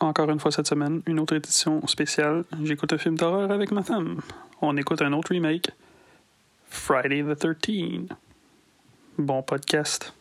[0.00, 2.44] Encore une fois cette semaine, une autre édition spéciale.
[2.62, 4.20] J'écoute un film d'horreur avec ma femme.
[4.60, 5.70] On écoute un autre remake.
[6.68, 8.08] Friday the 13.
[9.18, 10.12] Bon podcast.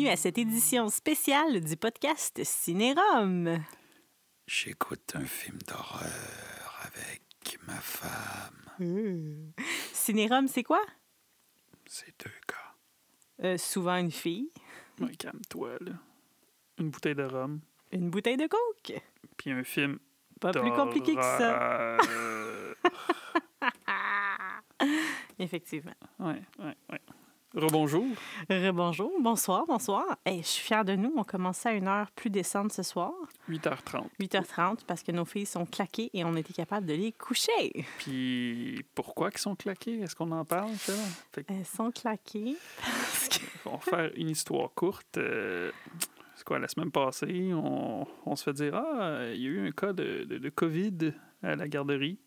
[0.00, 3.62] Bienvenue à cette édition spéciale du podcast Cinérum.
[4.46, 8.64] J'écoute un film d'horreur avec ma femme.
[8.78, 9.52] Mmh.
[9.92, 10.80] Cinérum, c'est quoi?
[11.84, 13.46] C'est deux gars.
[13.46, 14.50] Euh, souvent une fille,
[15.00, 15.92] Ouais, calme-toi, là.
[16.78, 17.60] Une bouteille de rhum,
[17.92, 19.02] une bouteille de coke.
[19.36, 19.98] puis un film
[20.40, 21.98] Pas plus compliqué que ça.
[25.38, 25.92] Effectivement.
[26.20, 27.00] ouais, ouais, ouais.
[27.54, 28.06] Rebonjour.
[28.48, 30.04] Rebonjour, bonsoir, bonsoir.
[30.24, 31.12] Hey, je suis fière de nous.
[31.16, 33.12] On commence à une heure plus décente ce soir,
[33.48, 34.04] 8h30.
[34.20, 37.84] 8h30, parce que nos filles sont claquées et on était capable de les coucher.
[37.98, 39.98] Puis pourquoi qu'ils sont claqués?
[40.00, 40.92] Est-ce qu'on en parle, ça?
[41.32, 43.40] Fait Elles sont claquées parce que...
[43.68, 45.18] On va faire une histoire courte.
[45.18, 45.70] euh,
[46.36, 49.66] c'est quoi, la semaine passée, on, on se fait dire Ah, il y a eu
[49.68, 51.12] un cas de, de, de COVID
[51.42, 52.18] à la garderie.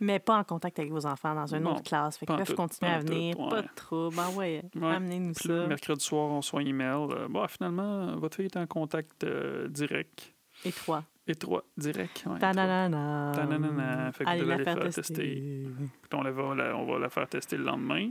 [0.00, 2.18] Mais pas en contact avec vos enfants dans une Non, autre classe.
[2.18, 3.38] Fait qu'ils peuvent continuer à tout, venir.
[3.40, 3.48] ouais.
[3.50, 4.16] Pas de trouble.
[4.18, 5.66] Ah ouais, amenez-nous ça.
[5.66, 7.08] mercredi soir, on un email.
[7.10, 10.32] euh, bon, finalement, votre fille est en contact euh, direct.
[10.64, 11.02] Et toi?
[11.26, 12.22] Étroit, direct.
[12.26, 12.38] Ouais, étroit.
[12.38, 13.32] Ta-na-na-na.
[13.34, 14.12] Ta-na-na-na.
[14.12, 15.64] Fait que Allez vous la allez faire faire tester.
[16.12, 18.10] on, la va, la- on va la faire tester le lendemain.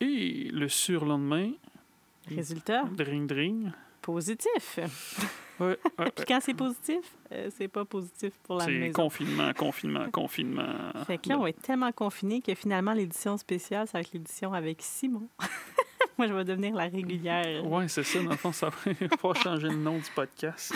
[0.00, 1.50] Et le surlendemain,
[2.28, 3.70] Résultat, dring dring.
[4.12, 4.78] Positif.
[5.60, 5.76] Ouais,
[6.16, 7.00] Puis quand c'est positif,
[7.32, 9.02] euh, c'est pas positif pour la C'est maison.
[9.02, 10.72] confinement, confinement, confinement.
[11.06, 14.12] Fait que là, on va être tellement confinés que finalement, l'édition spéciale, ça va être
[14.12, 15.28] l'édition avec Simon.
[16.16, 17.64] Moi, je vais devenir la régulière.
[17.66, 18.22] Ouais, c'est ça.
[18.22, 20.72] Dans le fond, ça va falloir changer le nom du podcast.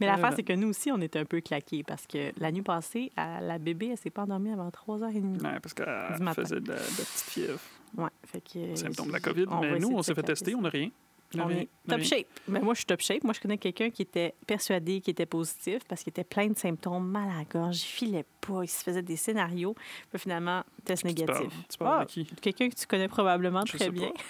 [0.00, 2.50] Mais l'affaire, Euh, c'est que nous aussi, on est un peu claqués parce que la
[2.52, 5.42] nuit passée, à- la bébé, elle s'est pas endormie avant 3h30.
[5.42, 7.60] Ouais, parce qu'elle faisait de la, de la petite fièvre.
[7.96, 8.74] Ouais, fait que...
[8.76, 9.46] Symptôme de la COVID.
[9.60, 10.90] Mais nous, on se s'est fait tester, on n'a rien.
[11.38, 12.26] A On est top shape.
[12.48, 13.22] Mais moi, je suis top shape.
[13.22, 16.56] Moi, je connais quelqu'un qui était persuadé qu'il était positif parce qu'il était plein de
[16.58, 19.74] symptômes, mal à la gorge, il filait pas, il se faisait des scénarios.
[20.10, 21.58] Puis finalement, test Tu parles, négatif.
[21.70, 22.24] tu parles Ah, de qui?
[22.40, 24.10] Quelqu'un que tu connais probablement Je très bien.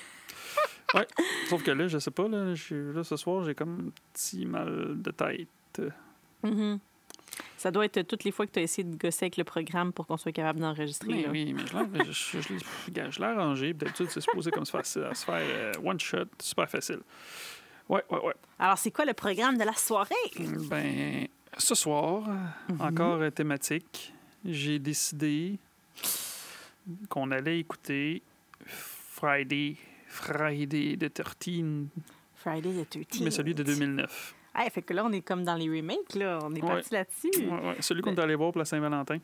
[0.93, 1.07] Ouais,
[1.49, 5.01] sauf que là, je sais pas, là, là ce soir, j'ai comme un petit mal
[5.01, 5.81] de tête.
[6.43, 6.81] Mhm.
[7.57, 9.93] Ça doit être toutes les fois que tu as essayé de gosser avec le programme
[9.93, 11.09] pour qu'on soit capable d'enregistrer.
[11.09, 13.73] Mais oui, mais je l'ai- je, je, je l'ai- regarde, je l'ai arrangé.
[13.75, 17.01] D'habitude, c'est supposé comme se faire, se faire euh, one shot, super facile.
[17.89, 18.35] Ouais, ouais, ouais.
[18.59, 20.15] Alors, c'est quoi le programme de la soirée?
[20.71, 21.27] Ben,
[21.59, 22.23] ce soir,
[22.69, 22.81] Mhm.
[22.81, 24.13] encore euh, thématique,
[24.45, 25.59] j'ai décidé
[27.09, 28.23] qu'on allait écouter
[28.65, 29.77] Friday,
[30.07, 31.87] Friday the 13,
[32.35, 33.23] Friday the 13th.
[33.23, 34.35] mais celui de 2009.
[34.55, 36.39] Ah, fait que là, on est comme dans les remakes, là.
[36.43, 36.69] On est Ouais.
[36.69, 37.31] parti là-dessus.
[37.47, 39.19] Ouais, ouais, celui qu'on est allé voir pour la Saint-Valentin.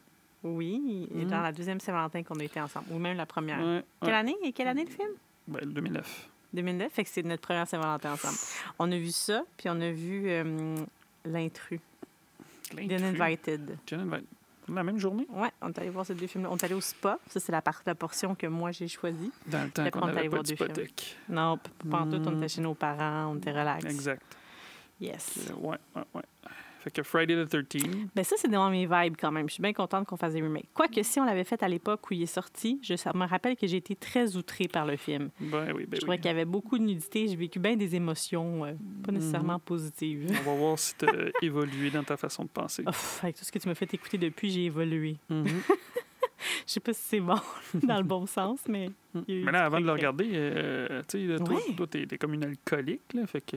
[0.45, 1.31] Oui, et Mhm.
[1.31, 3.83] dans la deuxième Saint-Valentin qu'on a été ensemble, ou même la première.
[4.01, 4.37] Quelle année?
[4.45, 5.09] Et quelle année le film?
[5.49, 6.29] Ben, le 2009.
[6.53, 8.37] 2009, fait que c'est notre première Saint-Valentin ensemble.
[8.79, 10.77] On a vu ça, puis on a vu euh,
[11.25, 11.81] L'intrus,
[12.71, 13.79] The Uninvited.
[13.87, 14.27] Jen Invite.
[14.69, 16.51] La même journée, Ouais, on est allé voir ces deux films-là.
[16.51, 17.19] On est allé au spa.
[17.29, 19.31] Ça, c'est la, part- la portion que moi, j'ai choisie.
[19.47, 21.17] dans le temps qu'on n'avait pas d'hypothèque.
[21.29, 21.57] Non,
[21.89, 22.17] pas en tout.
[22.27, 22.39] On Mm.
[22.39, 23.85] était chez nos parents, on était relax.
[23.85, 24.36] Exact.
[25.01, 25.49] Yes.
[25.51, 26.23] Euh, Ouais, ouais, ouais.
[26.81, 27.83] Fait que Friday the 13
[28.15, 29.49] Ben ça, c'est dans mes vibes quand même.
[29.49, 30.69] Je suis bien contente qu'on fasse des remakes.
[30.73, 33.57] Quoique, si on l'avait fait à l'époque où il est sorti, je ça me rappelle
[33.57, 35.31] que j'ai été très outrée par le film.
[35.41, 36.21] Ben oui, ben je trouvais oui.
[36.21, 37.27] qu'il y avait beaucoup de nudité.
[37.27, 39.19] J'ai vécu bien des émotions euh, pas Mhm.
[39.19, 40.27] nécessairement positives.
[40.47, 41.13] On va voir si tu as
[41.43, 42.85] évolué dans ta façon de penser.
[42.87, 45.17] Ouf, avec tout ce que tu m'as fait écouter depuis, j'ai évolué.
[45.29, 45.45] Mhm.
[46.67, 47.41] Je sais pas si c'est bon
[47.83, 48.91] dans le bon sens, mais.
[49.27, 52.07] eu Mais là, avant de le regarder, euh, tu sais, toi, Ouais.
[52.07, 53.57] t'es comme une alcoolique, là, fait que...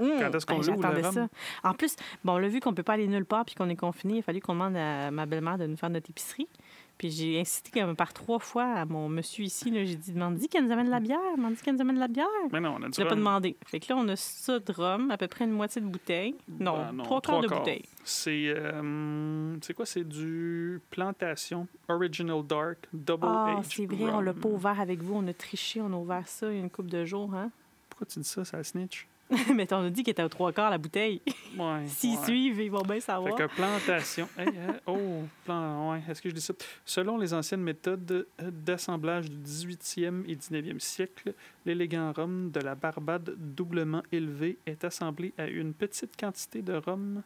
[0.00, 1.12] Hum, Quand est-ce qu'on ben, l'ouvre, le rhum?
[1.12, 1.28] ça.
[1.62, 1.94] En plus,
[2.24, 4.14] bon, on l'a vu qu'on peut pas aller nulle part puis qu'on est confiné.
[4.14, 6.48] Il a fallu qu'on demande à ma belle-mère de nous faire notre épicerie.
[6.96, 9.72] Puis j'ai insisté comme par trois fois à mon monsieur ici.
[9.84, 11.18] J'ai dit Demande-y qu'elle nous amène de la bière.
[11.64, 12.26] Qu'elle nous amène de la bière.
[12.52, 13.56] Mais non, on a du pas demandé.
[13.66, 16.36] Fait que là, on a ça de rhum, à peu près une moitié de bouteille.
[16.60, 17.82] Non, Ben non, trois quarts de bouteille.
[18.04, 19.86] C'est, euh, c'est quoi?
[19.86, 24.40] C'est du Plantation Original Dark Double Ah, c'est vrai, on l'a rum.
[24.40, 25.14] pas ouvert avec vous.
[25.16, 27.34] On a triché, on a ouvert ça il y a une couple de jours.
[27.34, 27.50] Hein?
[27.90, 28.44] Pourquoi tu dis ça?
[28.44, 29.08] Ça snitch?
[29.54, 31.20] Mais t'en as dit qu'il était aux trois quarts la bouteille.
[31.56, 31.82] Ouais.
[31.86, 32.24] S'ils ouais.
[32.24, 33.34] suivent, ils vont bien Fait savoir.
[33.34, 34.28] que plantation.
[34.38, 36.52] Hey, hein, oh, plan, ouais, est-ce que je dis ça?
[36.84, 41.32] Selon les anciennes méthodes euh, d'assemblage du 18e et 19e siècle,
[41.64, 47.22] l'élégant rhum de la Barbade doublement élevé est assemblé à une petite quantité de rhum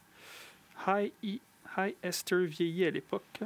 [0.86, 1.40] high, E-
[1.76, 3.40] high ester vieilli à l'époque.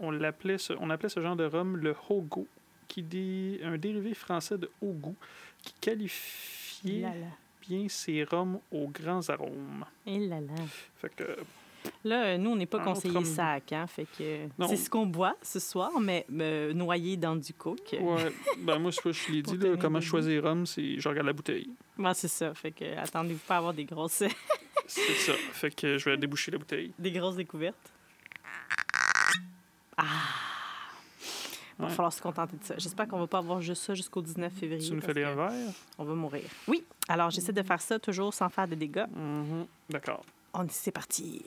[0.00, 2.46] On, l'appelait ce, on appelait ce genre de rhum le hogo,
[2.88, 5.16] qui dit un dérivé français de haut goût,
[5.62, 7.04] qui qualifiait.
[7.68, 7.86] Bien
[8.30, 9.84] rhums aux grands arômes.
[10.06, 10.54] Et là, là.
[10.96, 11.36] Fait que
[12.04, 13.86] Là, nous, on n'est pas conseillé autre sac, hein?
[13.86, 17.94] Fait que c'est ce qu'on boit ce soir, mais euh, noyé dans du coke.
[18.00, 21.32] Ouais, ben moi, je, je l'ai dit, là, comment choisis rhum, c'est je regarde la
[21.32, 21.70] bouteille.
[21.98, 22.54] Ouais, c'est ça.
[22.54, 24.24] Fait que attendez-vous pas à avoir des grosses,
[24.88, 25.32] C'est ça.
[25.52, 26.92] Fait que je vais déboucher la bouteille.
[26.98, 27.92] des grosses découvertes.
[29.96, 30.04] Ah!
[31.78, 32.74] Il va falloir se contenter de ça.
[32.78, 34.88] J'espère qu'on va pas avoir juste ça jusqu'au 19 février.
[34.88, 35.26] Tu nous fais des?
[35.98, 36.44] On va mourir.
[36.68, 36.84] Oui.
[37.08, 39.04] Alors, j'essaie de faire ça toujours sans faire de dégâts.
[39.14, 39.66] Mhm.
[39.90, 40.24] D'accord.
[40.54, 41.42] On c'est parti.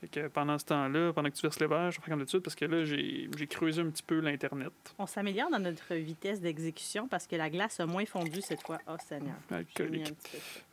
[0.00, 2.18] Fait que pendant ce temps-là, pendant que tu verses les verres, je vais faire comme
[2.18, 4.72] d'habitude parce que là, j'ai j'ai creusé un petit peu l'Internet.
[4.98, 8.78] On s'améliore dans notre vitesse d'exécution parce que la glace a moins fondu cette fois.
[8.88, 9.36] Oh, Seigneur.
[9.48, 10.12] Alcoolique.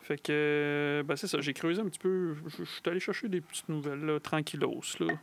[0.02, 2.38] Fait que, ben c'est ça, j'ai creusé un petit peu.
[2.58, 5.14] Je suis allé chercher des petites nouvelles, là, tranquillos, là.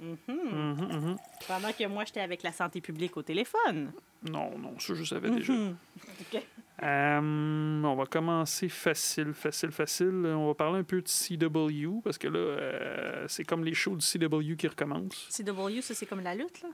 [0.00, 0.16] Mhm.
[0.28, 1.16] Mhm, mhm.
[1.50, 3.90] Pendant que moi, j'étais avec la santé publique au téléphone.
[4.22, 5.52] Non, non, ça, je savais déjà.
[5.52, 5.76] Mhm.
[6.20, 6.42] OK.
[6.84, 7.20] Euh,
[7.84, 10.26] on va commencer facile, facile, facile.
[10.26, 13.96] On va parler un peu de CW parce que là, euh, c'est comme les shows
[13.96, 15.26] du CW qui recommencent.
[15.28, 16.68] CW, ça, c'est comme la lutte, là?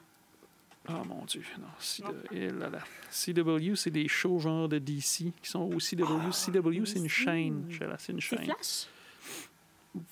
[0.88, 1.66] Ah mon Dieu, non.
[1.80, 2.78] CW, eh là là.
[3.10, 6.30] CW, c'est des shows genre de DC qui sont au CW.
[6.30, 7.64] CW, c'est une chaîne.
[7.98, 8.44] C'est une C'est chaîne.
[8.44, 8.86] Flash?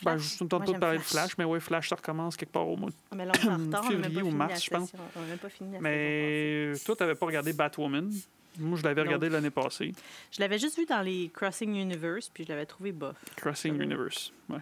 [0.05, 1.37] Ben, je pas de j'aime parler de Flash.
[1.39, 2.91] Mais ouais, Flash, ça recommence quelque part au mois.
[2.91, 3.85] de- Ah, mais là, on retard.
[3.87, 4.91] Février ou mars, je pense.
[4.91, 5.05] session.
[5.17, 8.11] On n'a même pas fini la saison Mais toi, t'avais pas regardé Batwoman.
[8.59, 9.93] Moi, je l'avais regardé l'année passée.
[10.31, 13.17] Je l'avais juste vu dans les Crossing Universe, puis je l'avais trouvé bof.
[13.37, 13.81] Crossing.
[13.81, 14.33] Universe.
[14.49, 14.59] Ouais.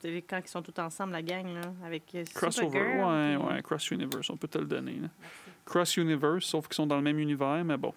[0.00, 2.68] Tu sais, quand ils sont tous ensemble, la gang, là, avec euh, Crossover.
[2.68, 4.94] Supergirl, Ouais, puis- ouais, Cross Universe, on peut te le donner.
[5.00, 5.08] là.
[5.64, 7.92] Cross Universe, sauf qu'ils sont dans le même univers, mais bon.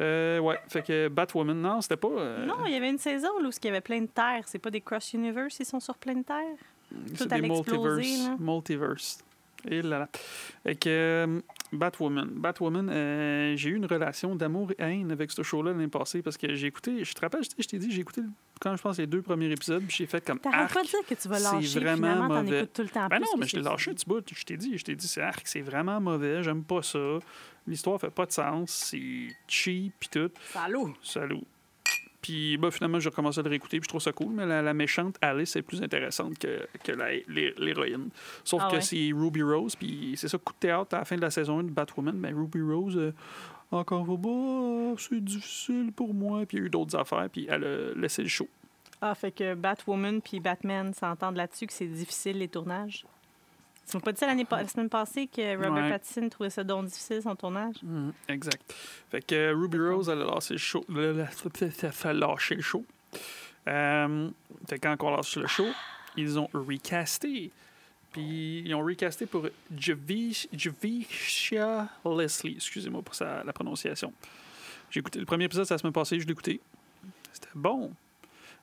[0.00, 2.08] Euh, ouais, fait que Batwoman, non, c'était pas.
[2.08, 4.44] euh, Non, il y avait une saison là, où il y avait plein de terres.
[4.46, 6.44] C'est pas des Cross Universe, ils sont sur plein de terres?
[7.16, 8.38] tout des allait exploser, multiverse.
[8.40, 9.18] Multiverse.
[9.68, 10.08] Et là là.
[10.62, 11.40] Fait que euh,
[11.72, 12.28] Batwoman.
[12.30, 16.36] Batwoman, euh, j'ai eu une relation d'amour et haine avec ce show-là l'année passée parce
[16.36, 18.22] que j'ai écouté, je te rappelle, je t'ai- je t'ai dit, j'ai écouté
[18.60, 20.38] quand je pense les deux premiers épisodes, puis j'ai fait comme.
[20.40, 22.66] T'arrêtes pas de dire que tu vas c'est lâcher, vraiment finalement, t'en mauvais.
[22.66, 24.24] tout le temps Ben plus non, mais je l'ai c'est- lâché un petit bout.
[24.34, 27.18] Je t'ai dit, je t'ai dit, c'est arc, c'est vraiment mauvais, j'aime pas ça.
[27.66, 30.30] L'histoire fait pas de sens, c'est cheap pis tout.
[30.52, 30.94] Salaud!
[31.02, 31.42] Salut.
[32.20, 34.60] Puis bah, finalement, j'ai recommencé à le réécouter, puis je trouve ça cool, mais la,
[34.60, 36.92] la méchante Alice est plus intéressante que, que
[37.60, 38.08] l'héroïne.
[38.44, 38.80] Sauf Ah que ouais?
[38.80, 41.60] c'est Ruby Rose, puis c'est ça, coup de théâtre à la fin de la saison
[41.60, 43.12] 1 de Batwoman, mais Ruby Rose, euh,
[43.70, 47.46] encore faut bah, c'est difficile pour moi, puis il y a eu d'autres affaires, puis
[47.48, 48.48] elle a laissé le show.
[49.00, 53.04] Ah, fait que Batwoman puis Batman s'entendent là-dessus que c'est difficile, les tournages?
[53.90, 55.90] Tu m'as pas dit ça l'année la semaine passée que Robert Ouais.
[55.90, 57.76] Pattinson trouvait ça donc difficile, son tournage?
[57.82, 58.74] Mhm, exact.
[59.10, 60.84] Fait que euh, Ruby Rose, elle a lâché le show.
[60.94, 61.26] Elle a
[61.92, 62.84] fait lâcher le show.
[63.66, 64.30] Euh,
[64.68, 65.66] fait quand on lâche le show,
[66.16, 67.50] ils ont recasté.
[68.12, 69.46] Puis ils ont recasté pour
[69.76, 72.54] Javish- Javisha Leslie.
[72.56, 74.12] Excusez-moi pour sa, la prononciation.
[74.90, 76.60] J'ai écouté le premier épisode, la semaine passée, je l'ai écouté.
[77.32, 77.92] C'était bon.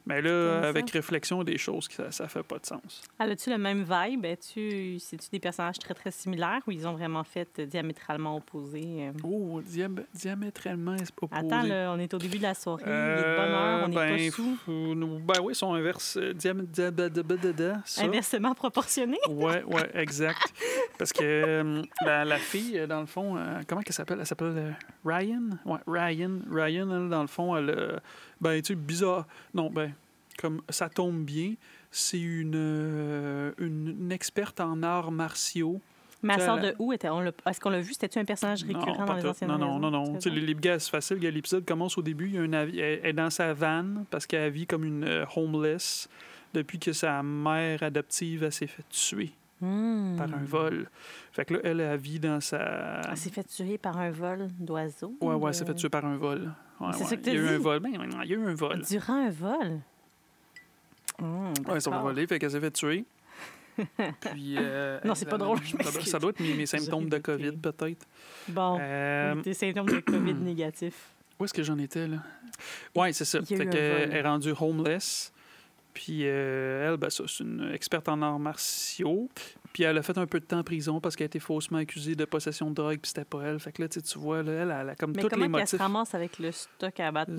[0.08, 3.02] Mais là, avec réflexion des choses, ça, ça fait pas de sens.
[3.20, 4.26] Elle a-tu le même vibe?
[4.40, 9.08] C'est-tu des personnages très, très similaires ou ils ont vraiment fait euh, diamétralement opposés?
[9.08, 9.12] euh?
[9.24, 11.34] Oh, diam- diamétralement opposé.
[11.46, 13.84] Attends, là, on est au début de la soirée, il est de Euh, bonne heure,
[13.84, 14.58] on n'est ben, pas sous.
[14.68, 16.18] ben oui, ils sont inverses.
[16.18, 18.04] euh, diam- dia- da- da- da- da- da, ça.
[18.04, 19.18] Inversement proportionné?
[19.30, 20.54] Ouais, ouais, exact.
[20.98, 24.18] Parce que euh, la, la fille, euh, dans le fond, euh, comment qu'elle s'appelle?
[24.20, 24.72] Elle s'appelle euh,
[25.04, 25.50] Ryan?
[25.66, 26.40] Ouais, Ryan.
[26.50, 27.98] Ryan, elle, dans le fond, elle, euh,
[28.42, 29.26] ben, tu sais, bizarre.
[29.54, 29.92] Non, ben,
[30.40, 31.54] comme ça tombe bien,
[31.92, 35.80] c'est une, euh, une, une experte en arts martiaux.
[36.40, 36.92] Sort la- de où?
[36.92, 37.08] Était,
[37.46, 37.94] est-ce qu'on l'a vu?
[37.94, 40.06] C'était-tu un personnage Non, récurrent pas dans les anciennes Non, non, non, non.
[40.06, 40.18] saisons?
[40.18, 41.18] Tu sais, les, les gars, c'est facile.
[41.18, 42.28] L'épisode commence au début.
[42.30, 44.84] Il y a un avi- elle elle est dans sa vanne parce qu'elle vit comme
[44.86, 46.10] une euh, homeless
[46.54, 50.18] depuis que sa mère adoptive s'est fait tuer Hmm.
[50.18, 50.90] par un vol.
[51.32, 53.02] Fait que là, elle, elle vit dans sa.
[53.10, 55.16] Elle s'est fait tuer par un vol d'oiseaux?
[55.22, 56.52] Ouais, ouais, de- elle s'est fait tuer par un vol.
[56.80, 57.06] Ouais, C'est ouais.
[57.10, 57.80] ça que t'as Il y a eu un vol.
[57.80, 58.82] Ben, il y a eu un vol.
[58.82, 59.80] Durant un vol?
[61.20, 62.02] Hmm, Ouais, ça va d'accord.
[62.12, 63.06] voler, fait qu'elle s'est fait tuer.
[63.78, 66.12] Puis, euh, Non, c'est pas drôle, je ça doit- m'excuse.
[66.12, 67.18] Ça doit être mes, mes symptômes de.
[67.18, 68.06] COVID, peut-être.
[68.50, 71.10] Bon, Euh, des symptômes de COVID négatifs.
[71.40, 72.18] Où est-ce que j'en étais, là?
[72.96, 73.42] Ouais, c'est ça.
[73.42, 75.34] Fait qu'elle est rendue homeless.
[75.96, 79.30] Puis euh, elle, ben, c'est une experte en arts martiaux.
[79.74, 81.78] Puis elle a fait un peu de temps en prison parce qu'elle a été faussement
[81.80, 83.60] accusée de possession de drogue, puis c'était pas elle.
[83.60, 85.68] Fait que là, tu vois, là, elle, elle a comme Mais tous comment les qu'elle
[85.68, 85.80] se motifs.
[85.82, 87.32] ramasse avec le stock à battre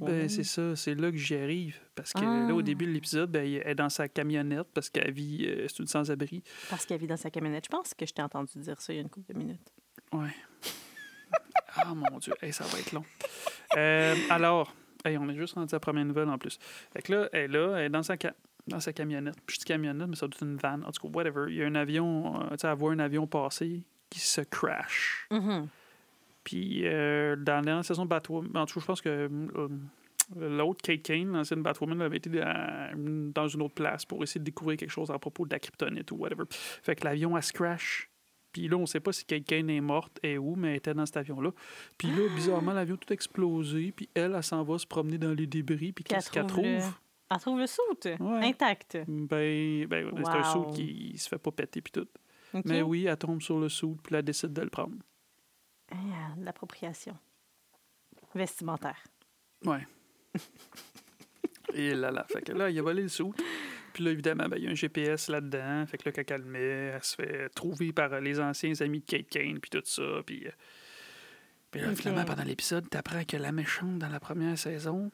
[0.00, 1.78] ben, c'est ça, c'est là que j'y arrive.
[1.94, 2.62] Parce que là, au Ah.
[2.62, 5.86] début de l'épisode, ben, elle est dans sa camionnette parce qu'elle vit, euh, c'est une
[5.86, 6.42] sans-abri.
[6.68, 7.64] Parce qu'elle vit dans sa camionnette.
[7.66, 9.72] Je pense que je t'ai entendu dire ça il y a une couple de minutes.
[10.12, 10.34] Ouais.
[11.76, 13.04] ah mon Dieu, Hey, ça va être long.
[13.76, 16.58] Euh, alors, hey, on est juste rendu à la première nouvelle en plus.
[16.92, 18.34] Fait que là, elle est là, elle est dans sa, ca-
[18.66, 19.36] dans sa camionnette.
[19.48, 20.80] Je dis camionnette, mais ça doit être une van.
[20.86, 21.46] En tout cas, whatever.
[21.48, 24.40] Il y a un avion, euh, tu sais, elle voit un avion passer qui se
[24.42, 25.26] crash.
[25.30, 25.68] Mhm.
[26.44, 29.68] Puis euh, dans la dernière saison de Batwoman, en tout cas, je pense que euh,
[30.38, 34.44] l'autre, Kate Kane, l'ancienne Batwoman, avait été dans, dans une autre place pour essayer de
[34.44, 36.44] découvrir quelque chose à propos de la kryptonite ou whatever.
[36.50, 38.09] Fait que l'avion, elle se crash.
[38.52, 41.06] Puis là, on sait pas si Kane est morte et où, mais elle était dans
[41.06, 41.50] cet avion-là.
[41.98, 43.92] Puis là, bizarrement, l'avion a tout explosé.
[43.92, 45.92] Puis elle, elle s'en va se promener dans les débris.
[45.92, 46.76] Puis qu'est-ce qu'elle trouve trouve?
[46.78, 46.94] le-
[47.32, 48.48] Elle trouve le soute Ouais.
[48.48, 48.98] intact.
[49.06, 52.08] Ben, ben c'est un saut qui se fait pas péter puis tout.
[52.64, 54.96] Mais oui, elle tombe sur le saut puis elle décide de le prendre.
[55.92, 55.96] Ah,
[56.38, 57.16] L'appropriation
[58.34, 59.02] vestimentaire.
[59.64, 59.86] Ouais.
[61.74, 62.24] Et là, là.
[62.28, 63.32] Fait que là, il a volé le sou.
[63.92, 65.84] Puis là, évidemment, ben, il y a un GPS là-dedans.
[65.86, 66.60] Fait que là, quand elle met,
[66.94, 70.02] elle se fait trouver par les anciens amis de Kate Kane, puis tout ça.
[70.24, 70.50] Puis, euh,
[71.70, 75.10] puis là, finalement, pendant l'épisode, t'apprends que la méchante dans la première saison,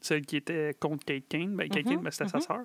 [0.00, 2.42] celle qui était contre Kate Kane, ben, Kate Mhm, Kane, ben, c'était sa mhm.
[2.44, 2.64] sœur.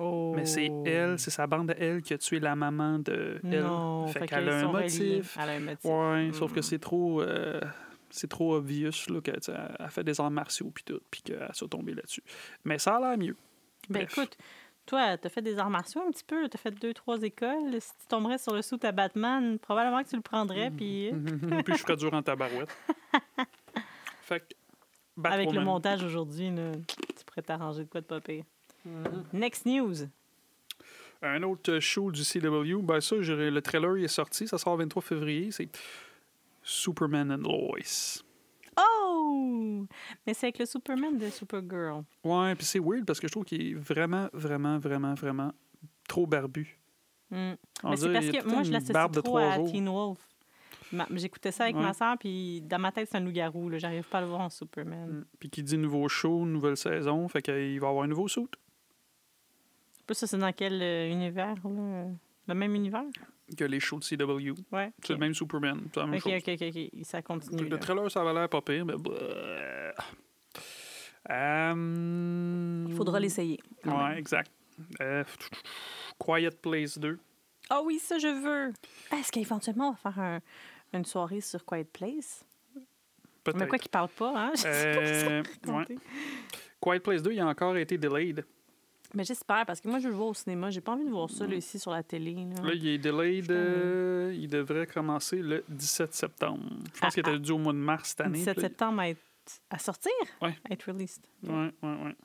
[0.00, 0.32] Oh.
[0.36, 3.62] Mais c'est elle, c'est sa bande à elle qui a tué la maman de elle.
[3.64, 5.36] Non, fait, fait qu'elle a un motif.
[5.42, 5.84] Elle a un motif.
[5.84, 6.62] Ouais, sauf que Mm.
[6.62, 7.20] c'est trop.
[7.22, 7.60] euh,
[8.10, 9.40] c'est trop obvious là, qu'elle
[9.78, 12.22] a fait des arts martiaux puis tout, puis qu'elle soit tombée là-dessus.
[12.64, 13.36] Mais ça a l'air mieux.
[13.88, 14.18] Ben Bref.
[14.18, 14.38] écoute,
[14.86, 17.80] toi, t'as fait des arts martiaux un petit peu, t'as fait deux, trois écoles.
[17.80, 21.10] Si tu tomberais sur le sous à Batman, probablement que tu le prendrais, puis
[21.64, 22.74] puis je ferais dur en tabarouette.
[24.22, 25.24] fait que.
[25.24, 26.50] avec le montage aujourd'hui,
[26.86, 28.44] tu pourrais t'arranger de quoi de pas pire.
[28.84, 29.24] Mhm.
[29.32, 29.94] Next news.
[31.20, 34.84] Un autre show du CW, ben ça, le trailer il est sorti, ça sort le
[34.84, 35.68] 23 février, c'est
[36.62, 38.22] Superman and Lois.
[40.26, 42.02] Mais c'est avec le Superman de Supergirl.
[42.24, 45.52] Ouais, puis c'est weird parce que je trouve qu'il est vraiment, vraiment, vraiment, vraiment
[46.08, 46.78] trop barbu.
[47.30, 47.52] Mm.
[47.84, 49.70] Mais c'est parce que moi, je l'associe trop à jours.
[49.70, 50.18] Teen Wolf.
[51.16, 51.82] J'écoutais ça avec Ouais.
[51.82, 53.70] ma soeur, puis dans ma tête, c'est un loup-garou.
[53.76, 55.08] J'arrive pas à le voir en Superman.
[55.10, 55.24] Mm.
[55.38, 58.48] Puis qui dit nouveau show, nouvelle saison, fait qu'il va avoir un nouveau suit.
[60.06, 61.56] Plus ça, c'est dans quel euh, univers?
[61.64, 62.06] Là?
[62.46, 63.04] Le même univers?
[63.56, 64.54] Que les shows de CW.
[64.72, 64.92] Ouais.
[65.04, 65.80] C'est le même Superman.
[65.94, 67.04] C'est la même Ok, chose.
[67.04, 67.62] Ça continue.
[67.64, 67.78] Le là.
[67.78, 68.94] trailer, ça avait l'air pas pire, mais.
[68.98, 69.10] bah.
[71.30, 73.58] Euh, Il faudra l'essayer.
[73.84, 74.18] Ouais, même.
[74.18, 74.50] exact.
[75.00, 75.24] Euh,
[76.18, 77.18] Quiet Place 2.
[77.70, 78.72] Ah oui, ça, je veux.
[79.16, 80.40] Est-ce qu'éventuellement, on va faire un-
[80.94, 82.44] une soirée sur Quiet Place?
[82.74, 82.82] Mais
[83.54, 83.68] Peut-être.
[83.68, 84.52] quoi qu'il parle pas, hein?
[84.54, 85.98] Je sais pas Euh, va raconter.
[86.80, 88.44] Quiet Place 2, il a encore été delayed.
[89.18, 90.70] Mais j'espère, parce que moi, je veux le voir au cinéma.
[90.70, 92.34] J'ai pas envie de voir ça là, ici sur la télé.
[92.34, 92.62] Là.
[92.68, 93.50] Là, il est delayed.
[93.50, 96.62] Euh, il devrait commencer le 17 septembre.
[96.94, 98.38] Je pense Ah, qu'il était dû au mois de mars cette année.
[98.38, 99.20] 17 puis là, septembre à, être...
[99.70, 100.12] à sortir?
[100.40, 100.56] Ouais.
[100.70, 101.24] À être released.
[101.42, 101.50] Ouais,
[101.82, 102.16] ouais, ouais.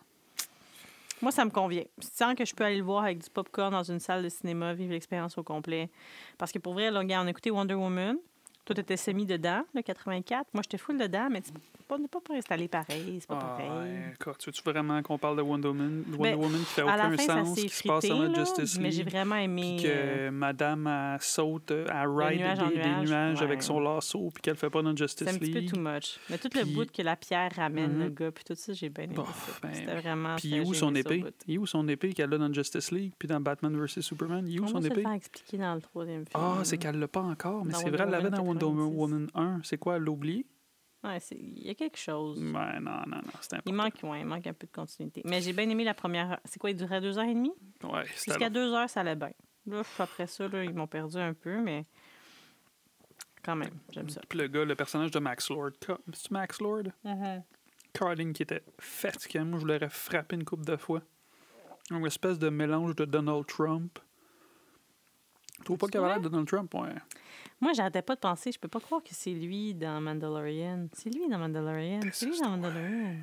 [1.19, 1.83] Moi, ça me convient.
[1.97, 4.75] Sens que je peux aller le voir avec du popcorn dans une salle de cinéma,
[4.75, 5.89] vivre l'expérience au complet.
[6.37, 8.17] Parce que pour vrai, là, on a écouté Wonder Woman.
[8.65, 10.47] Toi, t'étais semi dedans, le 84.
[10.53, 11.53] Moi, j'étais full dedans, mais c'est
[11.85, 13.17] pas, pas pour installer pareil.
[13.19, 13.91] C'est pas Ah, pareil.
[14.39, 17.43] tu veux vraiment qu'on parle de Wonder Woman, Wonder Ben, Woman qui fait aucun fin,
[17.43, 19.11] sens, qui se passe dans la là, Justice mais j'ai League?
[19.11, 19.75] vraiment aimé...
[19.77, 23.43] Puis que euh, madame elle saute, elle ride nuage des, des nuage, nuages ouais.
[23.43, 25.73] avec son lasso, puis qu'elle fait pas dans C'est Justice un petit peu League.
[25.73, 26.17] too much.
[26.29, 28.13] Mais tout le Puis- bout que la pierre ramène le Mhm.
[28.15, 29.53] gars, puis tout ça, j'ai bien aimé ça.
[29.61, 30.35] ben, C'était vraiment...
[30.37, 31.25] Puis où son épée?
[31.47, 34.47] Il est où son épée qu'elle a dans Justice League, puis dans Batman vs Superman?
[34.47, 35.03] Il où On son épée?
[35.13, 36.29] expliquer dans le troisième film.
[36.41, 38.97] Ah, c'est qu'elle l'a pas encore, mais c'est vrai, elle l'avait dans Wonder 86.
[38.97, 39.61] Woman 1.
[39.63, 40.45] C'est quoi, oublié?
[41.03, 42.39] Ouais, il y a quelque chose.
[42.39, 43.61] Ouais, non, non, non, c'est important.
[43.65, 45.21] Il manque, ouais, il manque un peu de continuité.
[45.25, 46.39] Mais j'ai bien aimé la première.
[46.45, 47.53] C'est quoi, il durait deux heures et demie?
[47.83, 49.31] Ouais, Jusqu'à deux heures, ça allait bien.
[49.65, 51.83] Là, après ça, là, ils m'ont perdu un peu, mais
[53.43, 54.21] quand même, j'aime ça.
[54.29, 55.71] Puis le gars, le personnage de Max Lord.
[56.13, 56.83] C'est Max Lord?
[57.93, 59.45] Carding qui était fatiguant.
[59.45, 61.01] Moi, je l'aurais frappé une couple de fois.
[61.91, 63.99] Une espèce de mélange de Donald Trump.
[65.57, 66.73] Tu trouves pas qu'il avait l'air de Donald Trump?
[66.73, 66.95] Ouais.
[67.63, 70.87] Moi, j'arrêtais pas de penser, je peux pas croire que c'est lui dans Mandalorian.
[70.91, 72.01] C'est lui dans Mandalorian.
[72.11, 73.15] C'est lui dans Mandalorian.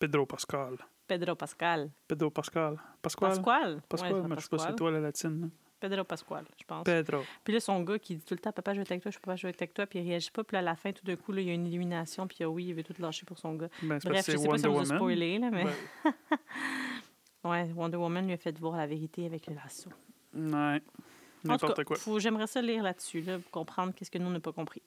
[0.00, 0.76] Pedro Pascal.
[1.06, 1.90] Pedro Pascal.
[2.08, 2.76] Pedro Pascal.
[3.00, 3.30] Pasquale?
[3.30, 3.82] Pasquale?
[3.88, 5.40] Pasquale, Ouais, mais je sais pas c'est toi la latine.
[5.42, 5.46] là.
[5.78, 6.82] Pedro Pasquale, je pense.
[6.84, 7.20] Pedro.
[7.44, 9.18] Puis là, son gars qui dit tout le temps Papa, je vais avec toi, je
[9.18, 10.42] peux pas jouer avec toi, puis il réagit pas.
[10.42, 12.38] Puis là, à la fin, tout d'un coup, là, il y a une illumination, puis
[12.42, 13.68] ah oui, il veut tout lâcher pour son gars.
[13.82, 15.64] Ben, Bref, je sais pas si Wonder on vous a spoilé, là, mais.
[15.64, 16.12] Ben,
[17.44, 19.90] Ouais, Wonder Woman lui a fait voir la vérité avec le lasso.
[20.34, 20.82] ouais.
[21.48, 21.96] N'importe quoi.
[21.96, 24.82] faut- j'aimerais ça lire là-dessus, là, pour comprendre qu'est-ce que nous, on n'a pas compris.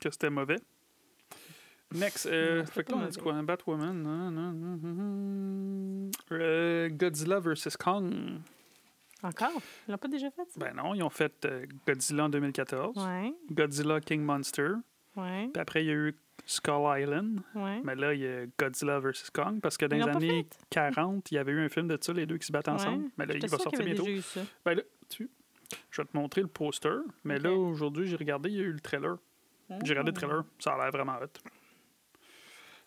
[0.00, 0.56] Que c'était mauvais.
[1.94, 2.26] Next.
[2.26, 3.40] Euh, fait que là, on a dit quoi?
[3.42, 4.02] Batwoman.
[4.02, 6.10] non, non, non.
[6.32, 7.76] Euh, Godzilla vs.
[7.78, 8.14] Kong.
[9.22, 9.60] Encore?
[9.86, 10.58] Ils l'ont pas déjà fait, ça?
[10.58, 12.96] Ben non, ils ont fait euh, Godzilla en 2014.
[12.96, 14.70] Ouais, Godzilla King Monster.
[15.16, 17.40] ouais, Puis après, il y a eu Skull Island.
[17.54, 17.80] ouais.
[17.84, 19.30] Mais là, il y a Godzilla vs.
[19.32, 19.60] Kong.
[19.60, 20.66] Parce que dans Ils les années fait?
[20.70, 23.04] 40, il y avait eu un film de ça, les deux qui se battent ensemble.
[23.04, 23.10] Ouais.
[23.18, 24.02] Mais là, il va sortir bientôt.
[24.04, 24.40] déjà eu ça.
[24.64, 25.30] Ben là, tu...
[25.90, 26.98] Je vais te montrer le poster.
[27.24, 29.16] Mais là, aujourd'hui, j'ai regardé, il y a eu le trailer.
[29.84, 30.44] J'ai regardé le trailer.
[30.58, 31.26] Ça a l'air vraiment hot.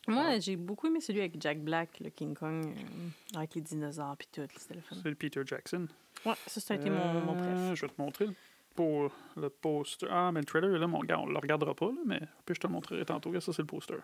[0.08, 4.16] Moi, j'ai beaucoup aimé celui avec Jack Black, le King Kong, euh, avec les dinosaures
[4.18, 4.46] puis tout.
[4.56, 4.96] C'était le fun.
[5.02, 5.88] C'est le Peter Jackson.
[6.26, 7.48] Ouais, ça, ça a été mon, mon préf.
[7.58, 8.36] Euh, Je vais te montrer le,
[8.76, 10.06] po- le poster.
[10.12, 12.54] Ah, mais le trailer est là, mon gars, on le regardera pas, là, mais puis
[12.54, 13.34] je te le montrerai tantôt?
[13.40, 13.96] Ça, c'est le poster.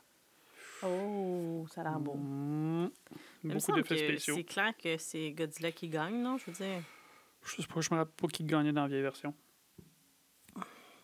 [0.84, 2.16] Oh, ça a l'air beau.
[2.16, 2.90] Mm.
[3.44, 4.36] Beaucoup d'effets spéciaux.
[4.38, 6.40] C'est clair que c'est Godzilla qui gagne, non?
[6.40, 6.82] Je veux dire?
[7.46, 9.34] Je sais pas, je me rappelle pas qui gagnait dans la vieille version.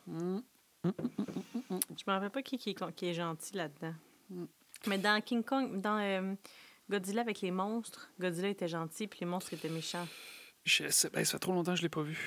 [0.07, 0.39] Mm.
[0.83, 3.93] Je me rappelle pas qui, qui, est- qui est gentil là-dedans.
[4.29, 4.45] Mm.
[4.87, 6.35] Mais dans King Kong, dans euh,
[6.89, 10.07] Godzilla avec les monstres, Godzilla était gentil puis les monstres étaient méchants.
[10.63, 12.17] Je sais, ben, ça fait trop longtemps que je l'ai pas vu.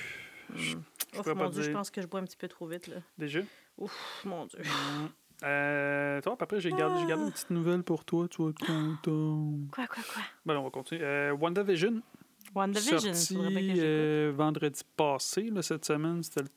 [0.55, 0.83] Je- Mm.
[1.14, 2.97] je Ouf, mon Dieu, je pense que je bois un petit peu trop vite, là.
[3.17, 3.40] Déjà?
[3.79, 4.59] Ouf, mon Dieu.
[4.61, 5.09] Mm.
[5.43, 8.29] Euh, toi, après, j'ai gardé, gardé une petite nouvelle pour toi.
[8.29, 9.55] Tu vas être content.
[9.73, 10.23] Quoi, quoi, quoi?
[10.45, 11.02] Ben, on va continuer.
[11.02, 12.02] Euh, WandaVision.
[12.54, 13.37] WandaVision, sorti
[13.78, 16.23] euh, vendredi passé, là, cette semaine.
[16.23, 16.49] C'était le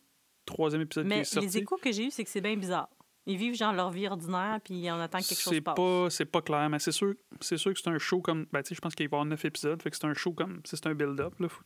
[0.45, 1.47] troisième épisode qui Mais est sorti.
[1.47, 2.89] les échos que j'ai eus, c'est que c'est bien bizarre.
[3.25, 5.75] Ils vivent genre leur vie ordinaire, puis on attend que quelque chose passe.
[5.75, 8.45] pas, c'est pas clair, mais c'est sûr, c'est sûr que c'est un show comme.
[8.51, 10.13] Ben, tu sais, je pense qu'il va y avoir neuf épisodes, fait que c'est un
[10.13, 10.61] show comme.
[10.65, 11.47] C'est un build-up, là.
[11.47, 11.63] Faut,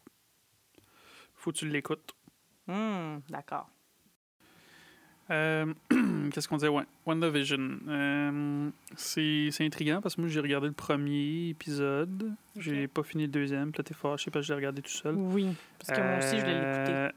[1.34, 2.12] faut que tu l'écoutes.
[2.67, 3.69] Hmm, D'accord.
[5.29, 5.74] Euh,
[6.31, 6.67] Qu'est-ce qu'on disait?
[6.69, 7.79] Ouais, WandaVision.
[7.88, 12.34] Euh, c'est intriguant parce que moi, j'ai regardé le premier épisode.
[12.57, 13.72] J'ai pas fini le deuxième.
[13.77, 15.15] Là, t'es fâché parce que je l'ai regardé tout seul.
[15.15, 15.48] Oui,
[15.79, 16.93] parce que moi aussi, je l'ai écouté.
[16.93, 17.10] Euh,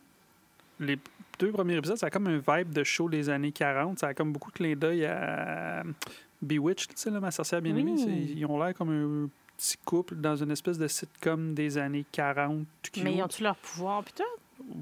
[0.81, 0.99] Les
[1.39, 3.99] deux premiers épisodes, ça a comme un vibe de show des années 40.
[3.99, 5.83] Ça a comme beaucoup de clin d'œil à
[6.43, 7.93] Bewitched, tu sais, là, ma sorcière bien-aimée.
[7.97, 8.03] Oui.
[8.03, 12.07] C'est- Ils ont l'air comme un petit couple dans une espèce de sitcom des années
[12.13, 12.67] 40.
[12.83, 13.05] cute.
[13.05, 14.23] Mais ils ont-tu leur pouvoir, tout?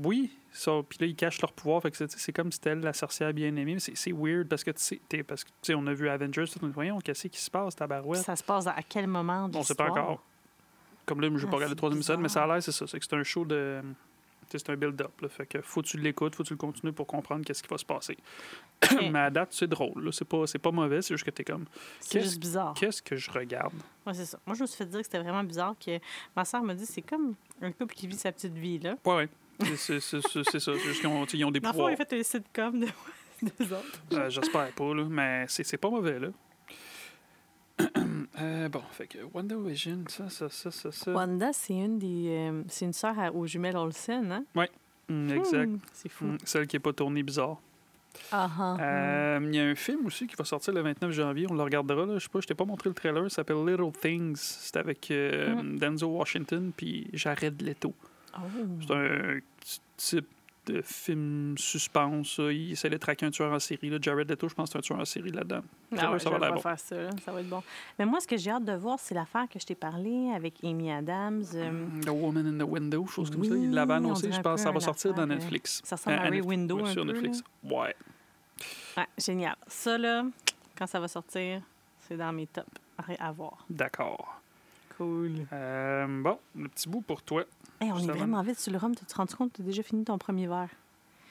[0.02, 0.73] Oui, ça.
[0.88, 1.82] Puis là, ils cachent leur pouvoir.
[1.82, 3.75] Fait que c'est- c'est comme si elle, la sorcière bien-aimée.
[3.75, 6.44] Mais c'est- c'est weird parce que, tu parce que, tu sais, on a vu Avengers,
[6.52, 8.23] tout, on dit, voyons, qu'est-ce qui se passe, tabarouette?
[8.23, 10.23] Ça se passe à quel moment de On sait pas encore.
[11.06, 12.62] Comme là, je vais Ah, pas regarder c'est le troisième épisode, mais ça a l'air,
[12.62, 12.87] c'est ça.
[12.87, 13.80] C'est que c'est un show de.
[14.50, 15.11] C'est un build-up.
[15.28, 17.68] Fait que faut que tu l'écoutes, faut que tu le continues pour comprendre qu'est-ce qui
[17.68, 18.16] va se passer.
[19.12, 20.02] Mais à date, c'est drôle.
[20.04, 20.11] là.
[20.11, 21.66] C'est pas, c'est pas mauvais, c'est juste que t'es comme.
[22.00, 22.73] C'est Qu'est-ce- juste bizarre.
[22.75, 23.75] Qu'est-ce que je regarde?
[24.06, 24.38] Ouais, c'est ça.
[24.47, 25.99] Moi, je me suis fait dire que c'était vraiment bizarre que
[26.35, 28.97] ma soeur me dit c'est comme un couple qui vit sa petite vie, là.
[29.04, 29.28] Ouais, ouais.
[29.76, 30.18] C'est- ça.
[30.23, 31.90] C'est juste qu'ils ont, ils ont des Dans le fond, pouvoirs.
[31.90, 32.86] il a fait un sitcom de
[33.58, 34.02] deux autres.
[34.12, 35.04] Euh, J'espère pas, là.
[35.08, 36.28] Mais c'est pas mauvais, là.
[38.40, 41.10] Euh, bon, fait que WandaVision, ça, ça, ça, ça, ça.
[41.12, 42.26] Wanda, c'est une des.
[42.28, 44.44] euh, c'est une sœur aux jumelles Olsen, hein?
[45.08, 45.66] Mm, exact.
[45.66, 46.25] Hmm, c'est fou.
[46.26, 47.56] Mm, Celle qui est pas tournée bizarre.
[48.30, 48.82] Ah, ah, ah.
[48.82, 51.47] Euh, Il y a un film aussi qui va sortir le 29 janvier.
[51.50, 52.06] On le regardera.
[52.06, 52.14] Là.
[52.18, 53.25] Je sais pas, je t'ai pas montré le trailer.
[53.30, 54.36] Ça s'appelle Little Things.
[54.36, 55.78] C'est avec euh, Mm.
[55.78, 57.92] Denzel Washington puis Jared Leto.
[58.36, 58.41] Oh.
[58.86, 59.38] C'est un
[59.97, 60.26] type
[60.67, 62.38] de film suspense.
[62.38, 62.52] là.
[62.52, 63.88] Il essaie de traquer un tueur en série.
[63.88, 63.97] Là.
[64.00, 65.62] Jared Leto, je pense que c'est un tueur en série là-dedans.
[65.97, 66.60] Ah ouais, ça va bon.
[66.60, 67.10] faire ça, là.
[67.25, 67.62] ça va être bon.
[67.99, 70.62] Mais moi, ce que j'ai hâte de voir, c'est l'affaire que je t'ai parlé avec
[70.62, 71.43] Amy Adams.
[71.54, 73.54] euh, The Woman in the Window, chose comme ça.
[73.56, 74.30] Il l'avait on annoncé.
[74.30, 75.80] Je pense ça va sortir dans euh, Netflix.
[75.84, 77.43] ça ressemble à Euh, Ray Window un sur peu, Netflix.
[77.64, 77.95] Ouais.
[78.97, 79.56] Ouais, génial.
[79.69, 80.25] Ça, là,
[80.76, 81.62] quand ça va sortir,
[82.06, 82.67] c'est dans mes tops
[83.19, 83.64] à à voir.
[83.71, 84.43] D'accord.
[84.99, 85.47] Cool.
[85.52, 87.45] Euh, bon, le petit bout pour toi.
[87.80, 88.95] Hey, on est vraiment vite sur le rhum.
[88.95, 90.69] T'as-tu rendu compte que t'as déjà fini ton premier verre?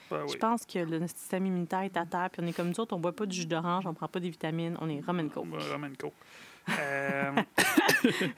[0.10, 0.32] Ben oui.
[0.34, 2.80] Je pense que le notre système immunitaire est à terre, puis on est comme nous
[2.80, 5.20] autres, on boit pas du jus d'orange, on prend pas des vitamines, on est rum
[5.20, 5.48] and coke.
[5.50, 6.14] Ben, Roman Coke.
[6.80, 7.34] Euh,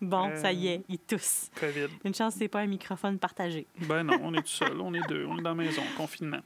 [0.00, 0.36] Bon, Euh.
[0.36, 1.50] ça y est, ils toussent.
[1.58, 1.86] COVID.
[2.04, 3.66] Une chance, c'est pas un microphone partagé.
[3.88, 6.40] Ben non, on est tout seul, on est deux, on est dans la maison, confinement.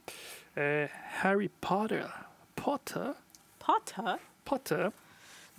[0.57, 0.87] Euh,
[1.23, 2.05] Harry Potter.
[2.55, 3.11] Potter?
[3.59, 4.15] Potter?
[4.45, 4.87] Potter?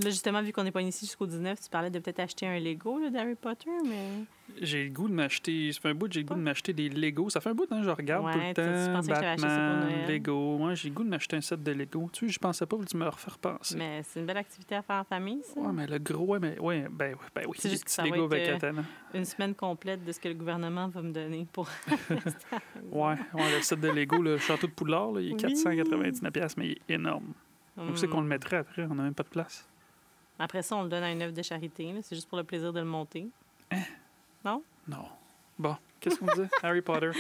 [0.03, 2.59] Là, justement, vu qu'on n'est pas ici jusqu'au 19, tu parlais de peut-être acheter un
[2.59, 4.25] Lego d'Harry Potter, mais.
[4.63, 5.71] J'ai le goût de m'acheter.
[5.73, 7.29] Ça fait un bout j'ai le goût de m'acheter des Lego.
[7.31, 9.07] Ça fait un bout, hein, je regarde Ouais, tout le temps.
[9.07, 9.89] Batman.
[10.09, 10.59] Lego.
[10.59, 12.09] Moi, j'ai le goût de m'acheter un set de Lego.
[12.13, 13.77] Tu sais, je pensais pas, tu me le refais repenser.
[13.77, 15.61] Mais c'est une belle activité à faire en famille, ça.
[15.61, 17.57] Ouais, mais le gros, mais, ouais, ben, ben oui.
[17.61, 18.83] C'est juste que ça va Lego être, avec euh.
[19.15, 21.69] Une semaine complète de ce que le gouvernement va me donner pour.
[22.91, 25.55] Ouais, ouais, le set de Lego, le château de Poudlard, là, il est Oui.
[25.55, 27.33] 499$, piastres, mais il est énorme.
[27.77, 28.11] Où c'est Hmm.
[28.11, 28.85] qu'on le mettrait après?
[28.91, 29.67] On n'a même pas de place.
[30.40, 31.94] Après ça, on le donne à une œuvre de charité.
[32.03, 33.29] C'est juste pour le plaisir de le monter.
[34.42, 34.62] Non?
[35.59, 36.48] Bon, qu'est-ce qu'on disait?
[36.62, 37.11] Harry Potter.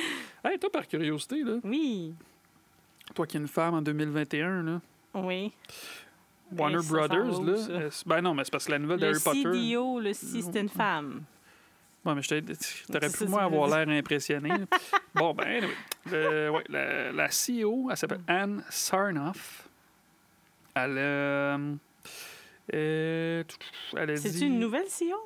[0.42, 2.14] Hey, toi, par curiosité, là, Oui.
[3.14, 4.80] toi qui es une femme en 2021, là,
[5.14, 5.52] Oui.
[6.50, 9.22] Warner Brothers, où, là, euh, ben non, mais c'est parce que la nouvelle Le d'Harry
[9.42, 9.42] Potter...
[9.68, 11.22] CDO, le C, c'était une femme.
[12.04, 12.40] Ouais, mais t'aurais
[13.10, 14.50] pu, ça, moi, tu avoir l'air impressionné.
[15.14, 15.74] bon, ben, anyway.
[16.10, 19.68] Le- ouais, la, la CEO, elle s'appelle Anne Sarnoff.
[20.74, 21.58] Elle a.
[22.74, 23.42] euh,
[23.96, 24.46] elle a C'est-tu dit.
[24.46, 25.16] une nouvelle CEO?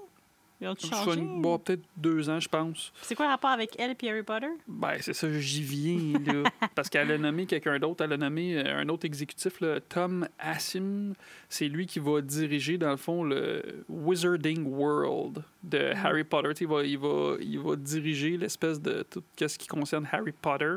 [0.61, 1.19] Ils Soit changé?
[1.21, 2.93] une- bon, peut-être deux ans, je pense.
[3.03, 4.47] C'est quoi le rapport avec elle et Harry Potter?
[4.67, 6.49] Ben, c'est ça, j'y viens, là.
[6.75, 8.03] Parce qu'elle a nommé quelqu'un d'autre.
[8.05, 11.13] Elle a nommé euh, un autre exécutif, là, Tom Asim.
[11.51, 15.97] C'est lui qui va diriger, dans le fond, le Wizarding World de Mm.
[16.07, 16.51] Harry Potter.
[16.63, 20.77] Il va, il, va, il va diriger l'espèce de tout ce qui concerne Harry Potter.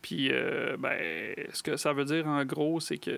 [0.00, 0.96] Puis, euh, ben,
[1.52, 3.10] ce que ça veut dire, en gros, c'est que,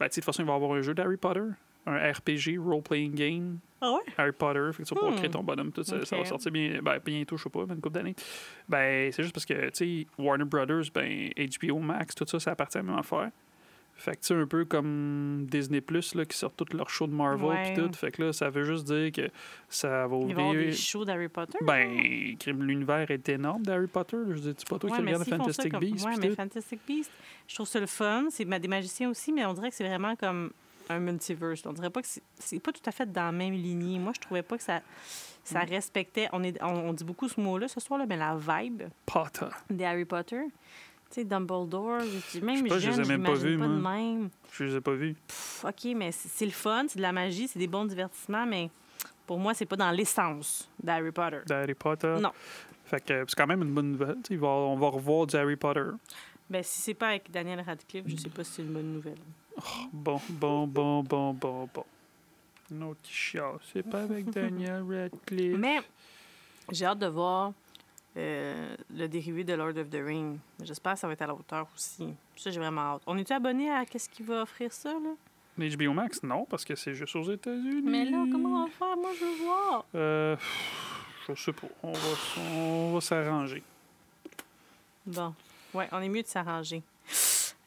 [0.00, 1.42] ben, de toute façon, il va y avoir un jeu d'Harry Potter,
[1.88, 4.00] un RPG, role-playing game, Ah ouais?
[4.16, 5.18] Harry Potter, fait que tu vas pouvoir Hmm.
[5.18, 7.80] créer ton bonhomme, tout ça, ça va sortir bien, ben, bientôt, je sais pas, une
[7.80, 8.14] couple d'années.
[8.68, 12.50] Ben, c'est juste parce que, tu sais, Warner Brothers, ben, HBO Max, tout ça, ça
[12.52, 13.30] appartient à la même affaire.
[14.00, 17.08] Fait que, tu sais, un peu comme Disney Plus, là, qui sort tous leurs shows
[17.08, 17.92] de Marvel pis tout.
[17.96, 19.28] Fait que là, ça veut juste dire que
[19.68, 20.66] ça va Il va y avoir ouvrir.
[20.66, 21.58] des shows d'Harry Potter?
[21.62, 24.16] Ben, l'univers est énorme d'Harry Potter.
[24.30, 26.06] Je dire, c'est pas toi Ouais, qui ça Fantastic comme- Beasts.
[26.06, 26.34] Ouais, mais tout.
[26.36, 27.10] Fantastic Beasts,
[27.48, 28.26] je trouve ça le fun.
[28.30, 30.52] C'est des magiciens aussi, mais on dirait que c'est vraiment comme
[30.88, 31.64] un multiverse.
[31.66, 33.98] On dirait pas que c'est- pas tout à fait dans la même lignée.
[33.98, 34.80] Moi, je trouvais pas que ça,
[35.44, 35.68] ça Mm.
[35.68, 36.28] respectait.
[36.32, 39.46] On, est, on, on dit beaucoup ce mot-là ce soir, là, mais la vibe Potter.
[39.70, 40.40] des Harry Potter.
[41.10, 43.56] Tu sais, Dumbledore, même Je sais pas, je les ai jeune, même pas vus, de
[43.56, 43.92] moi.
[43.96, 44.28] même.
[44.52, 45.14] Je les ai pas vus.
[45.26, 48.68] Pff, OK, mais c'est le fun, c'est de la magie, c'est des bons divertissements, mais
[49.26, 51.40] pour moi, c'est pas dans l'essence d'Harry Potter.
[51.46, 52.16] D'Harry Potter?
[52.20, 52.30] Non.
[52.84, 54.16] Fait que c'est quand même une bonne nouvelle.
[54.30, 55.84] va- on va revoir du Harry Potter.
[56.50, 59.18] Ben, si c'est pas avec Daniel Radcliffe, je sais pas si c'est une bonne nouvelle.
[59.92, 61.84] Bon, bon, bon, bon, bon, bon.
[62.90, 63.58] Autre qui chiale.
[63.72, 65.56] C'est pas avec Daniel Radcliffe.
[65.56, 65.80] Mais
[66.70, 67.52] j'ai hâte de voir
[68.16, 70.38] euh, le dérivé de Lord of the Ring.
[70.62, 72.14] J'espère que ça va être à la hauteur aussi.
[72.36, 73.02] Ça, j'ai vraiment hâte.
[73.06, 75.14] On est-tu abonné à qu'est-ce qui va offrir ça, là?
[75.76, 77.82] HBO Max, non, parce que c'est juste aux États-Unis.
[77.84, 78.96] Mais là, comment on va faire?
[78.96, 79.84] Moi, je veux voir.
[79.94, 80.36] Euh,
[81.28, 81.66] je sais pas.
[81.82, 83.62] On va, s- on va s'arranger.
[85.06, 85.34] Bon.
[85.74, 86.82] Ouais, on est mieux de s'arranger.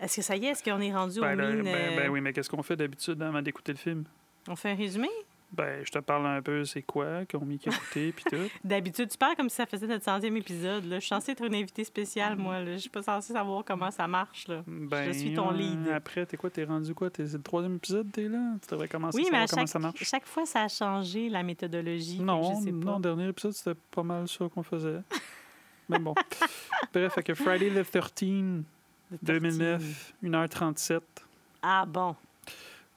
[0.01, 0.49] Est-ce que ça y est?
[0.49, 1.63] Est-ce qu'on est rendu Ben, au mine?
[1.63, 4.03] ben, euh, ben oui, mais qu'est-ce qu'on fait d'habitude avant d'écouter le film?
[4.47, 5.09] On fait un résumé?
[5.51, 8.37] Ben, je te parle un peu, c'est quoi, qu'on m'y écouté, puis tout.
[8.63, 10.85] D'habitude, tu parles comme si ça faisait notre centième épisode.
[10.85, 10.95] Là.
[10.95, 12.61] Je suis censée être une invitée spéciale, moi.
[12.61, 12.73] Là.
[12.75, 14.47] Je suis pas censée savoir comment ça marche.
[14.47, 14.63] Là.
[14.65, 15.89] Ben, suis ton lead.
[15.89, 16.49] Après, t'es quoi?
[16.49, 17.09] T'es rendu quoi?
[17.09, 18.53] T'es, c'est le troisième épisode, t'es là?
[18.61, 20.03] Tu devrais commencer Oui, à mais à savoir comment chaque, ça marche.
[20.05, 22.21] chaque fois, ça a changé, la méthodologie.
[22.21, 22.91] Non, je sais pas.
[22.91, 25.01] non, dernier épisode, c'était pas mal ça qu'on faisait.
[25.89, 26.15] Mais bon.
[26.93, 28.63] Bref, fait que Friday the 13,
[29.21, 31.01] 2009, 1h37.
[31.61, 32.15] Ah bon.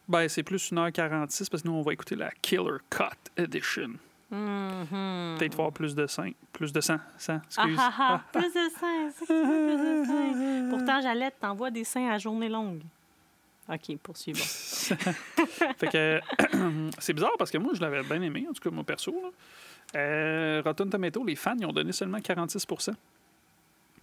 [0.09, 3.05] Ben, c'est plus 1h46 parce que nous, on va écouter la Killer Cut
[3.37, 3.95] Edition.
[4.31, 5.37] Mhm.
[5.39, 6.35] Peut-être voir plus de 5.
[6.53, 6.97] Plus de 100.
[7.19, 7.77] 100, Ah excuse.
[7.79, 10.69] ah ah, plus de seins, c'est ça, plus de seins.
[10.71, 12.83] Pourtant, Jalette t'envoie des seins à journée longue.
[13.69, 14.45] OK, poursuivons.
[14.45, 16.21] fait que
[16.99, 19.13] c'est bizarre parce que moi, je l'avais bien aimé, en tout cas, moi perso.
[19.13, 19.31] Là.
[20.01, 22.67] Euh, Rotten Tomato, les fans, ils ont donné seulement 46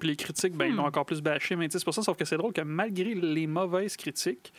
[0.02, 0.88] Puis les critiques, ben, ils l'ont Hmm.
[0.88, 4.52] encore plus bâché, 26 Sauf que c'est drôle que malgré les mauvaises critiques,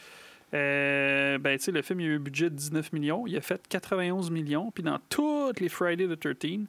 [0.54, 3.26] euh, ben, tu sais, le film, il a eu un budget de 19 millions.
[3.26, 4.70] Il a fait 91 millions.
[4.70, 6.66] Puis dans toutes les Friday the 13,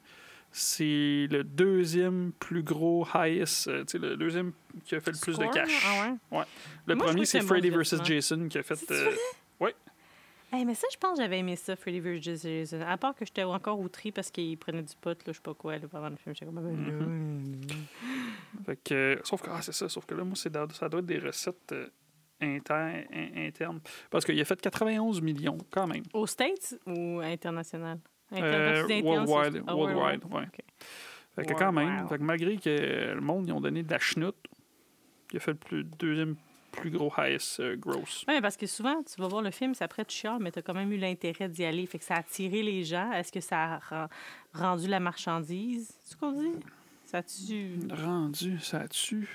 [0.50, 4.52] c'est le deuxième plus gros highest, euh, tu sais, le deuxième
[4.84, 5.86] qui a fait le plus de cash.
[5.86, 6.44] Ah ouais?
[6.86, 8.02] Le Moi, premier, c'est bon vs.
[8.04, 8.90] Jason qui a fait.
[8.90, 9.10] Euh,
[10.54, 12.20] Hey, mais ça, je pense que j'avais aimé ça, Freddy vs.
[12.22, 12.80] Jason.
[12.86, 15.54] À part que j'étais encore outré parce qu'il prenait du pot, là, je sais pas
[15.54, 16.34] quoi, là, pendant le film.
[16.34, 16.60] J'étais comme...
[16.60, 17.60] Mhm.
[18.64, 21.00] Fait que, sauf que, ah, c'est ça, sauf que là, moi, c'est dans- ça doit
[21.00, 21.88] être des recettes euh,
[22.40, 23.80] inter- in- internes.
[24.10, 26.04] Parce qu'il a fait 91 millions, quand même.
[26.12, 27.98] Aux States ou international?
[28.32, 30.42] Euh, worldwide, ah, worldwide, ouais.
[30.44, 30.58] OK.
[31.34, 32.08] Fait que quand même, Worldwide.
[32.10, 34.36] fait que malgré que le monde, ils ont donné de la chenoute,
[35.32, 36.36] il a fait le plus, deuxième
[36.76, 38.24] plus gros highest euh, gross.
[38.28, 40.58] Oui, parce que souvent, tu vas voir le film, c'est après tu chiales, mais tu
[40.58, 41.86] as quand même eu l'intérêt d'y aller.
[41.86, 43.10] Fait que ça a attiré les gens.
[43.12, 44.08] Est-ce que ça a ren-
[44.52, 45.92] rendu la marchandise?
[46.02, 46.52] C'est ce qu'on dit?
[47.06, 49.28] Ça a-tu Rendu, ça tue.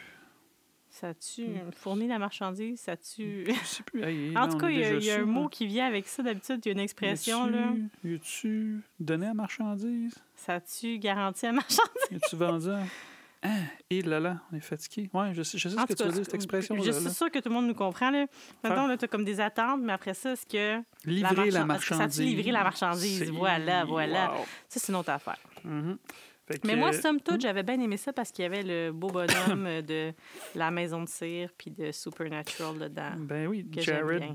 [0.89, 2.79] ça a-tu fourni la marchandise?
[2.81, 3.45] Ça a-tu...
[3.47, 4.03] Je sais plus.
[4.03, 6.23] Hey, En tout cas, il y a, y un mot qui vient avec ça.
[6.23, 7.67] D'habitude, il y a une expression, Y là.
[7.69, 10.15] a-tu- Y a-tu donné à marchandise?
[10.35, 12.07] Ça a-tu garanti la marchandise?
[12.11, 12.69] Y a-tu vendu?
[12.69, 12.81] à...
[13.41, 13.47] Ah,
[13.89, 15.09] et là là, on est fatigué.
[15.13, 16.81] Ouais, je sais, je sais ce que tu veux dire, cette expression-là.
[16.83, 16.99] Je là.
[16.99, 18.25] suis sûre que tout le monde nous comprend, là.
[18.63, 20.83] Maintenant, là, tu as comme des attentes, mais après ça, est-ce que...
[21.05, 22.19] Livrer la marchand- est-ce que ça marchandise.
[22.19, 23.29] livré la marchandise?
[23.31, 24.33] Voilà, voilà.
[24.33, 24.45] Wow.
[24.67, 25.39] Ça, c'est une autre affaire.
[25.63, 25.97] Mhm.
[26.45, 29.09] Que, Mais moi, somme toute, j'avais bien aimé ça parce qu'il y avait le beau
[29.09, 30.13] bonhomme euh, de
[30.55, 33.11] La Maison de Cire puis de Supernatural dedans.
[33.19, 33.65] Ben oui.
[33.77, 34.33] Jared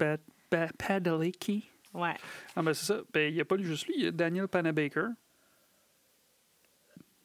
[0.79, 1.69] Padalecki.
[1.93, 2.15] Ouais.
[2.57, 3.01] Ah ben c'est ça.
[3.13, 5.09] Ben, il n'y a pas juste lui, il y a Daniel Panabaker.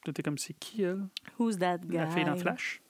[0.03, 1.05] T'es comme c'est qui elle?
[1.37, 1.97] Who's that guy?
[1.97, 2.81] La fille dans Flash?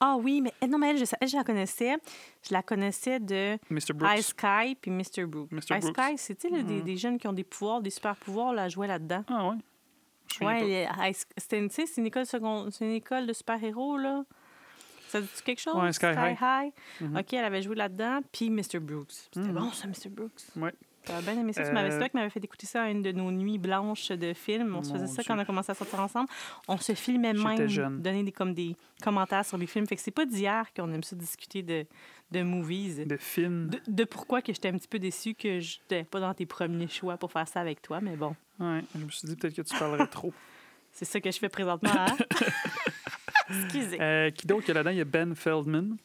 [0.00, 1.94] Ah oui, mais eh, non, mais elle, je, elle, je la connaissais.
[2.42, 3.92] Je la connaissais de Mr.
[3.94, 4.18] Brooks.
[4.18, 5.26] Ice Sky puis Mr.
[5.26, 5.52] Brooks.
[5.52, 5.78] Mr.
[5.78, 5.86] Ice.
[5.86, 8.68] Sky, c'est sais, là, des, des jeunes qui ont des pouvoirs, des super pouvoirs, là,
[8.68, 9.22] jouer là-dedans.
[9.28, 9.56] Ah ouais.
[10.40, 14.24] Ouais, c'était une, c'est une école second- c'est une école de super-héros, là.
[15.08, 15.76] Ça dit quelque chose?
[15.76, 16.72] Ouais, Sky High.
[17.00, 17.18] Mhm.
[17.18, 18.20] OK, elle avait joué là-dedans.
[18.32, 18.80] Puis Mr.
[18.80, 19.10] Brooks.
[19.12, 19.52] C'était Mhm.
[19.52, 20.08] bon, ça, Mr.
[20.08, 20.42] Brooks.
[20.56, 20.72] Ouais.
[21.06, 21.64] J'avais bien aimé ça?
[21.64, 23.58] Tu m'avais Euh, c'est toi qui m'avais fait écouter ça à une de nos nuits
[23.58, 24.74] blanches de films.
[24.76, 25.24] On se faisait ça Dieu.
[25.26, 26.28] quand on a commencé à sortir ensemble.
[26.68, 28.00] On se filmait J'étais même, jeune.
[28.02, 29.86] donner des, comme des commentaires sur les films.
[29.86, 31.86] Fait que c'est pas d'hier qu'on aime ça discuter de,
[32.30, 33.04] de movies.
[33.06, 33.68] De films.
[33.68, 36.88] De, de pourquoi que j'étais un petit peu déçue que j'étais pas dans tes premiers
[36.88, 39.62] choix pour faire ça avec toi, mais bon, Ouais, je me suis dit peut-être que
[39.62, 40.32] tu parlerais trop.
[40.92, 41.90] c'est ça que je fais présentement.
[41.96, 42.16] Hein?
[43.64, 44.00] Excusez.
[44.00, 44.90] Euh, qui a là-dedans?
[44.90, 45.96] Il y a Ben Feldman.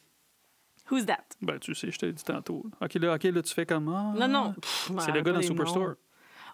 [0.90, 1.24] Who's that?
[1.42, 2.64] Ben, tu sais, je t'ai dit tantôt.
[2.80, 3.88] OK, là, ok, là tu fais comme...
[3.88, 4.54] ah, Non, non.
[5.00, 5.94] C'est le gars dans Superstore.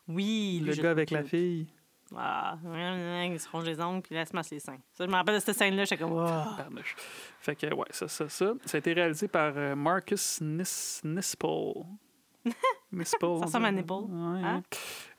[0.09, 1.67] Oui, lui, Le gars avec la fille.
[2.17, 4.79] Ah, il se ronge les ongles puis il laisse masser les seins.
[4.93, 6.15] Ça, je me rappelle de cette scène-là, j'étais comme.
[6.15, 6.95] Barnouche.
[7.41, 8.53] Fait que, ouais, ça, ça, ça.
[8.65, 11.73] Ça a été réalisé par euh, Marcus Nis Nispel.
[12.93, 13.39] Nispel.
[13.39, 13.93] Ça ressemble à Nipple.
[13.93, 14.63] Ouais, Hein?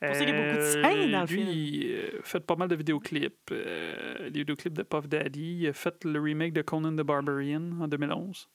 [0.02, 0.08] ouais.
[0.08, 1.50] pour ça qu'il y a beaucoup de seins dans le lui, film.
[1.50, 3.34] il euh, fait pas mal de vidéoclips.
[3.52, 5.58] Euh, les vidéoclips de Puff Daddy.
[5.62, 8.48] Il a fait le remake de Conan the Barbarian en 2011.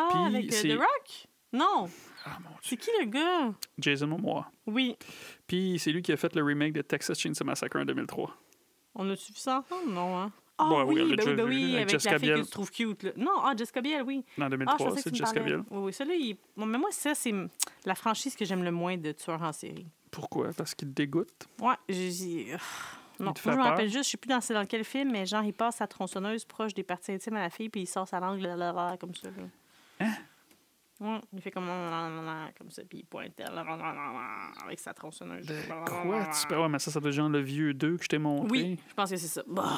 [0.00, 1.26] Ah, Puis avec euh, c'est- The Rock?
[1.52, 1.88] Non.
[2.26, 2.58] Ah, mon Dieu.
[2.62, 3.52] C'est qui le gars?
[3.78, 4.50] Jason Momoa.
[4.66, 4.96] Oui.
[5.46, 8.36] Puis c'est lui qui a fait le remake de Texas Chainsaw Massacre en 2003.
[8.94, 9.92] On a-tu vu ça ensemble?
[9.92, 10.32] Non, hein?
[10.60, 12.12] Ah Ouais, oui, oui, on l'a ben déjà oui, ben vu, oui, avec avec, Jessica
[12.12, 12.40] la fille Biel.
[12.40, 13.02] que tu trouves cute.
[13.04, 13.10] Là.
[13.16, 14.24] Non, ah, Jessica Biel, oui.
[14.38, 15.56] En Ah, je 2003, pensais que c'est tu me Jessica parlais.
[15.56, 15.64] Biel.
[15.70, 16.36] Oui, oui, celui-là, il...
[16.56, 17.32] bon, mais moi, ça, c'est
[17.84, 19.86] la franchise que j'aime le moins de tueurs en série.
[20.10, 20.48] Pourquoi?
[20.56, 21.46] Parce qu'il te dégoûte?
[21.60, 22.10] Ouais, j'ai...
[22.10, 22.56] j'ai-
[23.20, 23.64] Non, te moi, fait je me peur?
[23.64, 25.86] rappelle juste, je sais plus dans, c'est dans quel film, mais genre, il passe sa
[25.86, 28.72] tronçonneuse proche des parties intimes à la fille, puis il sort sa langue, là, là,
[28.72, 29.28] là, comme ça.
[29.28, 29.44] Là.
[30.00, 30.12] Hein?
[31.00, 31.66] Ouais, il fait comme
[32.58, 33.40] comme ça, puis il pointe
[34.64, 35.46] avec sa tronçonneuse.
[35.46, 36.26] De quoi?
[36.48, 36.54] Tu...
[36.54, 38.48] Ouais, mais ça, ça doit être genre le vieux 2 que je t'ai montré.
[38.50, 39.42] Oui, je pense que c'est ça.
[39.46, 39.76] Bah.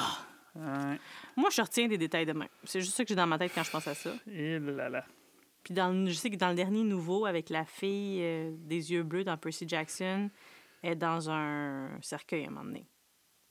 [0.55, 0.99] Ouais.
[1.37, 2.47] Moi, je retiens des détails de même.
[2.63, 4.11] C'est juste ça que j'ai dans ma tête quand je pense à ça.
[4.27, 5.05] Et là là.
[5.63, 8.91] Puis dans, le- je sais que dans le dernier nouveau, avec la fille euh, des
[8.91, 10.29] yeux bleus dans Percy Jackson,
[10.81, 12.87] elle est dans un cercueil à un moment donné.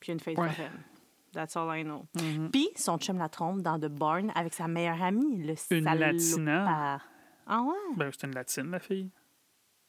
[0.00, 0.50] Puis il y a une fête Ouais.
[0.50, 0.82] foraine.
[1.32, 2.06] That's all I know.
[2.16, 2.50] Mhm.
[2.50, 5.94] Puis son chum la trompe dans The Barn avec sa meilleure amie, le Une salopard.
[5.96, 7.00] Latina.
[7.46, 7.94] Ah ouais?
[7.96, 9.10] Ben, c'était une latine, la fille.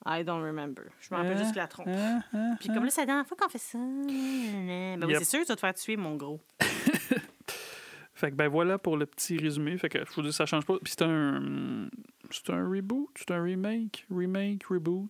[0.06, 0.86] I don't remember.
[1.00, 1.44] Je me rappelle Hein?
[1.44, 1.88] juste la trompe.
[1.88, 3.78] Hein, hein, Puis comme là, c'est la dernière fois qu'on fait ça.
[3.78, 6.40] Ben oui, c'est sûr que tu vas te faire tuer, mon gros.
[8.14, 9.76] Fait que ben voilà pour le petit résumé.
[9.80, 10.76] Fait que je vous dis, ça change pas.
[10.84, 11.88] Puis c'est un.
[12.30, 13.10] C'est un reboot?
[13.16, 14.06] C'est un remake?
[14.12, 15.10] Remake, reboot?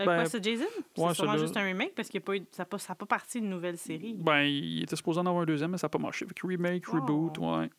[0.00, 0.64] Euh, Ben, quoi, c'est Jason?
[0.64, 3.50] ouais, c'est sûrement juste un remake parce eu- ça n'a pas, ça pas parti d'une
[3.50, 4.14] nouvelle série.
[4.18, 6.26] Ben, il était supposé en avoir un deuxième, mais ça n'a pas marché.
[6.26, 7.00] Fait que remake, Wow.
[7.00, 7.70] reboot, ouais.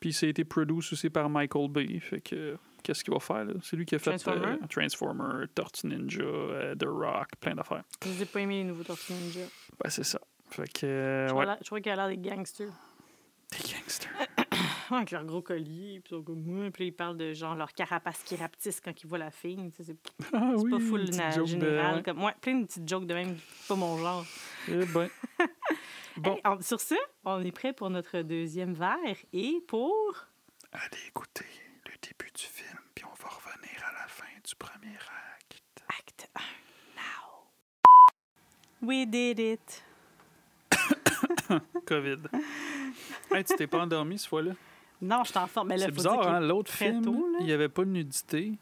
[0.00, 1.98] Puis ça a été produit aussi par Michael Bay.
[2.00, 2.56] Fait que.
[2.82, 3.52] Qu'est-ce qu'il va faire, là?
[3.62, 4.46] C'est lui qui a fait Transformer?
[4.62, 7.82] euh, Transformer, Tortue Ninja, euh, The Rock, plein d'affaires.
[8.04, 9.40] Je n'ai pas aimé les nouveaux Tortues Ninja.
[9.82, 10.20] Ben, c'est ça.
[10.48, 10.86] Fait que.
[10.86, 11.42] euh, Je ouais.
[11.44, 12.72] crois- je crois qu'il a l'air des gangsters.
[13.50, 14.10] Des gangsters.
[14.96, 16.16] Avec leur gros collier, puis.
[16.72, 19.70] Puis ils parlent de genre leur carapace qui rapetisse quand ils voient la fille.
[19.76, 19.96] C'est
[20.32, 22.02] Ah c'est oui, pas full na- de- général.
[22.02, 23.36] Comme, ouais, plein de petites jokes de même,
[23.68, 24.24] pas mon genre.
[24.68, 25.08] Eh ben.
[26.16, 26.34] Bon.
[26.34, 30.26] Hey, on- sur ce, on est prêt pour notre deuxième verre et pour.
[30.72, 31.44] Allez écouter
[31.86, 34.96] le début du film, puis on va revenir à la fin du premier
[35.36, 35.84] acte.
[35.96, 36.40] Acte 1.
[36.96, 38.88] Now.
[38.88, 39.84] We did it.
[41.86, 42.18] COVID.
[43.32, 44.52] hey, tu t'es pas endormi cette fois-là?
[45.00, 45.72] Non, je t'en forme.
[45.76, 46.40] C'est bizarre, hein?
[46.40, 48.52] L'autre film, tôt, il n'y avait pas de nudité.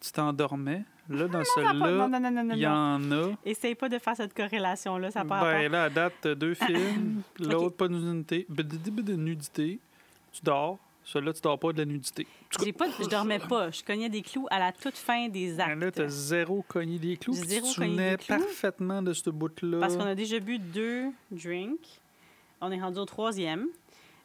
[0.00, 0.84] Tu t'endormais.
[1.08, 2.08] Là, dans celui-là,
[2.54, 3.32] il y en a.
[3.44, 7.22] Essaye pas de faire cette corrélation-là, ça part Ben là, à date, deux films.
[7.38, 8.46] L'autre, pas de nudité.
[8.48, 9.80] De- nudité.
[10.32, 10.78] Tu dors.
[11.02, 12.26] Celui-là, tu dors pas de la nudité.
[12.62, 13.70] J'ai pas, je dormais pas.
[13.70, 15.96] Je cognais des clous à la toute fin des ben là, actes.
[15.96, 17.32] t'as zéro cogné des clous.
[17.32, 18.38] Puis zéro tu souvenais des clous.
[18.38, 19.80] parfaitement de ce bout-là.
[19.80, 22.00] Parce qu'on a déjà bu deux drinks.
[22.60, 23.66] On est rendu au troisième.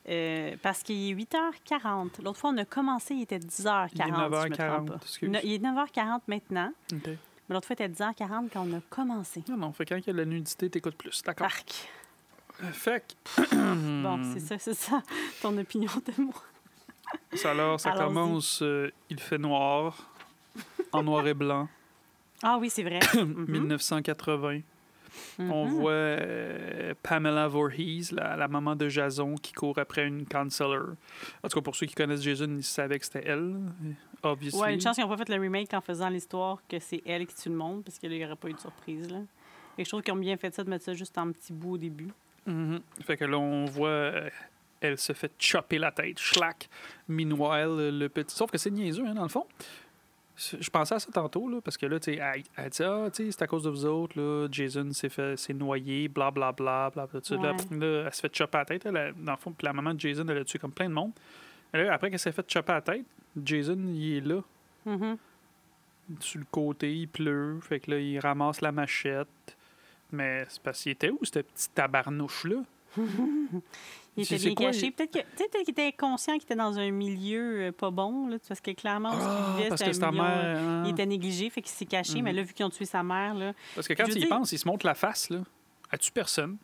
[0.07, 2.21] Euh, parce qu'il est 8h40.
[2.23, 3.89] L'autre fois, on a commencé, il était 10h40.
[3.95, 4.95] Il est si je me trompe 9h40, pas.
[5.01, 5.29] excuse.
[5.29, 6.71] No- il est 9h40 maintenant.
[6.91, 9.43] Mais l'autre fois, il était 10h40 quand on a commencé.
[9.49, 11.23] Non, non, fait quand il y a de la nudité, t'écoutes plus.
[11.23, 11.47] D'accord.
[11.47, 11.89] Arc.
[12.63, 13.55] Euh, Fait que-
[14.03, 15.01] Bon, c'est ça, c'est ça,
[15.41, 16.33] ton opinion de moi.
[17.33, 20.09] Ça, alors, ça commence, euh, il fait noir,
[20.91, 21.67] en noir et blanc,
[22.41, 22.99] Ah oui, c'est vrai.
[25.39, 25.49] 1980.
[25.53, 25.73] On Mhm.
[25.81, 30.95] voit euh, Pamela Voorhees, la, la maman de Jason, qui court après une counselor.
[31.43, 33.55] En tout cas, pour ceux qui connaissent Jason, ils savaient que c'était elle,
[34.23, 34.59] obviously.
[34.59, 37.25] Ouais, une chance qu'ils n'ont pas fait le remake en faisant l'histoire que c'est elle
[37.27, 39.09] qui tue le monde, parce qu'il n'y aurait pas eu de surprise.
[39.09, 39.19] Là.
[39.77, 41.73] Et je trouve qu'ils ont bien fait ça de mettre ça juste en petit bout
[41.73, 42.09] au début.
[42.45, 42.79] Mhm.
[43.01, 44.29] Fait que là, on voit, euh,
[44.79, 46.69] elle se fait chopper la tête, schlack.
[47.07, 48.35] Meanwhile, le petit.
[48.35, 49.45] Sauf que c'est niaiseux, hein, dans le fond.
[50.37, 53.07] Je pensais à ça tantôt, là, parce que là, tu sais, elle, elle dit Ah,
[53.13, 56.89] tu sais, c'est à cause de vous autres, là, Jason s'est fait s'est noyé, blablabla,
[56.89, 57.35] bla, bla, tout ça.
[57.35, 57.77] Là, Ouais.
[57.77, 59.93] là, elle se fait chopper la tête, elle, elle, dans le fond, puis la maman
[59.93, 61.11] de Jason, elle a tué comme plein de monde.
[61.73, 63.05] Et là, après qu'elle s'est fait chopper la tête,
[63.43, 64.41] Jason, il est là,
[64.85, 65.17] Mhm.
[66.19, 69.27] sur le côté, il pleut, fait que là, il ramasse la machette.
[70.11, 72.57] Mais c'est parce qu'il était où, ce petit tabarnouche-là?
[74.17, 74.85] Il était bien quoi, caché.
[74.87, 78.27] il- Peut-être que- tu qu'il était conscient qu'il était dans un milieu euh, pas bon,
[78.27, 80.57] là, parce que clairement, où Ah, il vivait, que c'était mère.
[80.57, 80.83] hein.
[80.85, 82.21] Il était négligé, fait qu'il s'est caché.
[82.21, 82.37] Mais Mhm.
[82.37, 84.51] là, vu qu'ils ont tué sa mère, là, Parce que quand tu y dire- penses,
[84.53, 85.39] il se montre la face, là.
[85.91, 86.57] As-tu personne?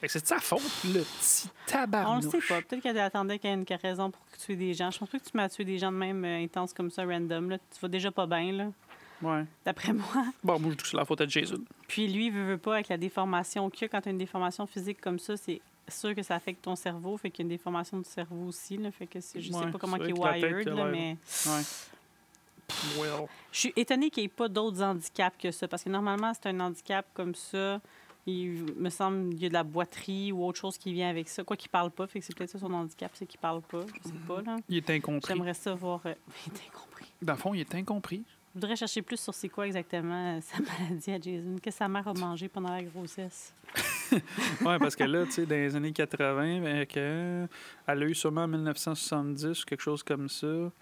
[0.00, 2.24] Que C'est de sa faute, le petit on tabarnouche.
[2.26, 2.60] le sait pas.
[2.62, 4.90] Peut-être qu'elle attendait qu'il y ait une raison pour tuer des gens.
[4.90, 7.04] Je pense pas que tu m'as tué des gens de même euh, intense comme ça,
[7.04, 7.50] random.
[7.50, 7.58] Là.
[7.58, 8.66] Tu vas déjà pas bien, là,
[9.22, 9.44] Ouais.
[9.64, 10.06] d'après moi.
[10.44, 11.58] Bon, moi, je dis que c'est la faute à Jason.
[11.88, 14.66] Puis lui, veut, veut pas, avec la déformation qu'il a, quand tu as une déformation
[14.66, 17.16] physique comme ça, c'est sûr que ça affecte ton cerveau.
[17.16, 18.76] Fait qu'il y a une déformation du cerveau aussi.
[18.76, 21.62] Là, fait que je sais Ouais, pas comment il est tête, wired, là, mais Ouais.
[22.98, 23.26] Well.
[23.52, 25.68] je suis étonnée qu'il n'y ait pas d'autres handicaps que ça.
[25.68, 27.80] Parce que normalement, c'est un handicap comme ça.
[28.28, 31.28] Il me semble qu'il y a de la boiterie ou autre chose qui vient avec
[31.28, 31.44] ça.
[31.44, 33.82] Quoi qu'il parle pas, fait que c'est peut-être ça son handicap, c'est qu'il parle pas.
[34.02, 34.56] Je sais pas, là.
[34.68, 35.32] Il est incompris.
[35.32, 36.00] J'aimerais ça voir.
[36.06, 36.14] euh,
[36.46, 37.06] Il est incompris.
[37.22, 38.24] Dans le fond, il est incompris.
[38.56, 40.56] Je voudrais chercher plus sur c'est quoi exactement euh, sa
[40.88, 41.56] maladie à Jason.
[41.62, 43.52] Que sa mère a mangé pendant la grossesse?
[44.64, 47.46] Ouais, parce que là, tu sais, dans les années 80, ben, que,
[47.86, 50.72] elle a eu sûrement en 1970 ou quelque chose comme ça.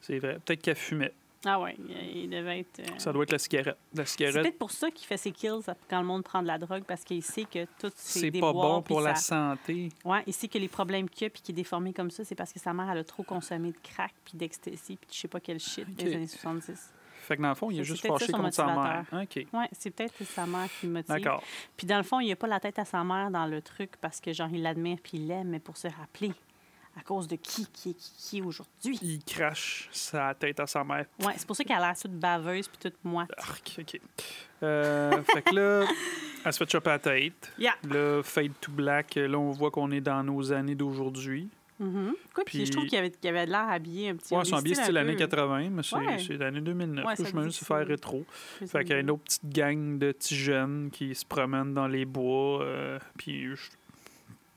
[0.00, 0.40] C'est vrai.
[0.44, 1.12] Peut-être qu'elle fumait.
[1.44, 1.76] Ah ouais,
[2.14, 2.80] il, devait être.
[2.80, 3.76] euh, Ça doit être la cigarette.
[3.94, 6.48] La C'est cigarette, peut-être pour ça qu'il fait ses kills quand le monde prend de
[6.48, 9.90] la drogue, parce qu'il sait que tout c'est c'est pas bon pour la santé.
[10.04, 12.34] Ouais, il sait que les problèmes qu'il a puis qu'il est déformé comme ça, c'est
[12.34, 15.28] parce que sa mère elle a trop consommé de crack puis d'ecstasy puis je sais
[15.28, 16.92] pas quel shit des années 70.
[17.30, 19.04] Fait que dans le fond, il est juste fâché contre sa mère.
[19.12, 19.46] OK.
[19.70, 21.14] C'est peut-être sa mère qui le motive.
[21.14, 21.44] D'accord.
[21.76, 23.92] Puis dans le fond, il a pas la tête à sa mère dans le truc
[24.00, 26.32] parce que genre il l'admire puis il l'aime, mais pour se rappeler
[26.98, 28.98] à cause de qui qui est qui, qui est aujourd'hui.
[29.00, 31.06] Il crache sa tête à sa mère.
[31.20, 33.30] Ouais, c'est pour ça qu'elle a l'air toute baveuse puis toute moite.
[33.38, 34.00] Arc, OK.
[34.64, 35.86] Euh, fait que là,
[36.44, 37.52] elle se fait choper la tête.
[37.56, 37.76] Yeah.
[37.88, 39.14] Là, fade to black.
[39.14, 41.48] Là, on voit qu'on est dans nos années d'aujourd'hui.
[41.80, 42.14] Mhm.
[42.34, 44.44] Quoi, puis, Puis- je trouve qu'il avait, qu'il avait l'air habillé un petit Ouais, on
[44.44, 46.18] son habillé style peu- années 80, mais c'est Ouais.
[46.18, 47.04] c'est l'année 2009.
[47.06, 48.24] Ouais, ça je me faire c'est- rétro.
[48.66, 51.88] Fait qu'il y a une autre petite gang de petits jeunes qui se promènent dans
[51.88, 52.62] les bois.
[52.62, 53.70] euh, puis je-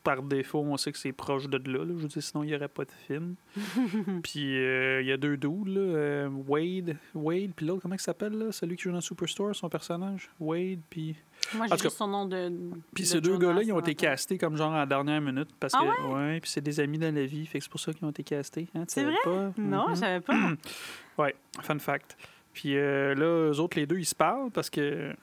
[0.03, 1.93] par défaut, on sait que c'est proche de là, là.
[1.97, 3.35] Je veux dire, sinon, il n'y aurait pas de film.
[4.23, 5.79] puis euh, il y a deux là.
[5.79, 8.51] euh, Wade, Wade puis l'autre, comment il s'appelle, là?
[8.51, 10.29] Celui qui joue dans Superstore, son personnage?
[10.41, 11.15] Wade, puis...
[11.55, 12.51] Moi, j'ai son nom de.
[12.93, 15.49] Puis de ces deux gars-là, ils ont été castés comme genre à la dernière minute.
[15.59, 16.39] Parce Ah que, ouais?
[16.39, 17.45] puis c'est des amis dans la vie.
[17.45, 18.67] Fait que c'est pour ça qu'ils ont été castés.
[18.75, 19.15] Hein, C'est vrai?
[19.23, 19.51] Pas?
[19.57, 19.95] Non, Mhm.
[19.95, 20.33] je savais pas.
[21.17, 22.17] Ouais, fun fact.
[22.53, 25.13] Puis euh, là, eux autres, les deux, ils se parlent parce que,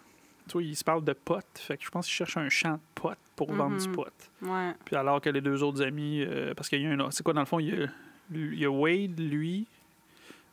[0.47, 1.45] tu vois, ils se parlent de potes.
[1.59, 3.95] Fait que je pense qu'ils cherchent un champ de potes pour vendre du Mhm.
[3.97, 4.07] pot.
[4.43, 4.73] Ouais.
[4.85, 7.11] Puis alors que les deux autres amis, euh, parce qu'il y a un.
[7.11, 7.87] C'est quoi, dans le fond, il y a,
[8.33, 9.67] il y a Wade, lui,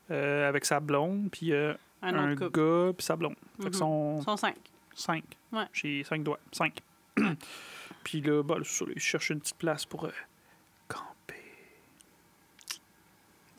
[0.10, 3.36] euh, avec sa blonde, puis il y a Un, un, gars, puis sa blonde.
[3.58, 3.70] Fait Mhm.
[3.72, 4.56] que sont Ils sont cinq.
[4.98, 5.24] Cinq.
[5.52, 5.66] Ouais.
[5.74, 6.40] J'ai cinq doigts.
[6.52, 6.80] Cinq.
[8.04, 8.56] puis là, bah,
[8.98, 10.12] cherchent une petite place pour euh,
[10.88, 11.36] camper.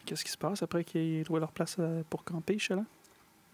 [0.04, 2.84] Qu'est-ce qui se passe après qu'ils trouvent leur place euh, pour camper, chez là?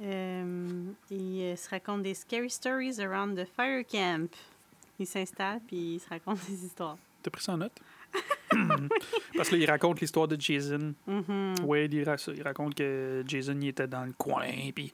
[0.01, 4.29] Euh, ils se racontent des scary stories around the fire camp.
[4.99, 6.99] Ils s'installent puis ils se racontent des histoires.
[7.23, 7.73] T'as pris ça en note?
[9.37, 10.95] Parce que là, il raconte l'histoire de Jason.
[11.07, 11.55] Mhm.
[11.91, 14.93] Il, ra- il raconte que Jason il était dans le coin, puis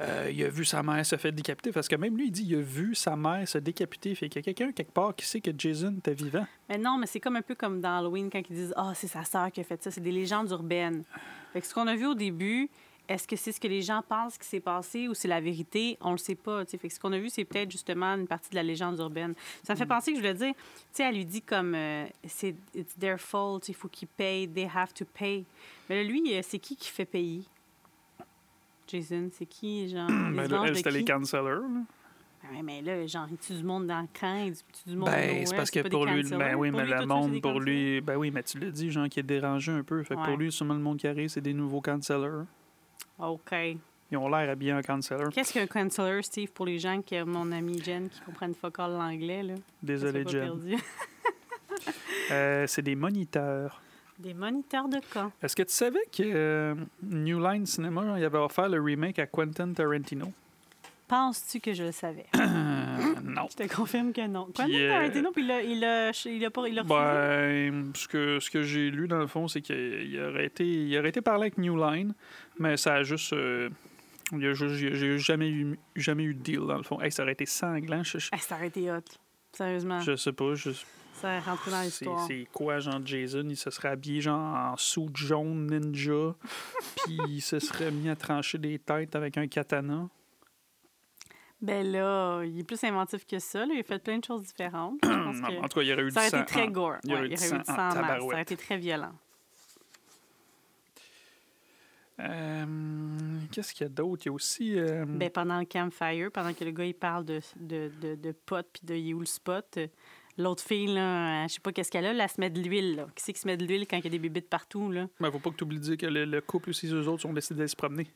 [0.00, 1.72] euh, il a vu sa mère se faire décapiter.
[1.72, 4.14] Parce que même lui, il dit il a vu sa mère se décapiter.
[4.14, 6.46] Fait qu'il y a quelqu'un quelque part qui sait que Jason était vivant.
[6.68, 9.08] Mais non, mais c'est comme un peu comme dans Halloween quand ils disent Ah, c'est
[9.08, 9.90] sa sœur qui a fait ça.
[9.90, 11.04] C'est des légendes urbaines.
[11.52, 12.68] Fait que ce qu'on a vu au début,
[13.08, 15.96] est-ce que c'est ce que les gens pensent qui s'est passé ou c'est la vérité?
[16.00, 16.64] On le sait pas.
[16.64, 19.34] Fait que ce qu'on a vu, c'est peut-être justement une partie de la légende urbaine.
[19.62, 22.06] Ça me fait penser que je voulais dire, tu sais, elle lui dit comme euh,
[22.26, 25.44] c'est it's their fault, il faut qu'ils payent, they have to pay.
[25.88, 27.42] Mais là, lui, euh, c'est qui qui fait payer?
[28.86, 30.08] Jason, c'est qui, genre?
[30.34, 31.12] Ben les là, elle, c'était les qui?
[31.12, 31.60] cancellers.
[31.60, 31.80] là.
[32.52, 35.08] Ouais, mais là, genre, il tue du monde dans le camp, il tue du monde
[35.08, 38.30] Ben, c'est parce que pour lui, ben oui, mais le monde, pour lui, ben oui,
[38.30, 40.02] mais tu l'as dit, genre, qui est dérangé un peu.
[40.04, 42.44] Fait que pour lui, sûrement le monde qui arrive, c'est des nouveaux cancellers.
[43.18, 43.52] OK.
[44.12, 45.24] Ils ont l'air habillés en canceller.
[45.32, 48.92] Qu'est-ce qu'un counselor, Steve, pour les gens que mon ami Jen qui comprennent fuck all
[48.92, 49.54] l'anglais, là?
[49.82, 50.52] Désolé, Jen.
[52.32, 53.80] Euh, c'est des moniteurs.
[54.18, 55.30] Des moniteurs de camp.
[55.42, 59.26] Est-ce que tu savais que euh, New Line Cinema, il avait offert le remake à
[59.26, 60.32] Quentin Tarantino?
[61.08, 62.26] Penses-tu que je le savais?
[63.22, 63.46] Non.
[63.50, 64.46] Je te confirme que non.
[64.46, 65.80] Quentin euh, Tarantino, puis il l'a- il
[66.40, 66.94] l'a pas- il refusé?
[66.94, 70.98] Ben, ce que, ce que j'ai lu dans le fond, c'est qu'il aurait été, il
[70.98, 72.14] aurait été parlé avec New Line,
[72.58, 73.32] mais ça a juste.
[73.34, 73.68] euh,
[74.32, 77.00] y a j'ai jamais eu, jamais eu de deal dans le fond.
[77.00, 78.02] Hey, ça aurait été sanglant.
[78.02, 79.00] Je, Ah, ça aurait été hot.
[79.52, 80.00] Sérieusement.
[80.00, 80.54] je sais pas.
[80.54, 80.70] Je,
[81.20, 82.26] Ça aurait rentré dans c'est, l'histoire.
[82.26, 84.38] c'est quoi, genre Jason Il se serait habillé genre
[84.72, 86.34] en suit jaune ninja,
[87.04, 90.08] puis il se serait mis à trancher des têtes avec un katana?
[91.62, 93.64] Ben là, il est plus inventif que ça.
[93.64, 93.72] Là.
[93.74, 94.98] Il a fait plein de choses différentes.
[95.02, 96.42] Je pense Non, que en tout cas, il y aurait eu ça aurait du sang.
[96.42, 96.96] été très en- gore.
[97.04, 97.90] il y aurait Ouais, eu il aurait eu du sang en.
[97.92, 99.12] Ça aurait été très violent.
[102.18, 102.66] Euh,
[103.52, 104.22] Qu'est-ce qu'il y a d'autre?
[104.24, 104.78] Il y a aussi.
[104.78, 108.32] euh, Ben, pendant le campfire, pendant que le gars il parle de, de, de, de
[108.32, 109.78] pot puis de il est où le spot,
[110.38, 112.60] L'autre fille, là, euh, je sais pas qu'est-ce qu'elle a, là, elle se met de
[112.60, 112.96] l'huile.
[112.96, 113.06] là.
[113.14, 115.06] Qui c'est qui se met de l'huile quand il y a des bébites partout, là?
[115.20, 117.24] Mais faut pas que tu oublies de dire que le, le couple aussi, eux autres,
[117.26, 118.06] ont décidé d'aller se promener.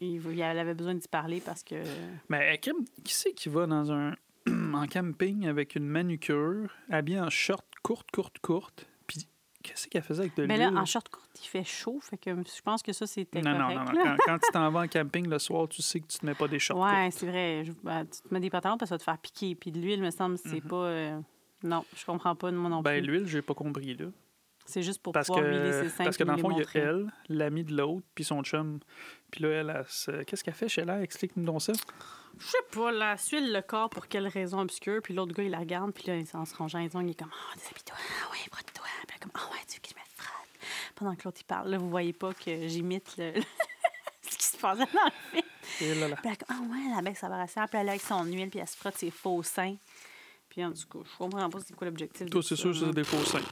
[0.00, 1.74] Il, il avait besoin d'y parler parce que...
[2.28, 2.56] Mais euh,
[3.04, 4.14] qui c'est qui va dans un
[4.74, 9.26] en camping avec une manucure, habillé en short courte, courte, courte, puis
[9.62, 10.72] qu'est-ce qu'elle faisait avec de Mais l'huile?
[10.74, 13.52] là, en short courte, il fait chaud, fait que je pense que ça, c'était non,
[13.58, 13.76] non, correct.
[13.78, 14.02] non, non.
[14.02, 16.34] Quand, quand tu t'en vas en camping le soir, tu sais que tu te mets
[16.34, 17.18] pas des shorts Ouais, courtes.
[17.18, 17.64] c'est vrai.
[17.64, 19.54] Je- ben, tu te mets des pantalons parce que ça va te faire piquer.
[19.56, 20.76] Puis de l'huile, me semble, c'est pas...
[20.76, 21.20] euh,
[21.62, 22.82] Non, je comprends pas de moi non.
[22.82, 23.10] Ben, plus.
[23.10, 24.06] l'huile, j'ai pas compris, là.
[24.66, 26.62] C'est juste pour Parce pouvoir que, ses seins parce que dans le fond, il y
[26.62, 28.80] a elle, l'ami de l'autre, puis son chum.
[29.30, 31.02] Puis là, elle, elle qu'est-ce qu'elle fait chez elle?
[31.02, 31.72] Explique-nous donc ça.
[32.38, 35.00] Je sais pas, là, suile le corps pour quelle raison obscure.
[35.02, 35.92] Puis l'autre gars, il la regarde.
[35.92, 37.96] Puis là, en se rongeant les ongles, il est comme «Ah, déshabille-toi.
[37.96, 41.22] Ah ouais, frotte-toi.» Puis comme «Ah ouais, tu veux que je me frotte?» Pendant que
[41.24, 41.70] l'autre, il parle.
[41.70, 43.34] Là, vous voyez pas que j'imite le...
[44.22, 45.46] ce qui se passe dans le film.
[45.80, 46.16] Et là, là.
[46.16, 47.46] Puis elle, comme, ah ouais, la bec, ça va.
[47.46, 49.76] Puis elle, avec son huile, puis elle se frotte ses faux seins.
[50.56, 52.30] Puis en tout cas, je comprends pas c'est quoi l'objectif.
[52.30, 53.42] Toi, c'est sûr que c'est des faux seins.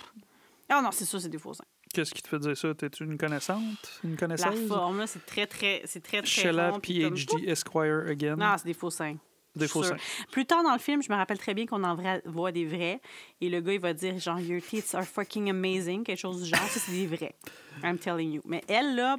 [0.70, 1.64] Ah non, c'est sûr, c'est des faux seins.
[1.92, 2.74] Qu'est-ce qui te fait dire ça?
[2.74, 4.00] T'es-tu une connaissante?
[4.02, 4.66] Une La connaisseuse?
[4.68, 8.36] forme, là, c'est très, très, c'est très, très Sheila rond, puis comme- PhD Esquire again.
[8.36, 9.16] Non, c'est des faux seins.
[9.54, 9.98] des faux seins.
[10.32, 11.94] Plus tard dans le film, je me rappelle très bien qu'on en
[12.24, 13.00] voit des vrais.
[13.42, 16.48] Et le gars, il va dire genre, Your teeth are fucking amazing, quelque chose du
[16.48, 16.66] genre.
[16.70, 17.34] Ça, c'est des vrais.
[17.84, 18.40] I'm telling you.
[18.46, 19.18] Mais elle, là,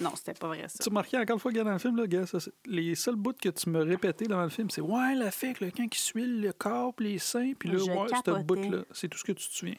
[0.00, 0.78] non, c'était pas vrai, ça.
[0.82, 3.32] Tu as remarqué encore une fois, dans le film, là, gars, ça, les seuls bouts
[3.32, 6.52] que tu me répétais dans le film, c'est Ouais, la fée camp qui suit le
[6.52, 9.48] corps, puis les seins, puis là, Je ouais, ce bout-là, c'est tout ce que tu
[9.48, 9.76] te souviens.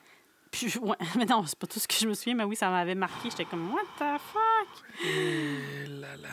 [0.52, 2.70] Puis, ouais, mais non, c'est pas tout ce que je me souviens, mais oui, ça
[2.70, 3.30] m'avait marqué.
[3.30, 5.06] J'étais comme, What the fuck?
[5.06, 6.30] Et là là.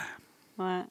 [0.59, 0.85] Ouais.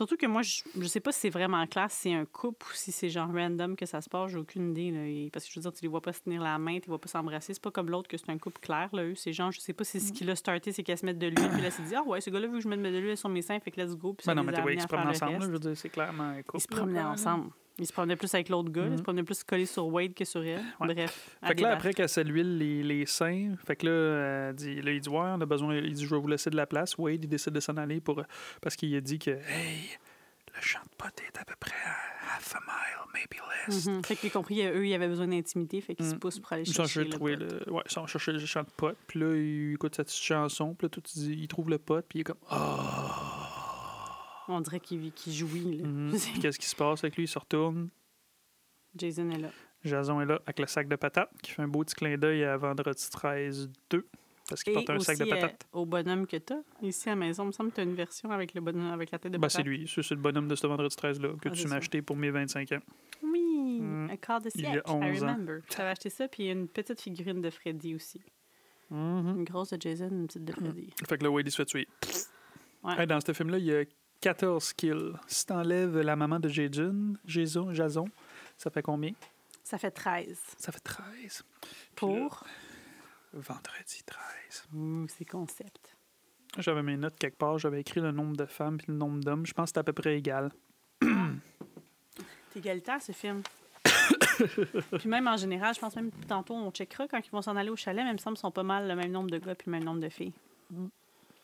[0.00, 2.64] Surtout que moi, je, je sais pas si c'est vraiment clair, si c'est un couple
[2.64, 4.90] ou si c'est genre random que ça se passe, j'ai aucune idée.
[4.92, 5.06] Là.
[5.06, 6.86] Et- Parce que je veux dire, tu les vois pas se tenir la main, tu
[6.86, 7.52] les vois pas s'embrasser.
[7.52, 9.02] C'est pas comme l'autre que c'est un couple clair, là.
[9.04, 11.18] Eux, c'est genre, je sais pas si ce qui l'a starté, c'est qu'elle se mette
[11.18, 12.88] de l'huile, puis là, s'est dit, ah ouais, ce gars-là veut que je mette de
[12.98, 14.14] l'huile sur mes seins, fait que let's go.
[14.14, 15.58] Puis ça Ben non, les mais ouais, amenés ils se le ensemble, là, je veux
[15.58, 16.56] dire, c'est clairement un couple.
[16.56, 17.50] Ils se promenaient ensemble.
[17.80, 20.24] Ils se promenaient plus avec l'autre gars, ils se promenaient plus collés sur Wade que
[20.24, 20.60] sur elle.
[20.80, 20.94] Ouais.
[20.94, 21.36] Bref.
[21.44, 24.92] Fait que là, après qu'elle s'huile les, les seins, fait que là, elle dit, là,
[24.92, 26.96] il dit, ouais, on a besoin, il dit, je vais vous laisser de la place.
[26.98, 28.22] Wade, il décide de s'en aller pour,
[28.60, 29.88] parce qu'il a dit que, hey,
[30.54, 33.86] le champ de potes est à peu près à half a mile, maybe less.
[33.86, 34.04] Mhm.
[34.04, 36.18] Fait que j'ai compris, eux, ils avaient besoin d'intimité, fait qu'ils se Mm.
[36.18, 37.66] poussent pour aller Ils chercher le trouver pote.
[37.66, 40.20] le, ouais, ils sont chercher le champ de potes, puis là, il écoute sa petite
[40.22, 43.39] chanson, puis là, tout, il, dit- il trouve le pote, puis il est comme, ah.
[44.52, 45.82] On dirait qu'il jouit.
[45.82, 46.12] Mhm.
[46.42, 47.24] Qu'est-ce qui se passe avec lui?
[47.24, 47.88] Il se retourne.
[48.96, 49.50] Jason est là.
[49.84, 52.44] Jason est là avec le sac de patates, qui fait un beau petit clin d'œil
[52.44, 54.06] à vendredi 13 2
[54.48, 55.66] parce qu'il porte un sac de euh, patates.
[55.72, 56.56] au bonhomme que t'as.
[56.82, 59.10] Ici à la maison, il me semble que t'as une version avec, le bonhomme, avec
[59.12, 59.66] la tête de Ben, c'est patate.
[59.68, 59.86] lui.
[59.88, 62.16] Ça, c'est le bonhomme de ce vendredi 13-là que Ah, tu c'est m'as acheté pour
[62.16, 62.80] mes 25 ans.
[63.22, 64.10] Oui, Mm.
[64.10, 64.82] un quart de Il y a siècle.
[64.88, 65.26] I 11 ans.
[65.28, 65.60] remember.
[65.74, 68.20] J'avais acheté ça, puis une petite figurine de Freddy aussi.
[68.90, 69.36] Mhm.
[69.38, 70.92] Une grosse de Jason, une petite de Freddy.
[71.08, 71.88] Fait que là, Wade, il se fait tuer.
[72.82, 72.94] Ouais.
[73.00, 73.84] Hey, dans ce film-là, il y a
[74.20, 75.12] 14 kills.
[75.26, 78.04] Si t'enlèves la maman de Jason, Jason, Jason,
[78.58, 79.12] ça fait combien?
[79.64, 80.38] Ça fait 13.
[80.58, 81.42] Ça fait 13.
[81.96, 82.44] Pour?
[83.32, 84.64] Vendredi 13.
[84.74, 85.96] Ouh, c'est concept.
[86.58, 89.46] J'avais mes notes quelque part, j'avais écrit le nombre de femmes puis le nombre d'hommes.
[89.46, 90.50] Je pense que c'était à peu près égal.
[91.00, 93.42] C'est égalitaire, ce film.
[94.98, 97.70] puis même en général, je pense même tantôt, on checkera quand ils vont s'en aller
[97.70, 99.54] au chalet, mais il me semble qu'ils sont pas mal le même nombre de gars
[99.54, 100.32] puis le même nombre de filles,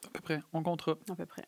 [0.06, 0.92] À peu près, on comptera.
[1.10, 1.44] à peu près.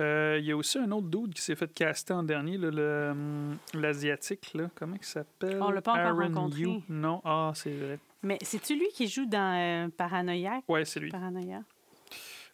[0.00, 3.10] Euh, Il y a aussi un autre dude qui s'est fait caster en dernier, le,
[3.10, 4.68] hum, l'asiatique, là.
[4.74, 5.62] comment il s'appelle?
[5.62, 6.60] On l'a pas encore Aaron rencontré.
[6.62, 6.80] Yu.
[6.88, 7.98] Non, ah, c'est vrai.
[8.22, 10.64] Mais c'est-tu lui qui joue dans euh, Paranoïaque?
[10.68, 11.10] Ouais, c'est lui.
[11.10, 11.60] Paranoïa.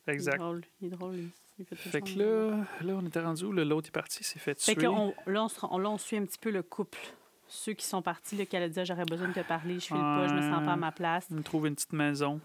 [0.07, 0.39] Il est Exact.
[0.39, 1.30] drôle, il est drôle, lui.
[1.59, 3.53] Il fait, Fait que là, là, on était rendu où?
[3.53, 4.83] L'autre est parti, s'est fait Fait tuer.
[4.83, 6.99] que on- là, on, se là, on suit un petit peu le couple.
[7.47, 9.87] Ceux qui sont partis, là, qu'elle a dit Ah, j'aurais besoin de te parler, je
[9.87, 11.28] file pas, je me sens pas à ma place.
[11.30, 12.41] On trouve une petite maison.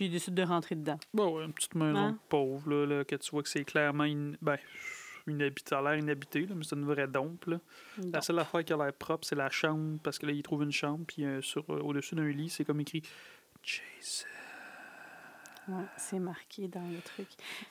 [0.00, 0.98] Puis ils décident de rentrer dedans.
[1.12, 2.18] Bon, ouais, une petite maison Hein?
[2.30, 4.34] pauvre, là, là, que tu vois que c'est clairement une...
[4.40, 4.56] ben,
[5.68, 7.44] ça a l'air inhabité, là, mais c'est une vraie dompe.
[7.44, 7.58] Là.
[8.10, 10.62] La seule affaire qui a l'air propre, c'est la chambre, parce que là, il trouve
[10.62, 13.02] une chambre, puis euh, sur, euh, au-dessus d'un lit, c'est comme écrit
[13.62, 14.26] Jason.
[15.68, 17.28] ouais, c'est marqué dans le truc.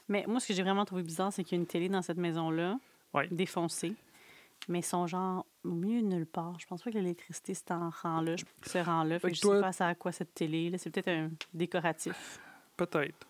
[0.07, 2.03] Mais moi, ce que j'ai vraiment trouvé bizarre, c'est qu'il y a une télé dans
[2.03, 2.77] cette maison-là,
[3.15, 3.27] Ouais.
[3.31, 3.95] défoncée.
[4.67, 6.59] Mais son genre au milieu de nulle part.
[6.59, 8.35] Je pense pas que l'électricité c'est en rang-là,
[8.65, 9.19] ce rang-là.
[9.19, 10.69] Fait que je toi- sais pas ça à quoi cette télé.
[10.69, 10.77] là.
[10.77, 12.39] C'est peut-être un décoratif.
[12.77, 13.27] Peut-être.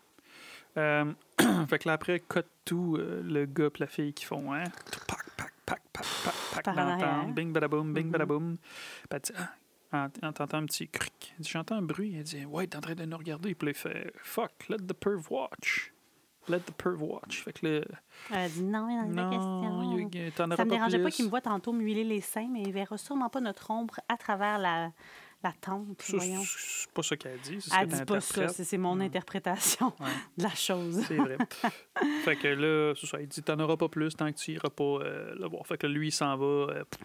[0.77, 1.11] Euh,
[1.67, 4.63] fait que là, après, cut tout, euh, le gars et la fille qui font, hein?
[5.07, 8.11] Pac, pac, pac, pac, pac, pac, Par dans bing, badaboum, bing, Mhm.
[8.11, 8.57] badaboum.
[8.57, 9.31] Puis elle dit,
[9.91, 10.31] ah, un
[10.65, 11.33] petit cric.
[11.39, 12.15] J'entends un bruit.
[12.15, 13.55] Elle dit, ouais, t'es en train de nous regarder.
[13.55, 15.91] Puis là, il fait, fuck, let the perv watch.
[16.49, 17.43] Let the perv watch.
[17.43, 17.81] Fait que là,
[18.31, 20.31] Elle a dit non, il y a non, question.
[20.35, 21.15] t'en auras Ça me dérangeait pas plus.
[21.15, 24.17] qu'il me voit tantôt m'huiler les seins, mais il verra sûrement pas notre ombre à
[24.17, 24.91] travers la,
[25.43, 26.01] la tente.
[26.01, 26.41] Ça, voyons.
[26.43, 27.61] c'est pas ça qu'elle dit.
[27.61, 28.55] C'est ce Elle que dit pas ça, t'interprètes.
[28.57, 29.01] c'est c'est mon Mm.
[29.01, 30.07] interprétation Ouais.
[30.37, 31.01] de la chose.
[31.07, 31.37] C'est vrai.
[32.25, 34.69] fait que là, c'est ça, il dit T'en auras pas plus tant que tu iras
[34.69, 35.65] pas euh, le voir.
[35.67, 36.97] Fait que lui, il s'en va euh, p-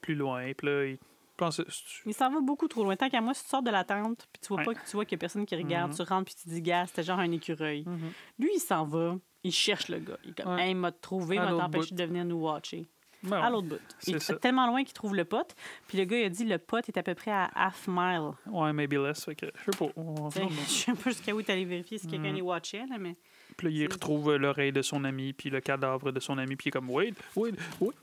[0.00, 0.52] plus loin.
[0.56, 0.98] Puis là, il,
[1.44, 1.60] pense
[2.06, 2.96] Il s'en va beaucoup trop loin.
[2.96, 4.64] Tant qu'à moi, si tu sors de la tente, puis tu vois Ouais.
[4.64, 5.96] pas que tu vois qu'il y a personne qui regarde, Mhm.
[5.96, 7.84] tu rentres, puis tu dis, gars, c'était genre un écureuil.
[7.86, 8.10] Mhm.
[8.38, 10.18] Lui, il s'en va, il cherche le gars.
[10.24, 10.62] Il est comme, Ouais.
[10.64, 12.86] hey, il m'a trouvé, il m'a empêché de venir nous watcher.
[13.24, 13.78] Ben À l'autre bout.
[14.08, 15.54] Il est tellement loin qu'il trouve le pote.
[15.86, 18.32] Puis le gars, il a dit, le pote est à peu près à half mile.
[18.46, 19.24] Ouais, maybe less.
[19.24, 19.92] Fait que, je sais pas.
[19.94, 20.28] on-
[20.66, 22.34] Je sais pas jusqu'à où allé vérifier si quelqu'un Mhm.
[22.34, 23.14] les watchait, là, mais.
[23.56, 26.56] Puis là, il retrouve euh, l'oreille de son ami, puis le cadavre de son ami,
[26.56, 27.94] puis il est comme, wait, wait, wait.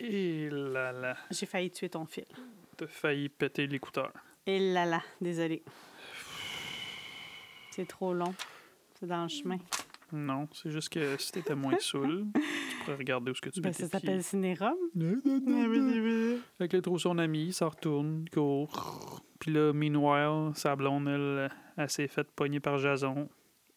[0.00, 2.24] Et là là, J'ai failli tuer ton fil.
[2.80, 4.10] T'as failli péter l'écouteur.
[4.46, 5.62] Et là là, désolé.
[7.70, 8.34] C'est trop long.
[8.98, 9.58] C'est dans le chemin.
[10.12, 13.60] Non, c'est juste que si t'étais moins saoul, tu pourrais regarder où ce que tu
[13.60, 14.24] Ben, mets ça s'appelle.
[14.24, 14.74] Cinérum.
[16.58, 19.22] Fait que là, trouve son ami, il s'en retourne, il court.
[19.38, 23.28] Puis là, meanwhile, sa blonde, elle, elle s'est faite pogner par Jason,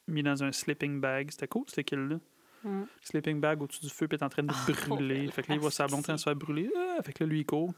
[0.07, 1.29] mis dans un sleeping bag.
[1.29, 2.19] C'était cool, c'était kill-là.
[2.63, 2.83] Mm.
[3.01, 5.27] Sleeping bag au-dessus du feu, puis est en train de Oh, brûler.
[5.27, 6.71] Fait que là, il voit sa blonde en train de se faire brûler.
[6.75, 7.73] Ah, fait que là, lui, il court.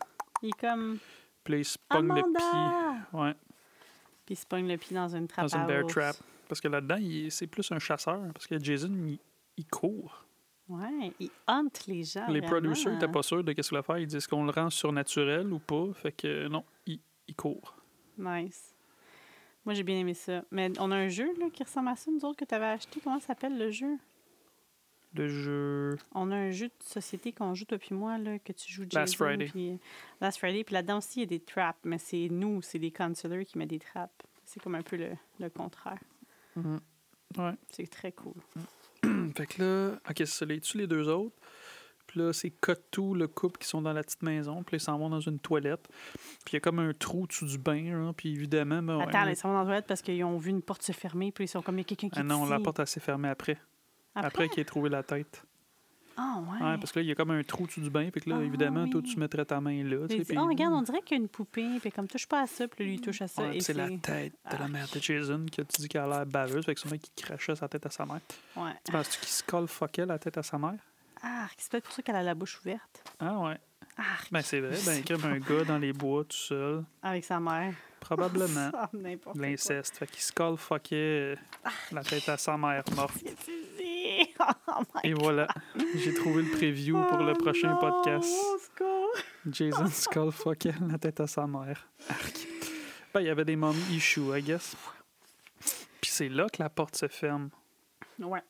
[0.46, 1.00] Il est comme.
[1.44, 3.20] Puis là, il se pogne le pied.
[3.20, 3.34] Ouais,
[4.26, 5.94] Puis il se pogne le pied dans une trappe dans une à bear ours.
[5.94, 6.16] trap.
[6.48, 8.22] Parce que là-dedans, il- c'est plus un chasseur.
[8.34, 9.18] Parce que Jason, il,
[9.58, 10.24] il court.
[10.68, 12.26] Ouais, il hante les gens.
[12.28, 12.48] Les vraiment.
[12.54, 13.98] producers n'étaient pas sûrs de qu'est-ce qu'il va faire.
[14.00, 15.86] Ils disent qu'on le rend surnaturel ou pas.
[15.94, 17.76] Fait que non, il, il court.
[18.18, 18.74] Nice.
[19.64, 20.44] Moi, j'ai bien aimé ça.
[20.52, 22.66] Mais on a un jeu là, qui ressemble à ça, nous autres, que tu avais
[22.68, 23.00] acheté.
[23.04, 23.98] Comment s'appelle le jeu?
[25.28, 25.98] Jeu.
[26.14, 28.84] On a un jeu de société qu'on joue, toi puis moi, là, que tu joues
[28.84, 29.00] Jason.
[29.00, 29.46] Last Friday.
[29.46, 29.80] Puis,
[30.22, 30.64] Last Friday.
[30.64, 31.80] Puis là-dedans aussi, il y a des traps.
[31.84, 34.14] Mais c'est nous, c'est les counselors qui mettent des traps.
[34.46, 36.00] C'est comme un peu le, le contraire.
[36.56, 37.54] Ouais.
[37.70, 38.36] C'est très cool.
[39.36, 40.46] Fait que là, ok, c'est ça.
[40.46, 41.36] Les tu les deux autres.
[42.08, 42.54] Puis là, c'est
[42.92, 44.64] tout le couple qui sont dans la petite maison.
[44.64, 45.88] Puis là, ils s'en vont dans une toilette.
[46.46, 47.86] Puis il y a comme un trou dessus du bain.
[47.94, 50.52] hein, Puis évidemment, ben, ouais, Attends, ils sont dans la toilette parce qu'ils ont vu
[50.52, 51.32] une porte se fermer.
[51.32, 53.00] Puis ils sont comme, il y a quelqu'un qui Ah non, la porte, elle s'est
[53.00, 53.58] fermée après.
[54.16, 54.50] Après, Après?
[54.50, 55.44] qu'il ait trouvé la tête.
[56.18, 56.66] Ah, ouais.
[56.66, 58.10] Ouais, parce que là, il y a comme un trou dessus du bain.
[58.10, 59.98] Fait que là, Ah, évidemment, toi, tu mettrais ta main là.
[60.08, 61.78] tu Puis sais, puis- oh, regarde, on dirait qu'il y a une poupée.
[61.82, 62.70] Puis comme, touche pas à ça.
[62.70, 63.42] Puis lui, il touche à ça.
[63.44, 64.68] Ouais, puis c'est la tête de la Ah.
[64.70, 66.64] mère de Jason que tu dis qu'elle a l'air baveuse.
[66.66, 68.22] Fait que mec qui crachait sa tête à sa mère.
[68.56, 68.72] Ouais.
[68.86, 70.80] Tu penses-tu qu'il se colle fuckait la tête à sa mère?
[71.22, 73.04] Ah, c'est peut-être pour ça qu'elle a la bouche ouverte.
[73.20, 73.58] Ah ouais.
[73.98, 74.78] Ah, Ben c'est vrai.
[74.86, 76.84] Ben comme un gars dans les bois tout seul.
[77.04, 77.74] avec sa mère.
[78.00, 78.70] Probablement.
[78.74, 78.90] Ah.
[79.36, 79.98] L'inceste.
[79.98, 81.36] Fait qu'il se colle fuckait
[81.92, 83.18] la tête à sa mère morte.
[84.68, 85.48] Oh my Et voilà.
[85.96, 88.30] J'ai trouvé le preview pour le Oh prochain non, podcast.
[89.50, 91.88] Jason Skull fuckait la tête à sa mère.
[92.10, 92.48] Arc.
[93.14, 94.76] Ben, il y avait des mom issues, I guess.
[96.02, 97.50] Puis c'est là que la porte se ferme.
[98.20, 98.42] Ouais.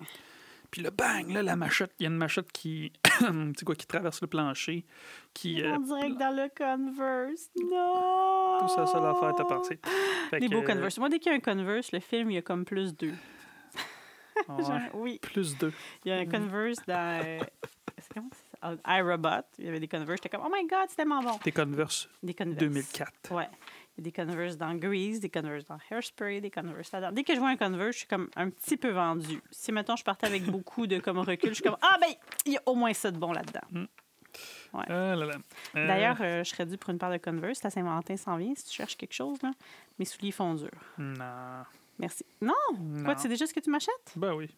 [0.71, 2.91] Puis le bang, là, la machette, il y a une machette qui,
[3.57, 4.83] tu quoi, qui traverse le plancher,
[5.33, 7.49] qui, euh, On dirait que dans le Converse.
[7.55, 8.57] Non!
[8.59, 9.79] tout ça, ça l'affaire t'a passé.
[10.29, 10.97] Fait que, beaux Converse.
[10.97, 13.13] Moi, dès qu'il y a un Converse, le film, il y a comme plus deux.
[14.49, 15.19] Ouais, Genre, oui.
[15.21, 15.73] plus deux.
[16.03, 17.21] Il y a un Converse dans.
[17.25, 17.39] euh,
[18.13, 18.29] comment
[18.87, 19.45] iRobot.
[19.59, 20.19] Il y avait des Converse.
[20.21, 21.37] J'étais comme, oh my god, c'est tellement bon.
[21.43, 22.57] Des Converse Des Converse.
[22.57, 23.31] 2004.
[23.31, 23.47] Ouais.
[23.97, 27.11] Il y a des Converse dans Grease, des Converse dans Hairspray, des Converse là-dedans.
[27.13, 29.41] Dès que je vois un Converse, je suis comme un petit peu vendue.
[29.51, 32.09] Si, mettons, je partais avec beaucoup de comme recul, je suis comme, ah ben,
[32.45, 33.85] il y a au moins ça de bon là-dedans.
[34.73, 35.35] Ah là là.
[35.77, 37.63] Euh, D'ailleurs, euh, je serais due pour une paire de Converse.
[37.63, 39.41] La Saint-Valentin s'en vient si tu cherches quelque chose.
[39.41, 39.51] Là.
[39.97, 40.69] Mes souliers font dur.
[40.97, 41.63] Non.
[41.99, 42.25] Merci.
[42.41, 42.53] Non!
[42.79, 43.03] non.
[43.03, 44.13] Quoi, tu sais déjà ce que tu m'achètes?
[44.15, 44.49] Ben oui.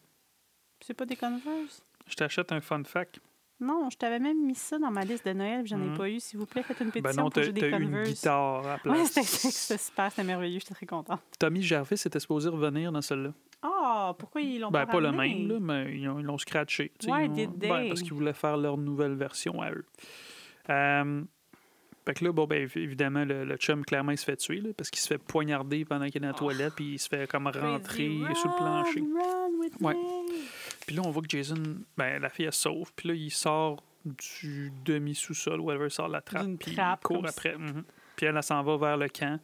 [0.80, 1.82] C'est pas des Converse?
[2.06, 3.20] Je t'achète un fun fact.
[3.60, 5.96] Non, je t'avais même mis ça dans ma liste de Noël, puis j'en ai Mhm.
[5.96, 6.20] pas eu.
[6.20, 8.08] S'il vous plaît, faites une pétition Ben non, pour que des t'as une Converse.
[8.10, 9.12] guitare à la Ouais, place.
[9.12, 11.20] c'était super, c'était merveilleux, j'étais très contente.
[11.40, 13.32] Tommy Jarvis était supposé revenir dans celle-là.
[13.62, 16.38] Ah, pourquoi ils l'ont Ben, pas pas le même, là, mais ils ont- ils l'ont
[16.38, 16.92] scratché.
[17.04, 19.84] Why ils ont- ben, parce qu'ils voulaient faire leur nouvelle version à eux.
[20.70, 21.24] Euh,
[22.08, 24.60] fait que là, bon, ben, évi- évidemment, le, le chum, clairement, il se fait tuer,
[24.62, 26.38] là, parce qu'il se fait poignarder pendant qu'il est dans la Oh.
[26.38, 29.00] toilette, puis il se fait comme rentrer Crazy, sur le plancher.
[29.00, 29.96] run, run Ouais.
[30.86, 31.62] Puis là, on voit que Jason,
[31.98, 36.14] ben, la fille, elle sauve, puis là, il sort du demi-sous-sol, whatever, il sort de
[36.14, 37.56] la trappe, puis il court après.
[37.58, 37.82] mhm.
[38.16, 39.38] Puis elle, elle s'en va vers le camp.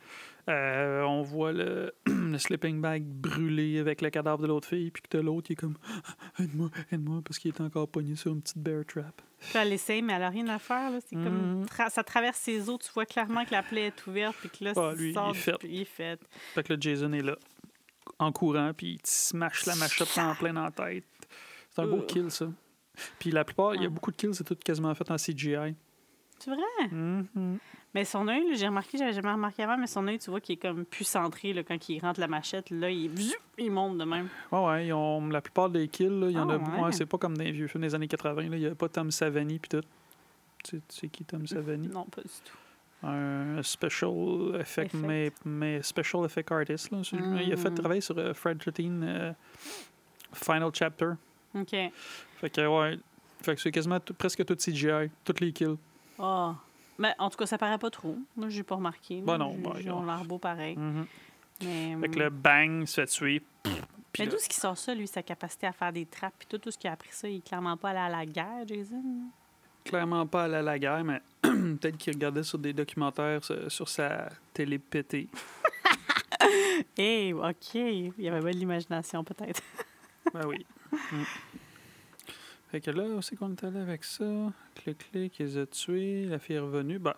[0.51, 5.03] Euh, on voit le, le sleeping bag brûlé avec le cadavre de l'autre fille, puis
[5.03, 5.77] que t'as l'autre qui est comme
[6.39, 9.23] aide-moi, aide-moi, parce qu'il est encore pogné sur une petite bear trap.
[9.39, 10.91] Puis elle essaie, mais elle a rien à faire.
[10.91, 10.99] Là.
[11.07, 11.65] C'est comme Mhm.
[11.65, 12.79] tra- ça traverse ses os.
[12.79, 14.37] Tu vois clairement que la plaie est ouverte.
[14.41, 15.57] Puis que là, Ah, lui, il sort est du- fait.
[15.65, 16.21] Il est fait.
[16.55, 17.37] Fait que là, Jason est là,
[18.19, 21.05] en courant, puis il smash la machette en plein dans la tête.
[21.71, 22.47] C'est un beau kill, ça.
[23.19, 23.95] Puis la plupart, il y a Ouais.
[23.95, 25.75] beaucoup de kills, c'est tout quasiment fait en CGI.
[26.39, 26.89] C'est vrai?
[26.91, 27.59] Mhm.
[27.95, 30.53] Mais son œil, j'ai remarqué, j'avais jamais remarqué avant, mais son œil, tu vois, qui
[30.53, 32.71] est comme plus centré là, quand il rentre la machette.
[32.71, 33.11] Là, il,
[33.57, 34.29] il monte de même.
[34.51, 36.59] Ouais, ouais, ils ont, la plupart des kills, là, il y en Ah, a.
[36.59, 36.81] ouais.
[36.87, 38.75] ouais, c'est pas comme dans les vieux films des années 80, là, il n'y a
[38.75, 39.87] pas Tom Savani puis tout.
[40.65, 41.87] Tu sais- tu sais qui Tom Savani?
[41.89, 43.07] Non, pas du tout.
[43.07, 44.95] Un special effect, Effect.
[44.95, 46.91] Mais, mais special effect artist.
[46.91, 46.99] Là,
[47.43, 47.75] Il a fait Mhm.
[47.77, 49.33] travailler sur euh, Fred 13 euh,
[50.33, 51.11] Final Chapter.
[51.55, 51.71] OK.
[51.71, 52.99] Fait que, ouais.
[53.43, 55.77] Fait que c'est quasiment presque tout CGI, toutes les kills.
[56.19, 56.53] Oh.
[56.99, 58.17] Mais en tout cas, ça paraît pas trop.
[58.37, 59.21] Moi, j'ai pas remarqué.
[59.21, 60.07] Ben non, J'ai- ben, Ils ont non.
[60.15, 60.77] l'air beau pareil.
[60.77, 61.07] Mhm.
[61.63, 63.43] Mais, Fait que le bang, se fait tuer.
[64.19, 66.59] Mais d'où est-ce qu'il sort ça, lui, sa capacité à faire des trappes, puis tout,
[66.59, 69.03] tout ce qu'il a appris ça, il est clairement pas allé à la guerre, Jason?
[69.85, 73.87] clairement pas aller à la guerre, mais peut-être qu'il regardait sur des documentaires sur, sur
[73.89, 75.29] sa télé pétée.
[76.97, 77.75] Hé, OK.
[77.75, 79.61] Il y avait pas de l'imagination, peut-être.
[80.33, 80.65] Ben oui.
[81.11, 81.25] Mm.
[82.75, 84.25] Fait que là, où c'est qu'on est allé avec ça?
[84.75, 86.99] Clic-clic, ils ont tué, la fille est revenue.
[86.99, 87.15] Ben,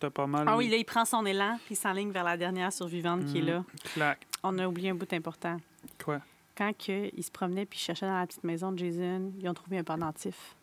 [0.00, 0.44] t'as pas mal.
[0.48, 3.38] Ah oui, là, il prend son élan, puis il s'enligne vers la dernière survivante qui
[3.38, 3.46] est Mhm.
[3.46, 3.64] là.
[3.94, 4.26] Clac.
[4.42, 5.60] On a oublié un bout important.
[6.04, 6.20] Quoi?
[6.58, 9.48] Quand que, il se promenait puis il cherchait dans la petite maison de Jason, ils
[9.48, 10.56] ont trouvé un pendentif.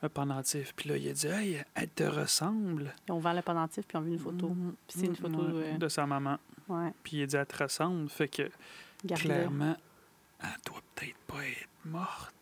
[0.00, 0.74] Un pendentif.
[0.76, 2.94] Puis là, il a dit, hey, elle te ressemble.
[3.08, 4.46] Ils ont ouvert le pendentif puis ils ont vu une photo.
[4.86, 6.38] Puis c'est une photo, Ouais, euh, de sa maman.
[6.68, 8.08] Ouais, Puis il a dit, elle te ressemble.
[8.08, 8.48] Fait que,
[9.16, 9.76] clairement,
[10.40, 12.33] elle doit peut-être pas être morte.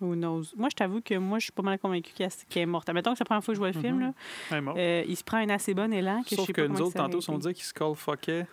[0.00, 0.44] Who knows?
[0.56, 2.30] Moi, je t'avoue que moi, je suis pas mal convaincue qu'elle
[2.62, 2.88] est morte.
[2.90, 3.96] Mettons que c'est la première fois que je vois le film,
[4.50, 4.64] Mhm.
[4.66, 6.68] là, euh, il se prend un assez bon élan que je Sauf sais que pas
[6.68, 8.46] nous autres, tantôt, on dit qu'il skullfuckait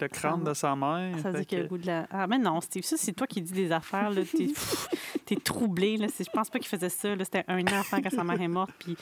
[0.00, 1.18] le crâne de sa mère.
[1.18, 2.06] Ça dire qu'il a le goût de la.
[2.10, 4.08] Ah, mais non, Steve, ça, c'est toi qui dis des affaires.
[4.10, 4.22] là.
[4.24, 4.48] T'es
[5.26, 5.98] t'es troublé.
[5.98, 6.06] Là.
[6.18, 7.14] Je pense pas qu'il faisait ça.
[7.20, 8.72] C'était un enfant quand sa mère est morte.
[8.78, 8.96] Puis,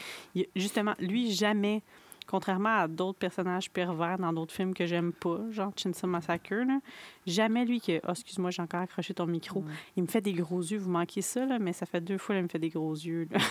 [0.57, 1.83] justement, lui, jamais,
[2.31, 6.79] contrairement à d'autres personnages pervers dans d'autres films que j'aime pas, genre Chainsaw Massacre, là,
[7.27, 8.01] jamais lui que.
[8.07, 9.65] Oh, excuse-moi, j'ai encore accroché ton micro.
[9.97, 10.79] Il me fait des gros yeux.
[10.79, 13.27] Vous manquez ça, là, mais ça fait deux fois qu'il me fait des gros yeux.
[13.31, 13.39] là.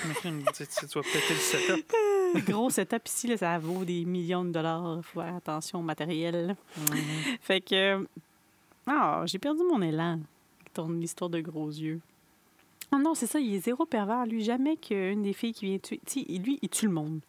[0.59, 2.45] Tu, vas péter le setup.
[2.51, 4.99] gros setup ici, là, ça vaut des millions de dollars.
[5.03, 6.55] faut faire attention au matériel.
[6.77, 6.97] Mhm.
[7.41, 8.07] Fait que.
[8.88, 10.19] Ah, j'ai perdu mon élan.
[10.73, 11.99] Tourne l'histoire de gros yeux.
[12.91, 14.25] Ah non, c'est ça, il est zéro pervers.
[14.25, 15.99] Lui, jamais qu'une des filles qui vient tuer.
[16.05, 17.19] Tu sais, lui, il tue le monde.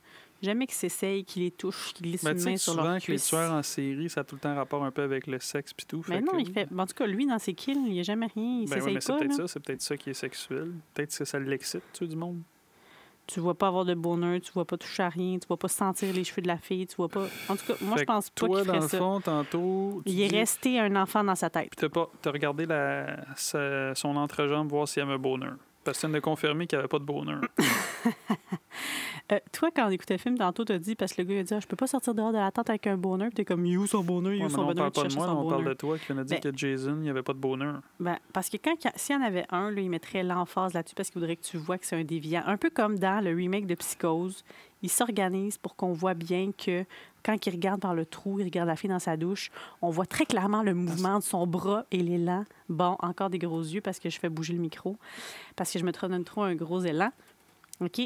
[0.43, 2.93] Jamais qu'il s'essaye, qu'il les touche, qu'il glisse Ben, une tu main sur souvent leur
[2.95, 3.27] que les cuisse.
[3.29, 5.85] tueurs en série, ça a tout le temps rapport un peu avec le sexe puis
[5.87, 6.03] tout.
[6.09, 6.69] Mais non, que- il fait.
[6.77, 8.61] En tout cas, lui, dans ses kills, il n'y a jamais rien.
[8.63, 10.73] Il Ben oui, s'essaye mais c'est peut-être ça, c'est peut-être ça qui est sexuel.
[10.95, 12.41] Peut-être que ça l'excite, tuer du monde.
[13.27, 15.69] Tu vois pas avoir de bonheur, tu vois pas toucher à rien, tu vois pas
[15.69, 17.27] sentir les cheveux de la fille, tu vois pas.
[17.49, 18.99] En tout cas, moi, Fait je pense pas Toi, qu'il dans ferait le ça.
[18.99, 21.69] fond, tantôt, tu Il est resté un enfant dans sa tête.
[21.71, 25.55] Puis t'as pas, regardé la, sa- son entrejambe voir s'il y avait un bonheur.
[25.87, 27.41] Viens de confirmer qu'il n'y avait pas de bonheur.
[29.33, 31.39] Euh, toi, quand on écoutait le film, tantôt, t'as dit, parce que le gars il
[31.39, 33.37] a dit, Ah, je peux pas sortir dehors de la tente avec un bonheur, puis
[33.37, 35.25] t'es comme, you son bonheur, you Ouais, son non, on bonheur, parle pas de moi,
[35.31, 35.69] on parle bonheur.
[35.69, 37.81] de toi qui vient de dire Ben- que Jason, il n'y avait pas de bonheur.
[38.01, 41.11] Ben, parce que quand- s'il y en avait un, là, il mettrait l'emphase là-dessus parce
[41.11, 42.43] qu'il voudrait que tu vois que c'est un déviant.
[42.45, 44.43] Un peu comme dans le remake de Psychose,
[44.83, 46.85] il s'organise pour qu'on voit bien que
[47.25, 49.51] quand il regarde par le trou, il regarde la fille dans sa douche,
[49.83, 52.45] on voit très clairement le mouvement de son bras et l'élan.
[52.69, 54.97] Bon, encore des gros yeux parce que je fais bouger le micro,
[55.57, 57.11] parce que je me donne trop un gros élan.
[57.81, 58.01] OK,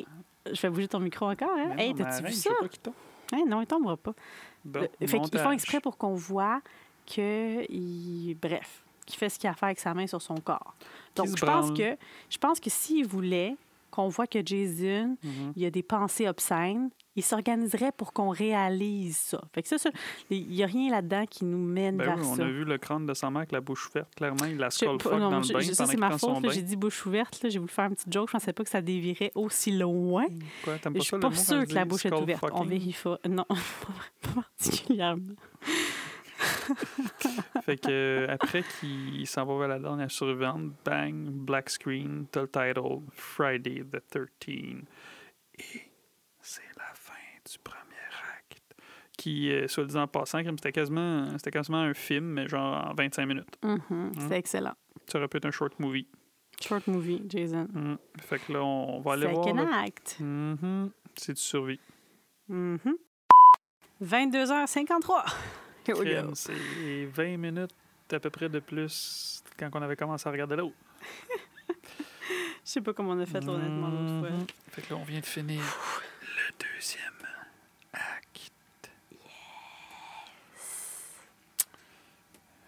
[0.51, 1.77] je fais bouger ton micro encore, hein?
[1.77, 2.51] Hey, t'as-tu vu ça?
[2.83, 2.93] pas.
[3.33, 4.13] Hein, non, il tombera pas.
[4.65, 6.61] Bon, Euh, fait qu'ils font exprès pour qu'on voit
[7.07, 8.35] que, il...
[8.41, 10.75] bref, qu'il fait ce qu'il a à faire avec sa main sur son corps.
[11.17, 11.97] Donc, je pense que
[12.31, 13.57] je pense que s'il voulait
[13.91, 15.53] qu'on voit que Jason, Mhm.
[15.57, 19.41] il y a des pensées obscènes, il s'organiserait pour qu'on réalise ça.
[19.53, 19.91] Fait que ça, ça,
[20.31, 22.43] il n'y a rien là-dedans qui nous mène Ben vers oui, on ça.
[22.43, 24.15] a vu le crâne de sa mère avec la bouche ouverte.
[24.17, 26.51] Clairement, il la skull fuck non, dans je- le bain je- ça, c'est ma faute.
[26.51, 27.39] J'ai dit bouche ouverte.
[27.49, 28.29] J'ai voulu faire une petite joke.
[28.29, 30.27] Je pensais pas que ça dévirait aussi loin.
[30.65, 32.43] Quoi, t'aimes Je pas suis ça, pas sûre que la bouche est ouverte.
[32.45, 32.69] On fucking?
[32.69, 33.09] vérifie.
[33.29, 33.55] Non, pas,
[34.23, 35.35] pas particulièrement.
[37.65, 42.43] Fait que euh, après qu'il s'en va vers la dernière survivante, bang, black screen, t'as
[42.43, 44.29] le title Friday the 13
[45.59, 45.81] Et
[46.41, 47.13] c'est la fin
[47.51, 47.81] du premier
[49.25, 52.95] Qui, euh, soit disant en passant, c'était quasiment, c'était quasiment un film, mais genre en
[52.95, 53.57] 25 minutes.
[53.63, 54.75] Mhm, C'est excellent.
[55.07, 56.07] Ça aurait pu être un short movie.
[56.61, 57.67] Short movie, Jason.
[57.73, 57.97] Mhm.
[58.21, 59.43] Fait que là, on va aller voir.
[59.47, 59.81] Second là.
[59.81, 60.19] act.
[60.21, 60.91] Mhm.
[61.17, 61.81] C'est du survie.
[62.49, 62.79] Mhm.
[64.03, 65.25] 22h53.
[65.89, 66.21] Here we go.
[66.21, 67.75] Crime, C'est 20 minutes
[68.13, 70.77] à peu près de plus quand on avait commencé à regarder l'autre.
[72.29, 74.37] Je sais pas comment on a fait honnêtement l'autre fois.
[74.37, 74.47] Mhm.
[74.69, 77.11] Fait que là, on vient de finir le deuxième
[77.95, 78.51] acte.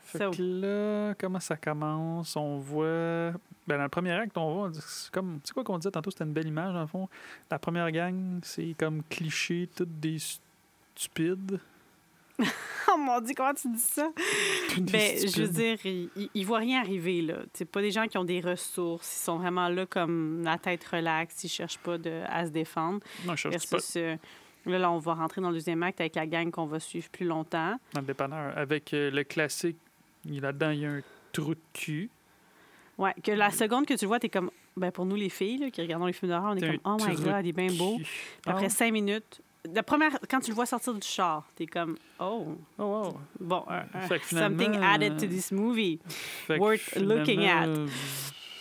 [0.04, 2.36] Fait So- là, comment ça commence?
[2.36, 3.32] On voit.
[3.66, 4.70] Ben, dans le premier acte, on voit.
[4.74, 5.40] C'est comme.
[5.42, 6.10] Tu sais quoi qu'on disait tantôt?
[6.10, 7.08] C'était une belle image, dans le fond.
[7.50, 10.18] La première gang, c'est comme cliché, toutes des
[10.94, 11.60] stupides.
[12.88, 14.08] Oh mon dieu, comment tu dis ça?
[14.78, 17.38] Ben, je veux dire, ils, ils- ils voient rien arriver, là.
[17.52, 19.20] C'est pas des gens qui ont des ressources.
[19.20, 21.42] Ils sont vraiment là comme la tête relaxe.
[21.44, 23.00] Ils cherchent pas de, à se défendre.
[23.24, 24.16] Non, je cherche pas euh,
[24.66, 27.08] là, là, on va rentrer dans le deuxième acte avec la gang qu'on va suivre
[27.10, 27.76] plus longtemps.
[27.94, 28.56] dans le dépanneur.
[28.56, 29.78] Avec euh, le classique,
[30.40, 31.02] là-dedans, il y a un
[31.32, 32.10] trou de cul.
[32.98, 34.50] Ouais, que la seconde que tu le vois, t'es comme...
[34.76, 36.96] Ben, pour nous, les filles, là, qui regardons les films d'horreur, on est comme, oh
[37.06, 37.96] my God, il est bien beau.
[37.96, 38.06] Puis
[38.46, 39.40] après Ah, cinq minutes...
[39.74, 43.20] La première, quand tu le vois sortir du char, t'es comme, oh, oh, wow.
[43.40, 43.64] bon,
[44.08, 45.98] que something added to this movie.
[46.48, 47.66] Worth looking at.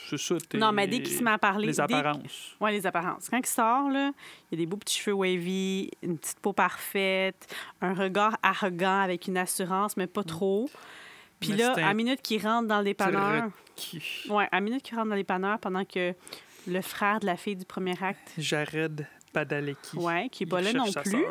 [0.10, 0.36] c'est ça.
[0.56, 1.68] Non, mais dès qu'il se met à parler.
[1.68, 2.56] Les dès- apparences.
[2.60, 3.30] Ouais, les apparences.
[3.30, 4.14] Quand il sort, là,
[4.52, 9.02] il y a des beaux petits cheveux wavy, une petite peau parfaite, un regard arrogant
[9.02, 10.70] avec une assurance, mais pas trop.
[11.40, 13.50] Puis là, à minute qu'il rentre dans le dépanneur,
[14.30, 16.14] ouais, à minute qu'il rentre dans le dépanneur, pendant que
[16.68, 19.98] le frère de la fille du premier acte, Jared Padalecki.
[19.98, 21.26] ouais, qui est pas là non plus.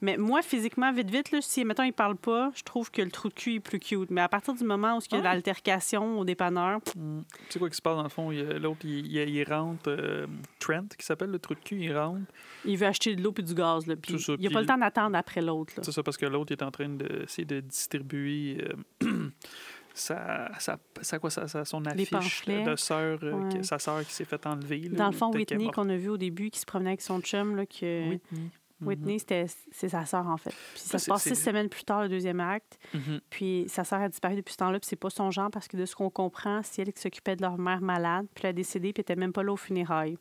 [0.00, 3.10] Mais moi, physiquement, vite, vite, là, si, mettons, il parle pas, je trouve que le
[3.10, 4.10] trou de cul est plus cute.
[4.10, 5.34] Mais à partir du moment où il y a Ah.
[5.34, 7.20] l'altercation au dépanneur, Mm.
[7.20, 8.30] Tu sais quoi qui se passe dans le fond?
[8.30, 10.26] L'autre, il, il- il rentre, euh,
[10.58, 12.20] Trent, qui s'appelle le trou de cul, il rentre.
[12.64, 13.86] il veut acheter de l'eau puis du gaz.
[13.86, 15.72] Là, puis ça, il n'y a puis pas le temps d'attendre après l'autre.
[15.82, 18.64] C'est ça, parce que l'autre est en train d'essayer de distribuer
[19.02, 19.06] euh,
[19.94, 23.62] sa, sa, sa- quoi, sa- son affiche de sœur, euh, Ouais.
[23.62, 24.80] sa sœur qui s'est fait enlever.
[24.88, 27.20] là, Dans le fond, Whitney, qu'on a vu au début, qui se promenait avec son
[27.20, 28.10] chum, là, que...
[28.10, 28.50] Whitney.
[28.86, 30.50] Whitney, c'était, c'est sa sœur, en fait.
[30.50, 32.78] Puis ça se passe six semaines plus tard, le deuxième acte.
[32.94, 33.20] Mhm.
[33.30, 35.76] Puis sa sœur a disparu depuis ce temps-là, puis c'est pas son genre, parce que
[35.76, 38.52] de ce qu'on comprend, c'est elle qui s'occupait de leur mère malade, puis elle a
[38.52, 40.12] décédé, puis elle était même pas là aux funérailles.
[40.12, 40.18] Eu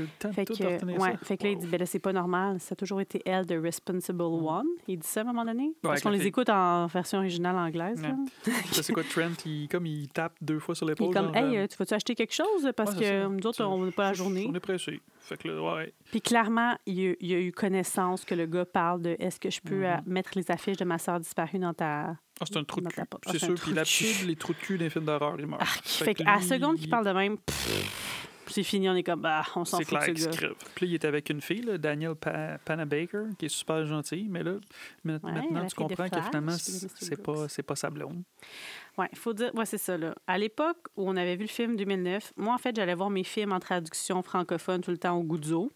[0.00, 1.18] le temps Fait que, retenir ouais, ça.
[1.22, 2.60] fait que là, il dit, ben là, c'est pas normal.
[2.60, 4.66] Ça a toujours été elle, the responsible one.
[4.86, 5.72] Il dit ça à un moment donné?
[5.82, 8.02] Parce qu'on les écoute en version originale anglaise.
[8.72, 9.32] Ça, c'est quoi, Trent?
[9.44, 11.10] Il, comme il tape deux fois sur Il l'épaule.
[11.10, 12.70] est comme, genre, hey, euh, euh, tu vas-tu acheter quelque chose?
[12.76, 14.46] Parce Ouais, c'est que nous autres, on n'a pas la journée?
[14.50, 15.00] On est pressé.
[15.20, 15.92] Fait que là, ouais.
[16.10, 19.50] Puis clairement, il il y a eu connaissance que le gars parle de est-ce que
[19.50, 20.02] je peux euh, Mhm.
[20.06, 22.16] mettre les affiches de ma soeur disparue dans ta.
[22.40, 23.00] Ah, c'est un trou de cul.
[23.00, 23.54] Ah, C'est c'est sûr.
[23.56, 24.26] Puis cul.
[24.26, 25.60] les trous de cul des films d'horreur, ils meurent.
[25.60, 25.84] Arc.
[25.84, 27.36] Fait Fait que qu'à la seconde il- qu'il parle de même,
[28.46, 30.48] c'est fini, on est comme, bah, on s'en C'est fout de clair ce gars.
[30.74, 34.26] Puis là, il est avec une fille, là, Danielle Pa- Panabaker, qui est super gentille,
[34.30, 38.22] mais là, Ouais, maintenant, tu comprends que finalement, c'est pas, c'est pas sa blonde.
[38.96, 40.14] Ouais, il faut dire, ouais, c'est ça, là.
[40.26, 43.22] À l'époque où on avait vu le film 2009, moi, en fait, j'allais voir mes
[43.24, 45.70] films en traduction francophone tout le temps au Guzzo.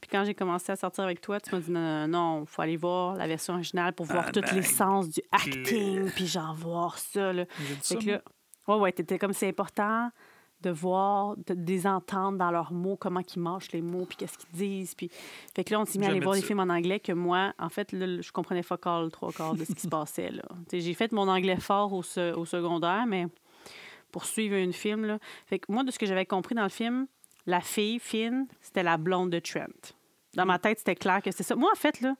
[0.00, 2.62] Puis quand j'ai commencé à sortir avec toi, tu m'as dit non, non, non, faut
[2.62, 6.54] aller voir la version originale pour voir Ah, toute ben, l'essence du acting, puis genre
[6.54, 7.44] voir ça, là.
[7.82, 8.22] Fait que là,
[8.68, 10.10] ouais, ouais, t'étais comme c'est important
[10.62, 14.18] de voir, de, de les entendre dans leurs mots, comment ils mâchent les mots, puis
[14.18, 14.94] qu'est-ce qu'ils disent.
[14.94, 15.10] Puis...
[15.54, 16.48] Fait que là, on s'est mis à aller voir les ça.
[16.48, 19.64] films en anglais que moi, en fait, là, je comprenais fuck all, trois quarts de
[19.64, 20.30] ce qui se passait.
[20.30, 20.42] là.
[20.70, 23.26] J'ai fait mon anglais fort au secondaire, mais
[24.12, 25.18] pour suivre un film, là.
[25.46, 27.06] Fait que moi, de ce que j'avais compris dans le film,
[27.46, 29.94] la fille, Finn, c'était la blonde de Trent.
[30.34, 31.56] Dans ma tête, c'était clair que c'était ça.
[31.56, 32.14] Moi, en fait, là,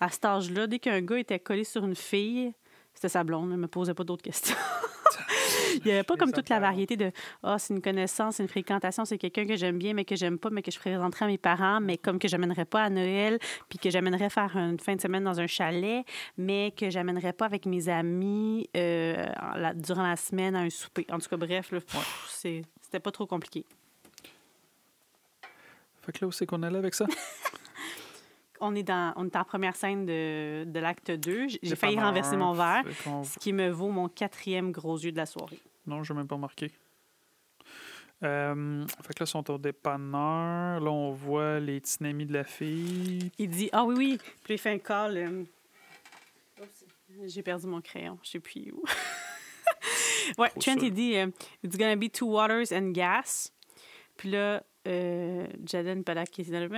[0.00, 2.52] à cet âge-là, dès qu'un gars était collé sur une fille,
[2.94, 3.48] c'était sa blonde.
[3.50, 4.56] Il ne me posait pas d'autres questions.
[5.74, 7.10] Il n'y avait pas comme toute la variété de
[7.42, 10.38] Ah, c'est une connaissance, c'est une fréquentation, c'est quelqu'un que j'aime bien, mais que j'aime
[10.38, 13.38] pas, mais que je présenterai à mes parents, mais comme que j'amènerais pas à Noël,
[13.70, 16.04] puis que j'amènerais faire une fin de semaine dans un chalet,
[16.36, 21.06] mais que j'amènerais pas avec mes amis euh, la- durant la semaine à un souper.
[21.10, 21.72] En tout cas, bref,
[22.28, 23.64] c'est- c'était pas trop compliqué.
[26.02, 27.06] Fait que là, où c'est qu'on allait avec ça?
[28.64, 31.48] On est dans on est en première scène de, de l'acte 2.
[31.64, 32.84] J'ai failli renverser mon verre,
[33.24, 35.58] ce qui me vaut mon quatrième gros yeux de la soirée.
[35.84, 36.70] Non, je n'ai même pas marqué.
[38.22, 40.78] Euh, fait que là, ils sont au dépanneur.
[40.80, 43.32] Là, on voit les petits amis de la fille.
[43.36, 44.18] Il dit Ah oui, oui.
[44.44, 45.16] Puis il fait un call.
[45.16, 45.44] euh,
[47.24, 48.16] J'ai perdu mon crayon.
[48.22, 48.84] Je sais plus où.
[50.38, 50.84] ouais, Trop Trent, sûr.
[50.84, 51.26] il dit euh,
[51.64, 53.50] It's gonna be two waters and gas.
[54.16, 56.68] Puis là, euh, Jaden qui le-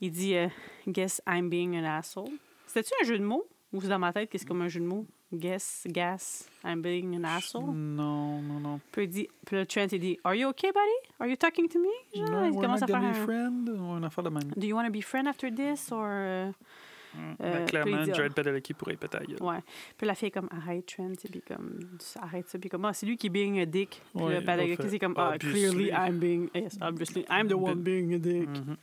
[0.00, 0.48] il dit euh,
[0.86, 2.30] Guess I'm being an asshole.
[2.66, 3.46] C'était-tu un jeu de mots?
[3.72, 5.06] Ou c'est dans ma tête que c'est comme un jeu de mots?
[5.30, 7.66] Guess, gas, I'm being an asshole?
[7.74, 8.80] Non, non, non.
[8.90, 11.12] Puis, il dit, puis là, Trent, il dit Are you okay, buddy?
[11.20, 11.88] Are you talking to me?
[12.14, 13.68] Genre, non, il commence à faire un- friend?
[13.68, 14.50] Ou affaire de même.
[14.56, 16.50] Do you want to be friend after this or euh,
[17.14, 19.44] Hum, Euh, ben, clairement, dit, Jared Padalecki pourrait péter la.
[19.44, 19.58] Ouais.
[19.96, 21.78] Puis la fille est comme arrête Trent, puis comme
[22.20, 24.02] arrête ça, puis comme ah, c'est lui qui est being a dick.
[24.14, 25.70] Puis Ouais, le Padalecki, c'est comme ah, obviously.
[25.70, 28.48] clearly I'm being yes, obviously I'm the one being a dick.
[28.48, 28.76] Mhm.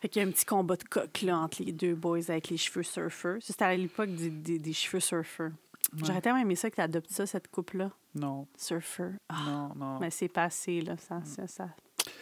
[0.00, 2.48] Fait qu'il y a un petit combat de coq là entre les deux boys avec
[2.48, 3.40] les cheveux surfeurs.
[3.40, 5.52] Ça, C'était à l'époque des, des, des cheveux surfeurs.
[5.92, 6.00] Ouais.
[6.04, 9.10] J'aurais tellement aimé ça que tu adoptes ça cette coupe là, Non, surfer.
[9.28, 9.98] Ah, non, non.
[10.00, 11.68] mais c'est passé là, ça ça ça.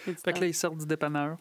[0.06, 1.38] du Fait que là, ils sortent du dépanneur.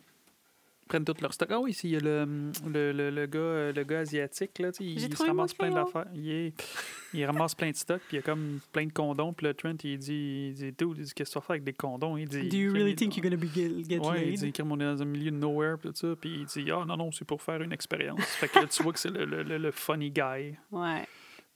[0.90, 1.48] Prennent tout leur stock.
[1.52, 4.72] Ah oui, il y a le, le, le, le gars, euh, le gars asiatique, là,
[4.82, 6.08] il, il se ramasse plein d'affaires.
[6.14, 6.54] Il, est-
[7.14, 9.32] il ramasse plein de stock, puis il y a comme plein de condoms.
[9.34, 11.74] Puis là, Trent, il dit, il dit, il qu'est-ce que tu vas faire avec des
[11.74, 12.18] condoms?
[12.18, 14.38] Il dit, Do you really il- think you're gonna be get, get Ouais, il laid?
[14.46, 16.16] dit comme on est dans un milieu de nowhere, puis tout ça.
[16.20, 18.20] Puis il dit, ah non, non, c'est pour faire une expérience.
[18.26, 20.56] fait que là, tu vois que c'est le, le, le, le funny guy.
[20.72, 21.08] Ouais.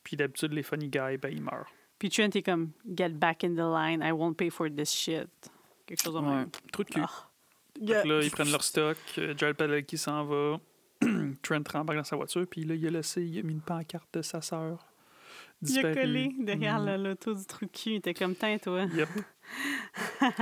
[0.04, 1.72] Puis d'habitude, les funny guys, ben, ils meurent.
[1.98, 5.28] Puis Trent est comme Get back in the line, I won't pay for this shit.
[5.86, 6.26] Quelque chose de Ouais.
[6.36, 6.50] même.
[6.72, 7.02] Trou de cul.
[7.04, 7.30] Ah.
[7.76, 8.98] Que là, ils prennent leur stock.
[9.18, 10.60] euh, Jared Padalecki s'en va.
[11.42, 12.46] Trent rembarque dans sa voiture.
[12.50, 14.78] Puis là, il a laissé, il a mis une pancarte de sa sœur
[15.62, 17.90] Il a collé derrière le- l'auto du trou de cul.
[17.92, 18.84] Il était comme, tiens, toi.
[18.86, 19.10] Yep.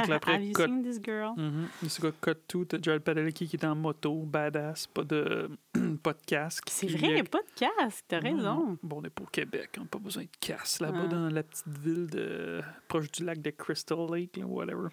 [0.07, 1.33] Là, après, Have you cut- seen this girl?
[1.35, 1.67] Mhm.
[1.89, 5.49] C'est quoi, cut to, t'as Jared Padalecki qui est en moto, badass, pas de,
[6.03, 6.65] pas de casque.
[6.69, 8.05] C'est vrai, il n'y a pas de casque.
[8.07, 8.77] T'as raison.
[8.83, 11.07] Bon, on est au Québec, on n'a pas besoin de casse là-bas Ah.
[11.07, 14.89] dans la petite ville de proche du lac de Crystal Lake, là, whatever.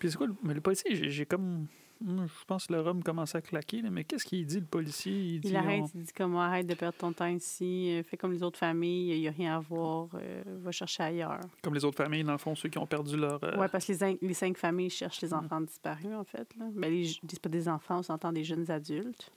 [0.00, 1.66] Puis c'est quoi, le- mais le policier, j'ai- comme.
[2.02, 5.12] Je pense que le rhum commence à claquer, là, mais qu'est-ce qu'il dit, le policier?
[5.12, 8.02] Il, dit, Il arrête, on- il dit comme arrête de perdre ton temps ici, euh,
[8.02, 11.40] fais comme les autres familles, il n'y a rien à voir, euh, va chercher ailleurs.
[11.62, 13.38] Comme les autres familles, dans le fond, ceux qui ont perdu leur.
[13.44, 15.34] euh, Ouais, parce que les, cinq- les cinq familles cherchent les Mm.
[15.34, 16.48] enfants disparus, en fait.
[16.58, 16.64] Là.
[16.72, 19.30] Ben, les, c'est pas des enfants, on s'entend des jeunes adultes.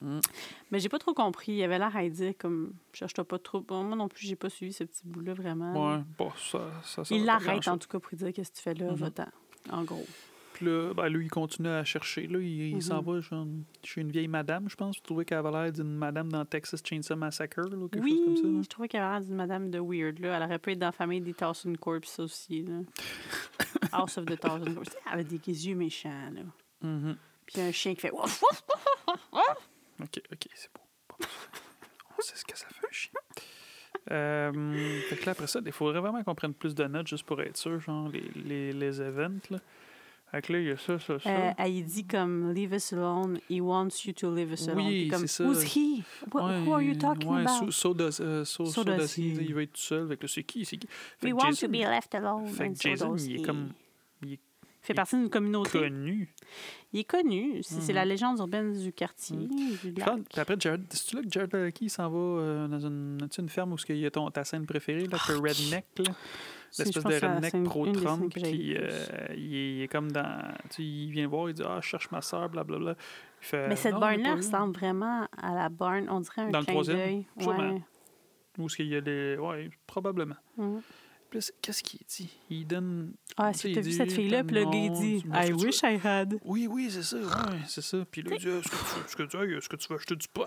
[0.00, 0.20] Mm.
[0.70, 1.52] Mais j'ai pas trop compris.
[1.54, 3.60] Il avait l'air à dire comme cherche-toi pas trop.
[3.62, 5.94] Bon, moi non plus, j'ai pas suivi ce petit bout-là vraiment.
[5.96, 8.62] Ouais, bon, ça, ça, ça il l'arrête en tout cas pour dire qu'est-ce que tu
[8.62, 8.96] fais là, Mhm.
[8.96, 9.26] va-t'en.
[9.70, 10.06] En gros.
[10.54, 12.26] Puis là, ben, lui, il continue à chercher.
[12.28, 12.80] Là, il, il Mhm.
[12.80, 13.44] s'en va genre,
[13.82, 14.96] chez une vieille madame, je pense.
[14.96, 18.24] Je trouvais qu'elle avait l'air d'une madame dans Texas Chainsaw Massacre, là, quelque oui, chose
[18.26, 18.42] comme ça.
[18.58, 18.62] là.
[18.62, 20.20] je trouvais qu'elle avait l'air d'une madame de weird.
[20.20, 20.36] Là.
[20.36, 22.62] Elle aurait pu être dans la famille des Thousand Corps aussi.
[22.62, 22.80] Là.
[23.92, 24.84] House of the Thousand Corps.
[24.84, 25.38] Tu sais, Elle avait des
[25.68, 26.30] yeux méchants.
[26.32, 26.42] Là.
[26.82, 27.16] Mhm.
[27.46, 28.12] Puis un chien qui fait.
[30.02, 30.80] OK, OK, c'est beau.
[31.18, 31.26] Bon.
[32.16, 33.10] On sait ce que ça fait un chien.
[34.10, 37.24] Euh, fait que là, après ça, il faudrait vraiment qu'on prenne plus de notes juste
[37.24, 39.50] pour être sûr, genre les, les, les events.
[39.50, 39.58] Là.
[40.30, 41.30] Fait que là, il y a ça, ça, ça.
[41.30, 44.86] Euh, elle dit comme Leave us alone, he wants you to leave us alone.
[44.86, 45.44] Oui, comme, c'est ça.
[45.44, 46.02] Who's he?
[46.32, 47.70] What, who are you talking ouais, about?
[47.70, 49.32] So, so does, euh, so, So does he.
[49.40, 50.08] Il va être tout seul.
[50.08, 50.64] Fait que c'est qui?
[50.64, 50.88] C'est qui?
[50.88, 52.48] Fait We want Jason, to be left alone.
[52.48, 53.52] fait que Jason, il est he.
[54.84, 55.80] Il fait partie d'une communauté.
[55.80, 56.34] connu.
[56.92, 57.62] Il est connu.
[57.62, 57.96] C'est c'est Mhm.
[57.96, 59.36] la légende urbaine du quartier.
[59.36, 60.08] du lac.
[60.30, 63.72] Puis après, Jared, c'est-tu là que Jared il s'en va euh, dans une, une ferme
[63.72, 66.14] où il y a ton, ta scène préférée, là, le redneck, là?
[66.70, 68.42] C'est- l'espèce de la redneck pro-Trump, le plus.
[68.44, 70.42] euh, il, est, il est comme dans...
[70.70, 72.96] Tu sais, il vient voir, il dit «Ah, je cherche ma soeur, blablabla.»
[73.40, 76.08] fait Mais cette barn-là ressemble vraiment à la barn.
[76.10, 76.96] On dirait un Dans le clin troisième?
[76.96, 77.26] d'œil.
[77.38, 77.74] Sûrement.
[77.74, 77.82] Ouais.
[78.58, 79.36] Où est-ce qu'il y a des...
[79.38, 80.34] Ouais, probablement.
[80.56, 80.80] Mhm.
[80.80, 81.03] C'est-
[81.62, 82.28] qu'est-ce qu'il dit?
[82.50, 83.12] Il donne...
[83.36, 85.98] Ah, si il t'as vu cette fille-là, puis le gars, il dit I wish I
[86.04, 86.38] had.
[86.44, 88.04] Oui, oui, c'est ça, ouais, c'est ça.
[88.10, 89.22] Puis là, il dit, est-ce que, tu- est-ce que,
[89.58, 90.46] est-ce que veux acheter du pot?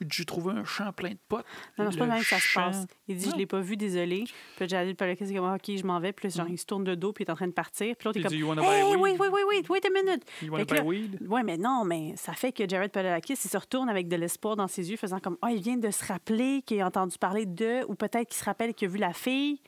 [0.00, 1.44] Il J'ai trouvé un champ plein de potes.
[1.78, 2.86] Non, c'est pas même que ça se passe.
[3.06, 4.24] Il dit, je l'ai pas vu, désolé.
[4.56, 4.94] Puis dit, le
[5.26, 6.12] c'est comme, OK, je m'en vais.
[6.12, 6.52] Puis genre, Mm.
[6.52, 7.94] il se tourne de dos, puis il est en train de partir.
[7.96, 10.22] Puis l'autre, il Il est comme, Hey, wait, wait, wait, wait, wait a minute.
[10.42, 11.18] You wanna que buy weed?
[11.28, 14.56] Ouais, mais non, mais ça fait que Jared Padalecki, il se retourne avec de l'espoir
[14.56, 17.46] dans ses yeux, faisant comme, ah, il vient de se rappeler qu'il a entendu parler
[17.46, 19.60] de, ou peut-être qu'il se rappelle qu'il a vu la fille.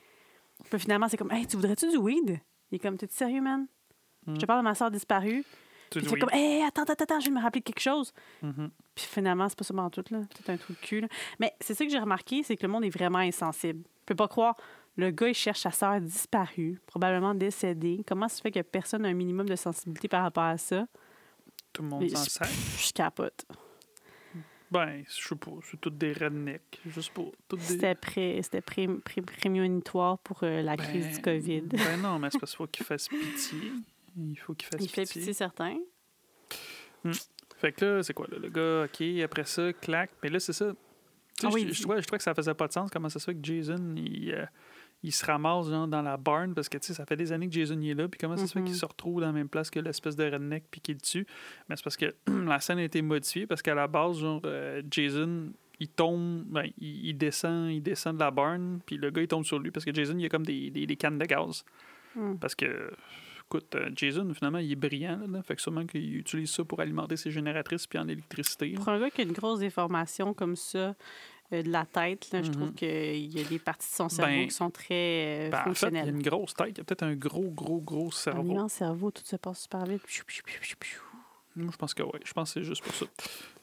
[0.69, 2.39] Puis finalement, c'est comme, hey, tu voudrais-tu du weed?
[2.71, 3.67] Il est comme, t'es sérieux, man?
[4.27, 4.47] Je te Mm.
[4.47, 5.43] parle de ma soeur disparue.
[5.89, 8.11] Puis il fait comme, hey, attends, attends, attends, je vais me rappeler de quelque chose.
[8.41, 8.69] Mhm.
[8.93, 10.19] Puis finalement, c'est pas seulement tout, là.
[10.35, 11.07] C'est un trou de cul, là.
[11.39, 13.83] Mais c'est ça que j'ai remarqué, c'est que le monde est vraiment insensible.
[14.01, 14.55] Je peux pas croire.
[14.97, 18.03] Le gars, il cherche sa sœur disparue, probablement décédée.
[18.05, 20.87] Comment ça se fait que personne n'a un minimum de sensibilité par rapport à ça?
[21.71, 22.47] Tout le monde s'en sert?
[22.47, 23.45] Je capote.
[24.69, 26.79] Ben, je sais pas, c'est toutes des rednecks.
[26.85, 27.23] Je sais pas.
[27.47, 27.65] Toutes des...
[27.65, 31.61] C'était pré, c'était pré, pré- prémonitoire pour euh, la crise Ben, du COVID.
[31.61, 33.71] Ben non, mais c'est parce qu'il faut qu'il fasse pitié.
[34.17, 35.21] Il faut qu'il fasse Il fait pitié.
[35.21, 35.77] pitié certains.
[37.57, 40.11] Fait que là, c'est quoi, là, le gars, OK, après ça, claque.
[40.21, 40.73] Mais là, c'est ça.
[41.43, 42.89] Ah oui, je, je trouvais, je trouvais que ça faisait pas de sens.
[42.91, 44.45] Comment ça se fait que Jason, il, euh,
[45.03, 47.79] il se ramasse genre, dans la barn parce que ça fait des années que Jason
[47.79, 48.07] il est là.
[48.07, 48.65] Puis comment ça se fait Mhm.
[48.65, 51.25] qu'il se retrouve dans la même place que l'espèce de redneck puis qu'il tue?
[51.69, 52.13] Mais c'est parce que
[52.47, 56.63] la scène a été modifiée parce qu'à la base, genre, euh, Jason, il tombe, ben,
[56.79, 59.69] il, il descend, il descend de la barn, puis le gars, il tombe sur lui
[59.71, 61.63] parce que Jason, il a comme des, des, des cannes de gaz.
[62.15, 62.35] Hmm.
[62.37, 62.89] Parce que,
[63.45, 65.19] écoute, euh, Jason, finalement, il est brillant.
[65.29, 68.71] Là, fait que sûrement qu'il utilise ça pour alimenter ses génératrices puis en électricité.
[68.71, 70.95] Pour un gars qui a une grosse déformation comme ça
[71.51, 72.55] de la tête, là, je Mhm.
[72.55, 75.57] trouve qu'il y a des parties de son cerveau Ben, qui sont très euh, Ben,
[75.59, 76.09] en fait, il y a fonctionnelles.
[76.09, 76.69] une grosse tête.
[76.71, 78.51] Il y a peut-être un gros, gros, gros Un cerveau.
[78.51, 80.01] immense cerveau, tout se passe super vite.
[81.55, 82.19] Moi, je pense que oui.
[82.23, 83.05] Je pense que c'est juste pour ça.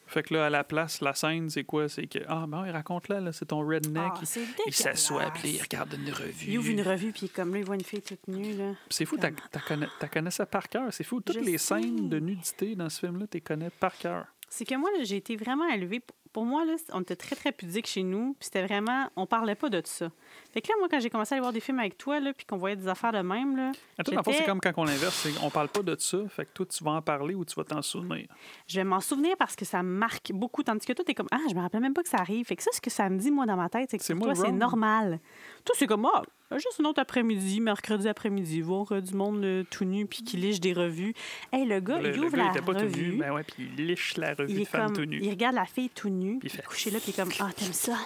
[0.06, 1.88] Fait que là, à la place, la scène, c'est quoi?
[1.88, 4.12] C'est que, ah, ben, il raconte là, là c'est ton redneck.
[4.16, 4.20] Ah,
[4.66, 6.50] il- s'assoit, puis il regarde une revue.
[6.52, 8.54] Il ouvre une revue, puis comme là, il voit une fille toute nue.
[8.54, 8.72] Là.
[8.90, 10.92] C'est fou, t'as connais, ça par cœur.
[10.92, 11.20] C'est fou.
[11.20, 11.80] Toutes Je les sais.
[11.80, 14.26] scènes de nudité dans ce film-là, tu les connais par cœur.
[14.50, 16.02] C'est que moi, j'ai été vraiment élevée.
[16.34, 18.34] Pour moi, là, on était très, très pudique chez nous.
[18.38, 19.08] Puis c'était vraiment.
[19.16, 20.10] On parlait pas de ça.
[20.52, 22.32] Fait que là, moi, quand j'ai commencé à aller voir des films avec toi, là,
[22.34, 24.84] puis qu'on voyait des affaires de même, là, À toi, le c'est comme quand on
[24.84, 25.14] l'inverse.
[25.14, 26.18] c'est- On parle pas de ça.
[26.28, 28.26] Fait que toi, tu vas en parler ou tu vas t'en souvenir.
[28.66, 30.62] je vais m'en souvenir parce que ça me marque beaucoup.
[30.64, 32.44] Tandis que toi, t'es comme, ah, je me rappelle même pas que ça arrive.
[32.46, 34.14] Fait que ça, ce que ça me dit, moi, dans ma tête, c'est que C'est
[34.14, 35.20] pour moi toi, le c'est normal.
[35.64, 36.22] Toi, c'est comme, ah,
[36.56, 40.36] juste un autre après-midi, mercredi après-midi, voir euh, du monde euh, tout nu, puis qui
[40.36, 41.14] liche des revues.
[41.52, 43.12] Hey, le gars, le, il le ouvre gars, il la était pas tout revue.
[43.12, 43.16] nu.
[43.18, 45.18] Ben ouais, puis il liche la revue il de femme comme, tout nu.
[45.22, 47.32] il regarde la fille tout nue, Puis il fait- couché là, puis il est comme,
[47.40, 47.96] ah, t'aimes ça?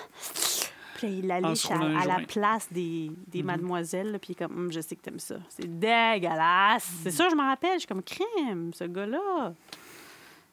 [0.97, 3.47] Puis il la liche à, la place des, des Mhm.
[3.47, 5.37] mademoiselles, là, puis il est comme, Hum, je sais que t'aimes ça.
[5.49, 6.91] C'est dégueulasse.
[7.05, 7.75] C'est ça, je m'en rappelle.
[7.75, 9.55] Je suis comme, crème, ce gars-là.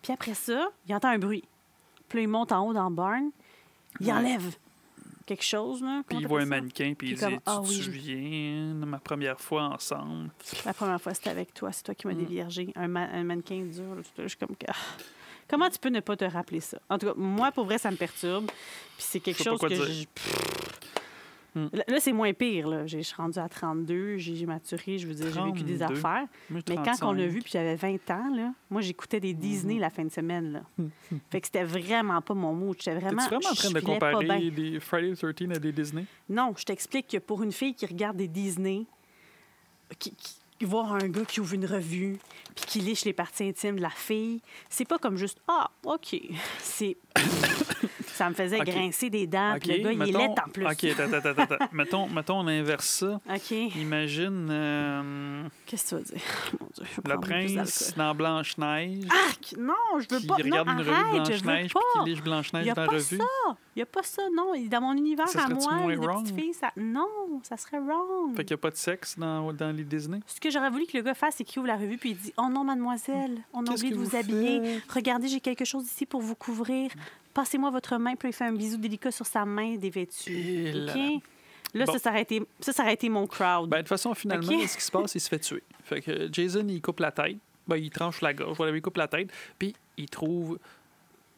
[0.03, 1.43] Puis après ça, il entend un bruit.
[2.07, 3.31] Puis là, il monte en haut dans le barn.
[3.99, 4.13] Il Ouais.
[4.13, 4.55] enlève.
[5.25, 5.81] quelque chose.
[5.81, 6.03] Là.
[6.07, 8.99] Puis il voit un mannequin, puis il dit comme, ah Tu te souviens de ma
[8.99, 10.29] première fois ensemble?
[10.63, 11.71] La première fois, c'était avec toi.
[11.71, 12.17] C'est toi qui m'as Mm.
[12.17, 12.71] déviergé.
[12.75, 14.03] Un, ma- un mannequin dur.
[14.19, 14.55] Je suis comme...
[15.47, 16.79] Comment tu peux ne pas te rappeler ça?
[16.89, 18.47] En tout cas, moi, pour vrai, ça me perturbe.
[18.47, 19.75] Puis c'est quelque chose que...
[19.75, 20.05] je-
[21.57, 21.67] Mm.
[21.87, 22.67] Là, c'est moins pire.
[22.67, 22.85] Là.
[22.85, 25.95] J'ai- Je suis rendue à 32, j'ai maturé, je veux dire, j'ai vécu des 32.
[25.99, 26.27] affaires.
[26.49, 27.13] Mais quand on a 35.
[27.29, 30.51] vu, puis j'avais 20 ans, là, moi, j'écoutais des Disney la fin de semaine.
[30.51, 30.63] Là.
[31.29, 32.75] fait que c'était vraiment pas mon mood.
[32.77, 33.21] J'étais vraiment...
[33.23, 36.05] T'es-tu vraiment en train de comparer des Friday the 13 à des Disney?
[36.27, 38.85] Non, je t'explique que pour une fille qui regarde des Disney,
[39.97, 42.17] qui, qui- voir un gars qui ouvre une revue
[42.55, 46.15] puis qui liche les parties intimes de la fille, c'est pas comme juste ah ok,
[46.59, 46.97] c'est
[48.15, 49.55] ça me faisait grincer des dents.
[49.59, 50.65] puis le gars il est en plus.
[50.65, 51.65] OK, attends, attends, attends.
[51.71, 53.19] mettons, mettons, on inverse ça.
[53.29, 53.51] Ok.
[53.51, 56.21] Imagine euh, Qu'est-ce que tu vas dire?
[56.59, 60.37] Mon Dieu, je le prince dans Blanche-Neige Ah, non, je veux qui pas.
[60.37, 62.69] Non, regarde une revue de arrête, je veux Blanche-Neige puis qui liche Il Blanche-Neige n'y
[62.69, 63.17] a dans la pas revue?
[63.17, 63.23] ça.
[63.75, 64.53] Il n'y a pas ça, non.
[64.69, 66.71] Dans mon univers Ça à moi, les petites filles, ça...
[66.77, 68.35] Non, ça serait wrong.
[68.35, 70.19] Fait qu'il n'y a pas de sexe dans, dans les Disney?
[70.27, 72.17] Ce que j'aurais voulu que le gars fasse, c'est qu'il ouvre la revue puis il
[72.17, 74.79] dit Oh non, mademoiselle, on a oublié de vous, habiller.
[74.89, 76.91] Regardez, j'ai quelque chose ici pour vous couvrir.
[77.35, 78.15] Passez-moi votre main.
[78.15, 80.71] Puis il fait un bisou délicat sur sa main dévêtue.
[80.71, 81.21] Là OK?
[81.75, 81.85] là.
[81.85, 81.91] Bon.
[81.91, 83.69] ça, ça, aurait été, ça, ça aurait été mon crowd.
[83.69, 85.61] Ben, de toute façon, finalement, ce qui se passe, il se fait tuer.
[85.83, 87.37] Fait que Jason, il coupe la tête.
[87.67, 88.55] Ben, il tranche la gorge.
[88.55, 89.29] Voilà, il coupe la tête.
[89.59, 90.57] Puis, il trouve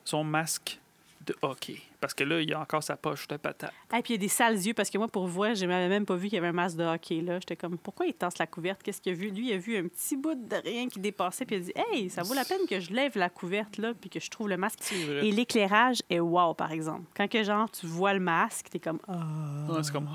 [0.06, 0.80] son masque
[1.26, 1.82] de hockey.
[2.00, 3.74] Parce que là, il a encore sa poche de patate.
[3.98, 5.88] Et puis il y a des sales yeux parce que moi, pour voir, je n'avais
[5.89, 7.39] même pas vu qu'il y avait un masque de hockey là.
[7.39, 8.84] J'étais comme Pourquoi il tasse la couverte?
[8.84, 9.30] Qu'est-ce qu'il a vu?
[9.32, 11.45] Lui, il a vu un petit bout de rien qui dépassait.
[11.45, 13.93] Puis il a dit Hey, ça vaut la peine que je lève la couverte là
[14.00, 14.80] puis que je trouve le masque.
[14.91, 17.04] Et l'éclairage est wow, par exemple.
[17.16, 19.72] Quand que genre tu vois le masque, t'es comme ah.
[19.72, 20.08] Ouais, c'est comme...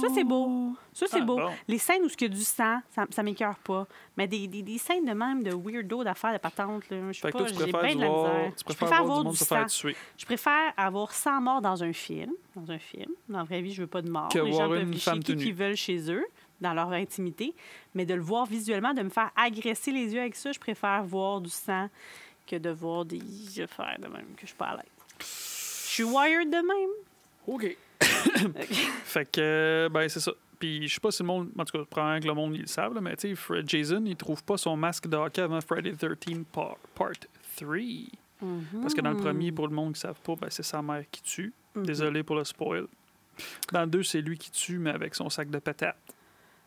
[0.00, 0.74] Ça, c'est beau.
[0.92, 1.36] Ça, c'est Ah, beau.
[1.36, 1.50] bon.
[1.68, 3.86] Les scènes où il y a du sang, ça, ça m'écœure pas.
[4.16, 7.30] Mais des, des, des scènes de même de weirdo d'affaires de patente, là, je sais
[7.30, 8.52] pas, j'ai bien de la misère.
[8.56, 9.66] tu Je préfère voir avoir du monde du se sang.
[9.66, 9.96] tuer.
[10.16, 12.32] Je préfère avoir 100 morts dans un film.
[12.54, 13.10] Dans un film.
[13.28, 14.28] Dans la vraie vie, je veux pas de mort.
[14.28, 16.24] Que Les gens voir peuvent une licher femme qui qu'ils veulent chez eux,
[16.60, 17.54] dans leur intimité.
[17.94, 21.02] Mais de le voir visuellement, de me faire agresser les yeux avec ça, je préfère
[21.04, 21.88] voir du sang
[22.46, 23.20] que de voir des
[23.60, 24.84] affaires de même que je suis pas à l'aise.
[25.18, 25.24] Je
[26.02, 26.90] suis wired de même.
[27.46, 27.76] OK.
[29.04, 30.32] fait que, ben, c'est ça.
[30.58, 31.50] Puis, je sais pas si le monde.
[31.58, 34.16] En tout cas, probablement que le monde, le savent, mais tu sais, Fred- Jason, il
[34.16, 37.12] trouve pas son masque de hockey avant Friday the 13 par- Part
[37.56, 37.76] 3.
[38.82, 40.82] Parce que dans le premier, pour le monde qui ne savent pas, ben, c'est sa
[40.82, 41.52] mère qui tue.
[41.74, 41.86] Mhm.
[41.86, 42.86] Désolé pour le spoil.
[43.72, 45.96] Dans le 2, c'est lui qui tue, mais avec son sac de patates.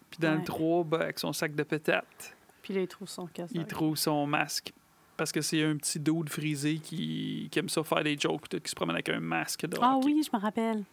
[0.10, 0.44] Puis dans le.
[0.44, 3.52] 3, ben, avec son sac de patates, Puis là, il trouve son casque.
[3.56, 4.74] il trouve son masque.
[5.18, 8.70] Parce que c'est un petit dude frisé qui, qui aime ça faire des jokes, qui
[8.70, 10.06] se promène avec un masque de Ah hockey.
[10.06, 10.84] oui, je me rappelle.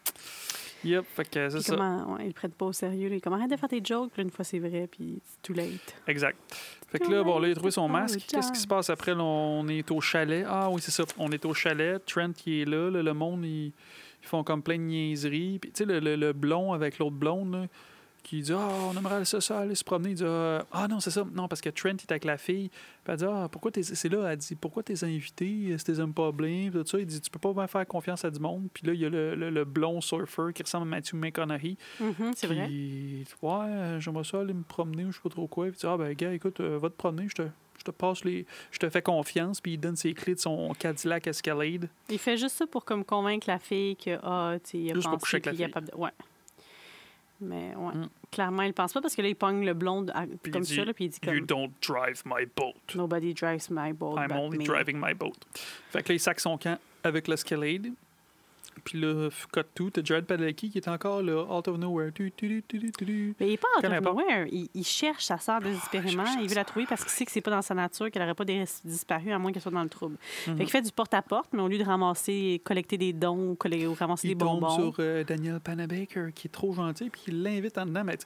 [0.87, 1.75] Yep, fait que c'est ça.
[1.77, 3.09] comment ouais, ils le prennent pas au sérieux.
[3.09, 3.17] là.
[3.17, 4.11] Ils comme arrête de faire tes jokes.
[4.13, 4.89] Puis là, une fois, c'est vrai.
[4.91, 5.95] Puis c'est too late.
[6.07, 6.39] Exact.
[6.89, 8.21] Fait que là, bon, là, il a trouvé son masque.
[8.29, 9.15] Qu'est-ce qui se passe après?
[9.15, 10.45] Là, on est au chalet.
[10.49, 11.05] Ah oui, c'est ça.
[11.19, 12.05] On est au chalet.
[12.07, 12.91] Trent qui est là.
[12.91, 13.67] là, le monde, ils,
[14.23, 15.59] ils font comme plein de niaiseries.
[15.59, 17.67] Puis, tu sais, le, le- le blond avec l'autre blonde, là,
[18.29, 20.11] qui dit Ah, on aimerait ça, ça, aller se promener.
[20.11, 21.25] Il dit Ah, non, c'est ça.
[21.33, 22.69] Non, parce que Trent est avec la fille.
[22.69, 23.83] Puis elle dit Ah, pourquoi t'es.
[23.85, 25.77] C'est là, elle dit Pourquoi t'es invité?
[25.79, 26.69] Si t'es aimes pas bien?
[26.71, 26.99] Puis tout ça.
[26.99, 28.69] Il dit Tu peux pas bien faire confiance à du monde.
[28.75, 31.77] Puis là, il y a le, le- le blond surfer qui ressemble à Matthew McConaughey.
[32.01, 32.69] Mhm, c'est vrai.
[33.43, 35.67] Ouais, j'aimerais ça aller me promener ou je sais pas trop quoi.
[35.67, 37.43] Puis, il dit, ah, ben, gars, écoute, euh, va te promener, je te,
[37.79, 38.45] je te passe les.
[38.73, 39.61] Je te fais confiance.
[39.61, 41.89] Puis, il donne ses clés de son Cadillac Escalade.
[42.09, 44.95] Il fait juste ça pour comme convaincre la fille que, ah, tu sais, il a
[44.95, 45.67] Juste pour pensé coucher avec la fille.
[45.67, 45.95] capable de...
[45.97, 46.11] Ouais.
[47.41, 47.95] Mais, ouais.
[47.95, 48.09] Mm.
[48.31, 50.85] Clairement, il pense pas parce que là, il pogne le blond à- comme dit, ça,
[50.85, 52.75] là, puis il dit You comme, don't drive my boat.
[52.95, 54.65] Nobody drives my boat I'm only me.
[54.65, 55.35] driving my boat.
[55.91, 57.93] Fait que là, il sac son camp avec l'Escalade.
[58.85, 59.91] Puis là, cut tout.
[59.91, 62.13] T'as Jared Padalecki qui est encore là, out of nowhere.
[62.13, 63.35] Tu, tu, tu.
[63.41, 64.47] Mais il est pas out of nowhere.
[64.51, 66.25] Il, il cherche sa sœur désespérément.
[66.25, 68.11] cherche sa il veut la trouver parce qu'il sait que c'est pas dans sa nature,
[68.11, 70.17] qu'elle n'aurait pas dis- disparu à moins qu'elle soit dans le trouble.
[70.47, 70.57] Mhm.
[70.57, 74.29] Fait qu'il fait du porte-à-porte, mais au lieu de ramasser, collecter des dons ou, ramasser
[74.29, 74.77] Il des tombe bonbons.
[74.93, 78.05] sur euh, Daniel Panabaker qui est trop gentil puis il l'invite en dedans.
[78.05, 78.17] Mais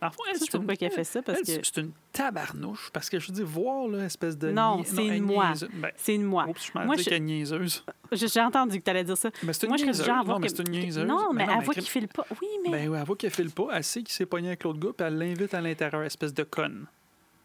[0.00, 1.92] dans le fond, elle, Ça, c'est pourquoi qu'elle fait ça, parce elle, que C'est une
[2.12, 2.90] tabarnouche.
[2.92, 4.50] Parce que je veux dire, voir, là, espèce de.
[4.50, 5.52] Non, nia- c'est elle une moi.
[5.74, 6.46] Ben, c'est une moi.
[6.48, 7.84] oups, je Moi, dis je- qu'elle niaiseuse.
[8.12, 9.30] J'ai entendu que tu allais dire ça.
[9.42, 11.06] Mais c'est une Moi, je genre Non, mais que- c'est une niaiseuse.
[11.06, 12.26] Non, mais Ben elle mais voit qu'il file pas.
[12.42, 13.68] Oui, mais Ben oui, elle voit qu'elle file pas.
[13.72, 16.42] Elle sait qu'il s'est pogné avec l'autre gars, puis elle l'invite à l'intérieur, espèce de
[16.42, 16.86] conne.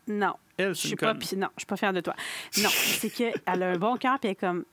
[0.08, 0.34] non.
[0.58, 2.16] Elle, Je suis pas, non, je suis pas fière de toi.
[2.64, 4.64] Non, c'est qu'elle a un bon cœur, puis elle est comme,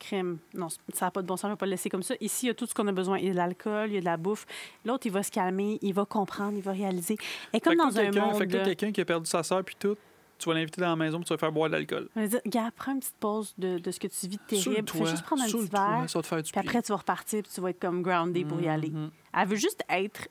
[0.00, 2.14] crème, non, ça n'a pas de bon sens, je ne pas le laisser comme ça.
[2.20, 3.18] Ici, il y a tout ce qu'on a besoin.
[3.18, 4.46] Il y a de l'alcool, il y a de la bouffe.
[4.84, 7.16] L'autre, il va se calmer, il va comprendre, il va réaliser.
[7.52, 8.36] Est comme Fait dans un monde.
[8.36, 9.96] Fait que quelqu'un qui a perdu sa soeur, puis tout,
[10.38, 12.08] tu vas l'inviter dans la maison, puis tu vas faire boire de l'alcool.
[12.16, 14.42] Elle va dire, gars, prends une petite pause de, de ce que tu vis de
[14.48, 14.88] terrible.
[14.88, 17.70] Fais juste prendre un petit toit, verre, puis après, tu vas repartir, puis tu vas
[17.70, 18.90] être comme grounded pour y aller.
[18.90, 19.10] Mhm.
[19.38, 20.28] Elle veut juste être.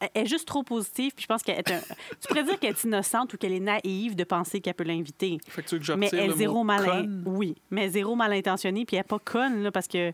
[0.00, 1.80] Elle est juste trop positive, puis je pense qu'elle est un...
[2.20, 5.38] Tu pourrais dire qu'elle est innocente ou qu'elle est naïve de penser qu'elle peut l'inviter.
[5.48, 6.84] Fait que tu veux que Mais elle le est zéro mal...
[6.84, 7.22] conne?
[7.26, 10.12] Oui, mais elle est zéro mal intentionnée, puis elle est pas conne, là, parce que...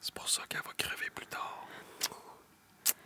[0.00, 1.54] C'est pour ça qu'elle va crever plus tard.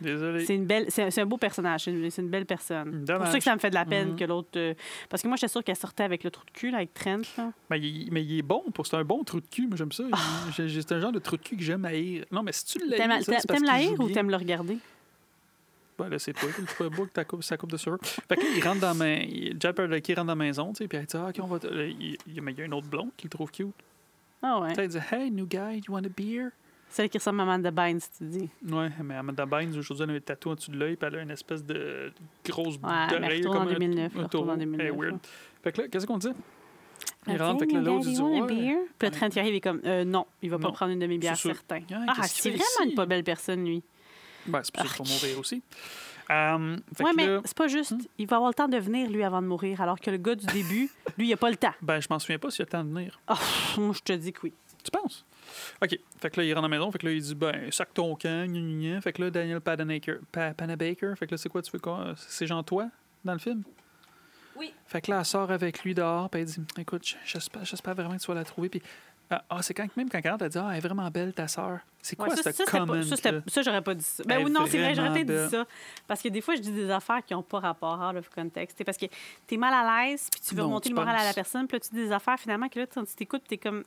[0.01, 0.45] Désolé.
[0.45, 1.91] C'est une belle, c'est un beau personnage, c'est
[2.21, 3.05] une, belle personne.
[3.07, 4.15] C'est pour ça que ça me fait de la peine Mhm.
[4.17, 4.49] que l'autre.
[4.57, 4.73] euh,
[5.09, 7.21] parce que moi, j'étais sûre qu'elle sortait avec le trou de cul, là, avec Trent.
[7.37, 7.51] Là.
[7.69, 9.67] Mais il, mais il est bon, pour c'est un bon trou de cul.
[9.67, 10.03] Moi, j'aime ça.
[10.57, 12.25] C'est un genre de trou de cul que j'aime haïr.
[12.31, 14.09] Non, mais si tu l'aimes, T'aimes ça, c'est parce t'aimes qu'il la joue haïr ou
[14.09, 14.77] t'aimes le regarder?
[15.99, 16.49] Là, c'est toi.
[16.77, 17.99] Pas que ta coupe, sa coupe de serveur.
[18.03, 19.19] Fait que il rentre dans ma...
[19.59, 21.59] Jack Padalecki rentre dans la maison, tu sais, puis elle dit, ah, OK, on va...
[21.71, 23.67] il, mais il y a une autre blonde qui le trouve cute.
[24.41, 24.73] Ah ouais.
[24.77, 26.49] Elle dit, hey, new guy, you want a beer?
[26.89, 28.49] Celle qui ressemble à Amanda Bynes, tu dis.
[28.69, 31.15] Ouais, mais Amanda Bynes, aujourd'hui, elle a un tatou en dessous de l'œil, puis elle
[31.19, 32.11] a une espèce de
[32.47, 33.47] grosse boule Ouais, d'oreille.
[33.47, 34.49] en comme un- 2009, un taureau.
[34.51, 35.17] en 2009, Hey, weird.
[35.63, 36.27] Fait que là, qu'est-ce qu'on dit?
[37.25, 38.77] Il Elle rentre, Hey, l'autre, il dit, ouais.
[38.99, 40.99] Puis le Trent qui arrive, il est comme, euh, non, il va pas prendre une
[40.99, 41.79] demi-bière, certain.
[41.91, 43.81] Hein, Ah, c'est vraiment une pas belle personne, lui.
[44.45, 45.61] Ben, c'est pour ça qu'il faut mourir aussi.
[46.31, 47.93] Euh, que mais là, c'est pas juste.
[48.17, 50.35] Il va avoir le temps de venir, lui, avant de mourir, alors que le gars
[50.35, 51.73] du début, lui, il a pas le temps.
[51.81, 53.19] ben, je m'en souviens pas s'il a le temps de venir.
[53.29, 53.33] Oh,
[53.79, 54.53] moi, je te dis que oui.
[54.83, 55.25] Tu penses?
[55.81, 55.97] OK.
[56.19, 56.91] Fait que là, il rentre à la maison.
[56.91, 58.59] Fait que là, il dit, ben, sac ton camp, gna,
[58.95, 59.01] gna.
[59.01, 61.15] Fait que là, Daniel Panabaker, Pa- Panabaker.
[61.17, 62.13] Fait que là, c'est quoi, tu fais quoi?
[62.17, 62.87] C'est Jean toi
[63.23, 63.63] dans le film?
[64.57, 64.73] Oui.
[64.85, 66.29] Fait que là, elle sort avec lui dehors.
[66.29, 68.69] Puis elle dit, écoute, j'espère, j'espère vraiment que tu vas la trouver.
[68.69, 68.81] Puis,
[69.29, 71.47] ah, ah, c'est quand même quand rentre, elle dit, ah, elle est vraiment belle, ta
[71.47, 71.79] sœur.
[72.01, 72.93] C'est quoi Ouais, ça, ce ça, comment?
[73.01, 74.23] j'aurais pas dit ça.
[74.25, 75.65] Ben oui, non, c'est vrai, j'aurais peut-être dit ça.
[76.07, 78.75] Parce que des fois, je dis des affaires qui n'ont pas rapport out of context.
[78.77, 79.05] C'est parce que
[79.47, 81.33] tu es mal à l'aise, puis tu veux Non, remonter tu le moral à la
[81.33, 83.57] personne, puis là, tu dis des affaires, finalement, que là, tu tu t'écoutes, tu es
[83.57, 83.83] comme.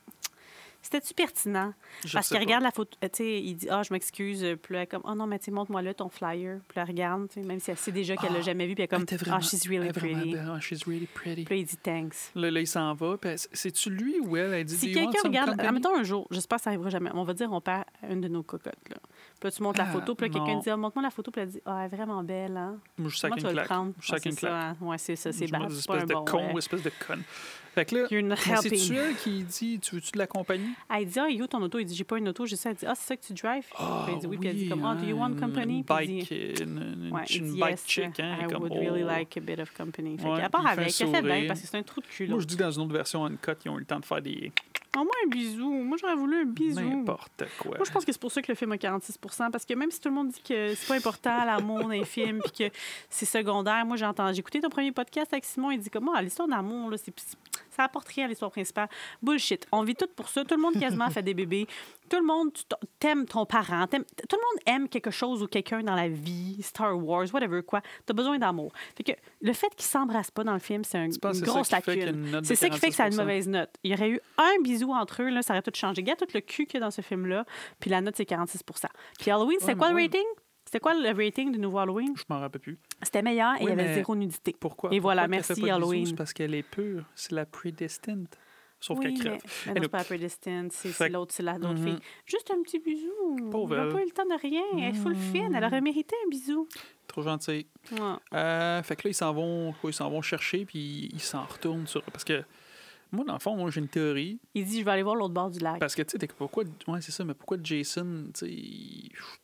[0.89, 1.73] C'était-tu pertinent?
[2.05, 4.41] Je Parce qu'il regarde la photo, euh, tu sais, il dit Ah, je m'excuse.
[4.41, 6.59] euh, Puis là, elle est comme Oh non, mais tu montre-moi là ton flyer.
[6.69, 8.73] Puis là, elle regarde, même si elle sait déjà qu'elle l'a Ah, jamais vu.
[8.73, 10.31] Puis elle est comme Ah, vraiment- she's really pretty.
[10.31, 10.49] belle.
[10.49, 11.43] Ah, she's really pretty.
[11.43, 12.31] Puis là, il dit Thanks.
[12.35, 13.17] Là, là, il s'en va.
[13.17, 14.53] Puis c'est-tu lui ou elle?
[14.53, 17.33] Elle dit, Si quelqu'un regarde, admettons un jour, j'espère que ça arrivera jamais, on va
[17.33, 18.75] dire on perd une de nos cocottes.
[18.89, 18.95] Là.
[19.39, 21.31] Puis là, tu montres la Ah, photo, puis là, quelqu'un dit ah, montre-moi la photo,
[21.31, 22.77] puis elle dit Ah, elle est vraiment belle, hein.
[22.97, 23.93] Moi, je Comment tu une vas le prendre?
[23.99, 24.51] Je Ah, une c'est claque.
[24.51, 24.77] ça, hein.
[24.81, 25.61] Ouais, c'est ça, c'est bad.
[25.61, 26.25] pas un espèce de bon.
[26.25, 26.57] con, ouais.
[26.57, 27.23] espèce de conne.
[27.75, 30.69] Fait que là, c'est-tu elle qui dit Tu veux-tu de la compagnie?
[30.89, 32.47] Elle dit Ah, il est où ton auto Il dit J'ai pas une auto.
[32.47, 32.71] J'ai ça.
[32.71, 33.65] Elle dit Ah, c'est ça que tu drives?
[33.69, 35.77] Puis elle dit oui, puis elle dit comme Ah, do you want company?
[35.77, 39.07] Une bike, dit une, une, une bike chick, hein, I comme, would really oh.
[39.07, 40.17] like a bit of company.
[40.17, 42.27] Fait qu'elle part avec, elle fait bien parce que c'est un trou de cul.
[42.27, 44.21] Moi, je dis dans une autre version Uncut, ils ont eu le temps de faire
[44.23, 44.51] des
[44.99, 45.69] Oh, moi, un bisou.
[45.69, 46.81] Moi, j'aurais voulu un bisou.
[46.81, 47.77] n'importe quoi.
[47.77, 49.91] Moi, je pense que c'est pour ça que le film a 46% parce que même
[49.91, 52.75] si tout le monde dit que c'est pas important l'amour dans les films puis que
[53.09, 56.09] c'est secondaire, moi, j'ai entendu, j'ai écouté ton premier podcast avec Simon, il dit comme
[56.15, 57.13] ah, l'histoire d'amour, là, c'est,
[57.77, 58.89] ça apporte rien à l'histoire principale.
[59.21, 59.65] Bullshit.
[59.71, 60.43] On vit tout pour ça.
[60.43, 61.67] Tout le monde quasiment fait des bébés.
[62.09, 63.85] Tout le monde tu t- t'aimes ton parent.
[63.87, 67.81] tout le monde aime quelque chose ou quelqu'un dans la vie, Star Wars, whatever quoi.
[68.05, 68.71] T'as besoin d'amour.
[68.95, 69.11] Fait que
[69.41, 72.41] le fait qu'ils s'embrassent pas dans le film, c'est un- une c'est grosse lacune.
[72.43, 73.17] C'est ça qui fait que ça a une 46%?
[73.21, 73.69] mauvaise note.
[73.83, 76.01] Il y aurait eu un bisou entre eux, là, ça aurait tout changé.
[76.01, 77.45] Regarde tout le cul qu'il y a dans ce film-là,
[77.79, 78.61] puis la note, c'est 46
[79.19, 80.23] Puis Halloween, Ouais, quoi le rating?
[80.67, 82.13] C'était quoi le rating du nouveau Halloween?
[82.17, 82.77] Je m'en rappelle plus.
[83.01, 84.53] C'était meilleur et il y avait mais- zéro nudité.
[84.59, 84.93] Pourquoi?
[84.93, 85.73] Et voilà, Pourquoi merci, pas?
[85.73, 86.05] Halloween.
[86.07, 87.03] C'est parce qu'elle est pure.
[87.15, 88.27] C'est la predestined.
[88.79, 89.41] Sauf oui, qu'elle mais, crève.
[89.67, 91.83] mais Et non, c'est pas la Predestined, c'est l'autre, c'est la- l'autre Mhm.
[91.87, 91.99] fille.
[92.25, 93.49] Juste un petit bisou.
[93.49, 94.61] Pauvre elle n'a pas eu le temps de rien.
[94.73, 95.55] Elle est full fine.
[95.55, 96.67] Elle aurait mérité un bisou.
[97.07, 97.65] Trop gentil.
[97.93, 97.99] Ouais.
[98.33, 101.43] Euh, fait que là, ils s'en vont, quoi, ils s'en vont chercher, puis ils s'en
[101.45, 102.03] retournent sur.
[102.03, 102.43] Parce que
[103.11, 104.39] moi, dans le fond, moi, j'ai une théorie.
[104.53, 105.79] Il dit Je vais aller voir l'autre bord du lac.
[105.79, 106.63] Parce que, tu sais, pourquoi.
[106.87, 108.45] Ouais, c'est ça, mais pourquoi Jason, tu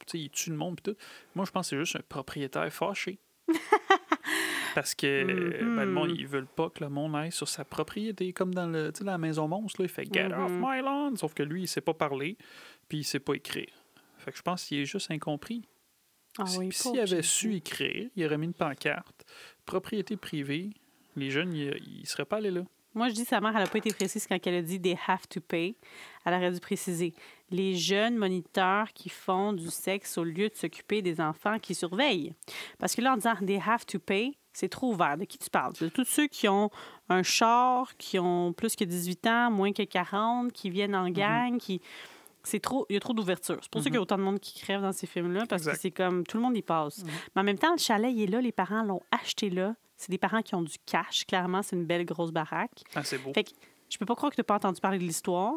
[0.07, 0.97] sais, il, tue le monde, pis tout?
[1.35, 3.19] Moi, je pense que c'est juste un propriétaire fâché.
[4.75, 5.75] Parce que Mhm.
[5.75, 8.65] ben, le monde, ils veulent pas que le monde aille sur sa propriété, comme dans
[8.67, 10.59] le, la maison monstre, là, il fait Get off Mhm.
[10.61, 11.17] my lawn!
[11.17, 12.37] Sauf que lui, il sait pas parler,
[12.89, 13.69] puis il sait pas écrire.
[14.17, 15.63] Fait que je pense qu'il est juste incompris.
[16.39, 19.23] Ah oui, S'il avait su écrire, il aurait mis une pancarte,
[19.65, 20.71] propriété privée,
[21.15, 22.63] les jeunes, ils, ils seraient pas allés là.
[22.95, 24.97] Moi, je dis sa mère, elle n'a pas été précise quand elle a dit they
[25.07, 25.75] have to pay.
[26.25, 27.13] Elle aurait dû préciser
[27.49, 32.33] les jeunes moniteurs qui font du sexe au lieu de s'occuper des enfants qui surveillent.
[32.79, 35.17] Parce que là, en disant they have to pay, c'est trop ouvert.
[35.17, 35.73] De qui tu parles?
[35.81, 36.69] De tous ceux qui ont
[37.09, 41.05] un char, qui ont plus que 18 ans, moins que 40, qui viennent Mhm.
[41.05, 41.81] en gang, qui.
[42.45, 43.57] C'est trop, il y a trop d'ouverture.
[43.61, 45.65] C'est pour ça qu'il y a autant de monde qui crève dans ces films-là, parce
[45.65, 47.01] que c'est comme tout le monde y passe.
[47.35, 49.75] Mais en même temps, le chalet, il est là, les parents l'ont acheté là.
[50.03, 52.83] C'est des parents qui ont du cash, clairement, c'est une belle grosse baraque.
[52.93, 53.31] Ah, c'est beau.
[53.33, 53.51] Fait que
[53.89, 55.53] je peux pas croire que tu n'as pas entendu parler de l'histoire,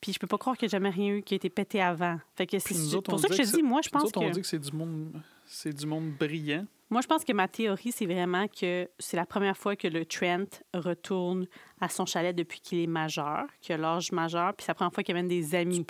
[0.00, 1.82] puis je peux pas croire qu'il n'y a jamais rien eu qui a été pété
[1.82, 2.18] avant.
[2.34, 4.32] Fait que c'est pour ça que je que dis, moi, je pense autres, on que
[4.32, 6.64] dit que c'est du monde, c'est du monde brillant.
[6.90, 10.04] Moi, je pense que ma théorie, c'est vraiment que c'est la première fois que le
[10.04, 11.46] Trent retourne
[11.80, 14.92] à son chalet depuis qu'il est majeur, qu'il a l'âge majeur, puis c'est la première
[14.92, 15.86] fois qu'il amène des amis.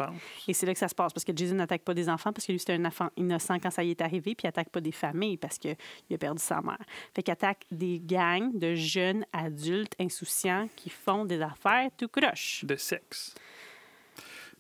[0.47, 2.47] Et c'est là que ça se passe, parce que Jason n'attaque pas des enfants, parce
[2.47, 4.81] que lui, c'était un enfant innocent quand ça y est arrivé, puis il attaque pas
[4.81, 5.75] des familles, parce qu'il
[6.13, 6.79] a perdu sa mère.
[7.15, 12.65] Fait qu'il attaque des gangs de jeunes adultes insouciants qui font des affaires tout croche.
[12.65, 13.35] De sexe.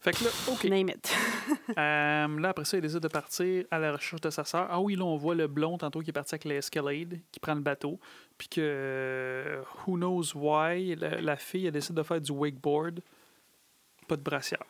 [0.01, 0.65] Fait que là, OK.
[0.65, 1.15] Name it.
[1.71, 4.67] Euh, là, après ça, il décide de partir à la recherche de sa sœur.
[4.71, 7.55] Ah oui, là, on voit le blond tantôt qui est parti avec l'Escalade, qui prend
[7.55, 8.01] le bateau.
[8.37, 13.01] Puis que, euh, who knows why, la, la fille, elle décide de faire du wakeboard.
[14.09, 14.65] Pas de brassière.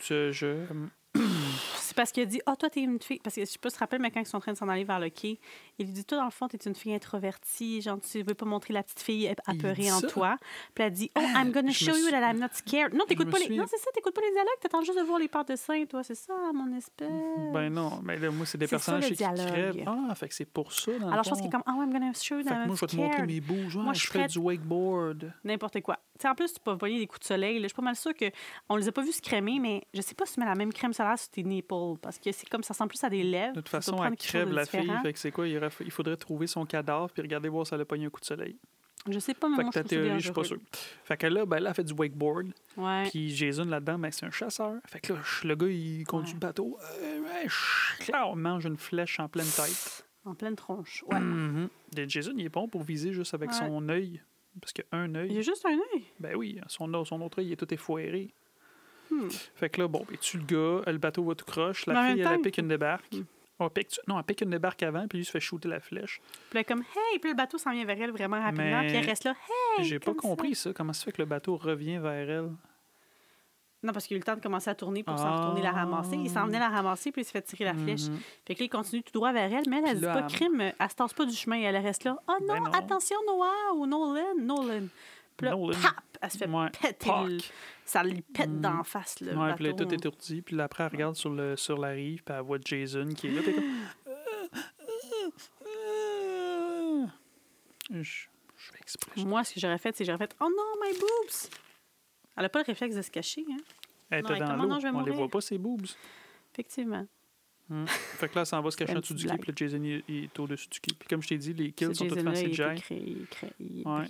[0.00, 0.30] Je.
[0.30, 1.05] je C'est
[1.96, 3.18] parce qu'il a dit, oh, toi, t'es une fille.
[3.24, 4.52] Parce que je sais pas si tu te rappelles, mais quand ils sont en train
[4.52, 5.40] de s'en aller vers le quai,
[5.78, 7.80] il lui dit, toi, dans le fond, t'es une fille introvertie.
[7.82, 10.36] Genre, tu veux pas montrer la petite fille apeurée en toi.
[10.74, 12.94] Puis elle dit, oh, Ah, I'm gonna je show you suis- that I'm not scared.
[12.94, 13.56] Non, t'écoutes pas les.
[13.56, 14.48] Non, ça, t'écoutes pas les dialogues?
[14.60, 16.04] T'attends juste de voir les parts de sein, toi.
[16.04, 17.08] C'est ça, mon espèce?
[17.52, 19.84] Ben non, mais là, moi, c'est des personnages qui crèvent.
[19.86, 21.82] Ah, fait que c'est pour ça, dans le Alors, je pense qu'il est comme, oh,
[21.82, 23.26] I'm gonna show you that I'm moi, je vais te montrer scared.
[23.26, 23.40] mes.
[23.40, 25.32] Ouais, Moi, je suis fais du wakeboard.
[25.44, 25.98] N'importe quoi.
[26.18, 27.60] Tu sais, en plus, tu peux voyer des coups de soleil.
[27.60, 28.26] Je suis pas mal sûre que
[28.68, 30.54] on les a pas vus se crémer, mais je sais pas si tu mets la
[30.54, 33.22] même crème solaire sur tes nipples parce que c'est comme ça ressemble plus à des
[33.22, 33.52] lèvres.
[33.54, 34.90] De toute façon, elle crève la fille.
[35.02, 35.46] Fait que c'est quoi?
[35.46, 38.20] Il, il faudrait trouver son cadavre puis regarder voir si elle a pogné un coup
[38.20, 38.56] de soleil.
[39.08, 40.58] Je sais pas, mais Fait moi, que ta je théorie, je suis pas sûr.
[41.04, 42.48] Fait que là, ben, là, elle fait du wakeboard.
[42.76, 43.08] Ouais.
[43.10, 44.74] Puis Jason, là-dedans, ben, c'est un chasseur.
[44.88, 46.34] Fait que là, le gars, il conduit Ouais.
[46.34, 46.76] le bateau.
[47.02, 50.04] Euh, ouais, on mange une flèche en pleine tête.
[50.24, 51.04] En pleine tronche.
[51.12, 51.20] Ouais.
[51.20, 51.68] Mhm.
[52.08, 54.20] Jason, il est bon pour viser juste avec son œil.
[54.60, 55.95] Parce qu'un Il y œil, a juste un œil.
[56.28, 58.32] Ben oui, son, son autre œil, il est tout effoiré.
[59.10, 59.28] Hmm.
[59.54, 61.86] Fait que là, bon, ben, tu le gars, le bateau va tout croche.
[61.86, 63.12] La fille, elle, pique une débarque.
[63.12, 63.22] Hmm.
[63.58, 66.20] On pique, non, elle pique une débarque avant, puis lui se fait shooter la flèche.
[66.50, 66.80] Puis là, comme,
[67.12, 68.82] hey, puis le bateau s'en vient vers elle vraiment rapidement.
[68.82, 69.34] Mais- Puis elle reste là,
[69.78, 69.84] hey.
[69.84, 70.18] J'ai pas ça.
[70.18, 70.72] compris ça.
[70.74, 72.50] Comment ça fait que le bateau revient vers elle?
[73.82, 75.36] Non, parce qu'il a eu le temps de commencer à tourner pour s'en Ah.
[75.36, 76.16] retourner la ramasser.
[76.16, 78.08] Il s'en venait la ramasser, puis il se fait tirer la flèche.
[78.08, 78.18] Mhm.
[78.46, 80.60] Fait que là, il continue tout droit vers elle, mais elle, elle dit pas crime,
[80.60, 82.18] elle se tasse pas du chemin, elle reste là.
[82.26, 82.70] Oh non, Ben non.
[82.72, 84.88] attention, Noah ou Nolan, Nolan.
[85.36, 85.78] Puis là, Nolan.
[85.80, 87.10] pap, elle se fait Ouais, péter.
[87.26, 87.38] le-.
[87.84, 90.42] Ça lui pète d'en face, le Ouais, puis tout est étourdi.
[90.42, 93.28] Puis là, après, elle regarde sur, le, sur la rive, puis elle voit Jason qui
[93.28, 93.42] est là.
[93.42, 93.76] Puis elle comme.
[97.90, 98.26] Je,
[98.80, 99.22] exprès.
[99.24, 101.50] Moi, ce que j'aurais fait, c'est que j'aurais fait Oh non, my boobs!
[102.36, 103.56] Elle a pas le réflexe de se cacher, hein?
[104.10, 104.80] Elle était dans comment l'eau.
[104.80, 105.14] vais On les mourir.
[105.14, 105.86] voit pas, ses boobs.
[106.52, 107.06] Effectivement.
[107.86, 109.36] Fait que là, elle s'en va se cacher en dessous du quai.
[109.38, 110.94] Puis là, Jason, il, il est au-dessus du quai.
[110.98, 112.62] Puis comme je t'ai dit, les kills sont tous en il CGI.
[112.62, 114.04] est créé, il est créé, il est Ouais.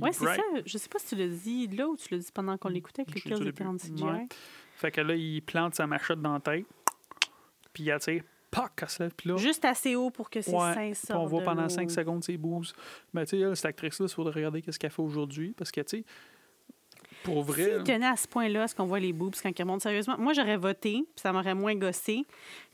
[0.00, 0.42] Ouais, c'est ça.
[0.64, 3.04] Je sais pas si tu l'as dit là ou tu l'as dit pendant qu'on l'écoutait,
[3.04, 4.02] que les kills étaient en CGI.
[4.02, 4.26] Ouais.
[4.76, 6.66] Fait que là, il plante sa machette dans la tête.
[7.72, 8.22] Puis il tire.
[8.50, 9.10] Pac, elle.
[9.10, 11.68] Puis là, Juste assez haut pour que ses Ouais, sortent on voit pendant l'eau.
[11.68, 12.66] 5 secondes ses boobs.
[13.12, 15.54] Mais tu sais, cette actrice-là, il faudrait regarder qu'est-ce qu'elle fait aujourd'hui.
[15.56, 16.04] Parce que, tu sais,
[17.24, 17.74] pour vrai.
[17.74, 20.16] S'il tenait à ce point-là, est-ce qu'on voit les boobs quand il remonte sérieusement?
[20.18, 22.24] Moi, j'aurais voté, puis ça m'aurait moins gossé,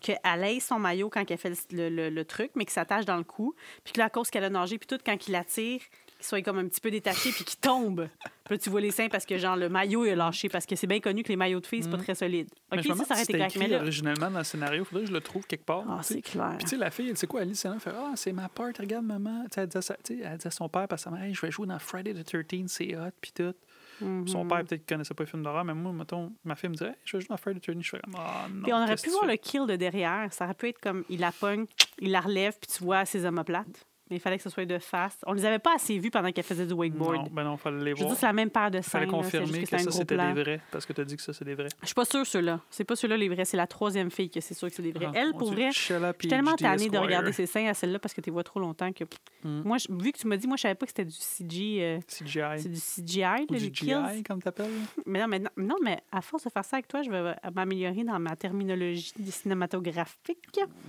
[0.01, 3.17] qu'elle aille son maillot quand elle fait le, le- le truc, mais qu'il s'attache dans
[3.17, 3.55] le cou.
[3.85, 6.27] Puis que là, à cause qu'elle a nagé, puis tout, quand il la tire, qu'il
[6.27, 8.09] soit comme un petit peu détaché, puis qu'il tombe.
[8.51, 10.49] Puis là, tu vois les seins parce que, genre, le maillot, il a lâché.
[10.49, 12.03] Parce que c'est bien connu que les maillots de filles, c'est pas Mm.
[12.03, 12.49] très solide.
[12.73, 13.57] Mais OK, je ça, ça aurait si été correct.
[13.57, 14.85] Mais écrit là, originalement dans le scénario.
[14.85, 15.85] Faudrait que je le trouve quelque part.
[15.89, 16.55] ah, c'est clair.
[16.59, 18.71] Puis, tu sais, la fille, elle sait quoi, Alice, elle fait Ah, c'est ma part,
[18.77, 19.45] regarde, maman.
[19.45, 19.97] Tu sais, elle dit à,
[20.33, 22.13] elle dit à son père, parce que sa mère, Hey, je vais jouer dans Friday
[22.13, 23.55] the 13 c'est hot, puis tout.
[24.01, 24.29] Mhm.
[24.29, 26.75] Son père, peut-être qu'il connaissait pas les films d'horreur, mais moi, mettons, ma fille me
[26.75, 28.63] dirait, Hey, je vais jouer dans the 13 Je fais comme Ah, non.
[28.63, 30.33] Puis on aurait pu voir le kill de derrière.
[30.33, 31.67] Ça aurait pu être comme il la pogne,
[31.99, 33.87] il la relève, puis tu vois ses omoplates.
[34.11, 35.17] Mais il fallait que ce soit de face.
[35.27, 37.15] On les avait pas assez vus pendant qu'elle faisait du wakeboard.
[37.17, 38.09] Non, ben non, fallait les Je voir.
[38.11, 38.91] dire, c'est la même paire de Il seins.
[38.91, 41.17] fallait là, confirmer juste que, un ça, c'était des vrais, parce que tu as dit
[41.17, 41.69] que ça, c'est des vrais.
[41.81, 42.61] Je suis pas sûre, ceux-là.
[42.71, 43.45] C'est pas ceux-là les vrais.
[43.45, 45.07] C'est la troisième fille que c'est sûr que c'est des vrais.
[45.09, 48.13] Ah, Elle, pour vrai, je suis tellement tannée de regarder ses seins à celle-là parce
[48.15, 49.05] que tu vois trop longtemps que.
[49.45, 49.63] Mm.
[49.65, 51.79] Moi, je- vu que tu m'as dit, moi, je savais pas que c'était du CG.
[51.83, 52.43] euh, CGI.
[52.59, 53.87] c'est du CGI, là, Ou les du.
[53.87, 54.71] GI, comme t'appelles.
[55.07, 57.35] Mais non, mais non, non, mais à force de faire ça avec toi, je vais
[57.55, 60.39] m'améliorer dans ma terminologie cinématographique.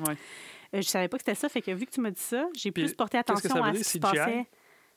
[0.07, 0.15] Ouais.
[0.73, 2.48] Euh, je savais pas que c'était ça, fait que vu que tu m'as dit ça,
[2.56, 4.48] j'ai plus porté attention à ce qui se passait.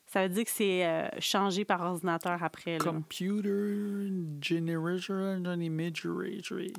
[0.07, 2.73] Ça veut dire que c'est euh, changé par ordinateur après.
[2.77, 2.77] là.
[2.77, 4.07] Computer
[4.41, 6.73] Generation Imagery.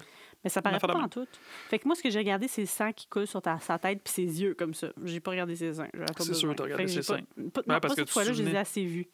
[0.44, 1.26] Mais ça paraît pas en tout.
[1.68, 3.78] Fait que moi, ce que j'ai regardé, c'est le sang qui coule sur ta, sa
[3.78, 4.88] tête puis ses yeux comme ça.
[5.04, 5.88] J'ai pas regardé ses seins.
[6.18, 7.18] C'est sûr que t'as regardé ses pas-
[7.62, 9.08] Pas, non, parce pas que cette fois-là, je les ai assez vus.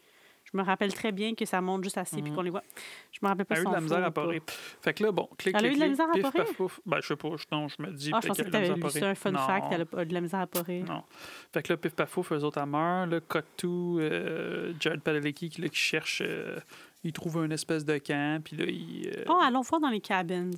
[0.52, 2.36] Je me rappelle très bien que ça monte juste assez puis Mhm.
[2.36, 2.62] qu'on les voit.
[3.10, 4.42] Je me rappelle pas Elle a eu de la misère à parer.
[4.82, 6.44] Fait que là, bon, clic, Elle a eu de la misère à parer?
[6.44, 6.80] paf, pouf.
[6.84, 7.28] Ben, je sais pas.
[7.36, 9.00] je- Non, je me dis Ah, je pensais que t'avais à parer.
[9.00, 10.80] ça, un fun fact, elle a de la misère à parer.
[10.80, 11.04] Non.
[11.52, 13.10] Fait que là, pif paf pouf, eux autres, elle meurt.
[13.10, 13.20] Là,
[13.64, 16.22] euh, Jared Padalecki qui, là, qui cherche.
[16.24, 16.58] euh,
[17.04, 18.42] il trouve une espèce de camp.
[18.44, 19.08] Puis là, il.
[19.08, 20.54] euh, Oh, allons voir dans les cabines.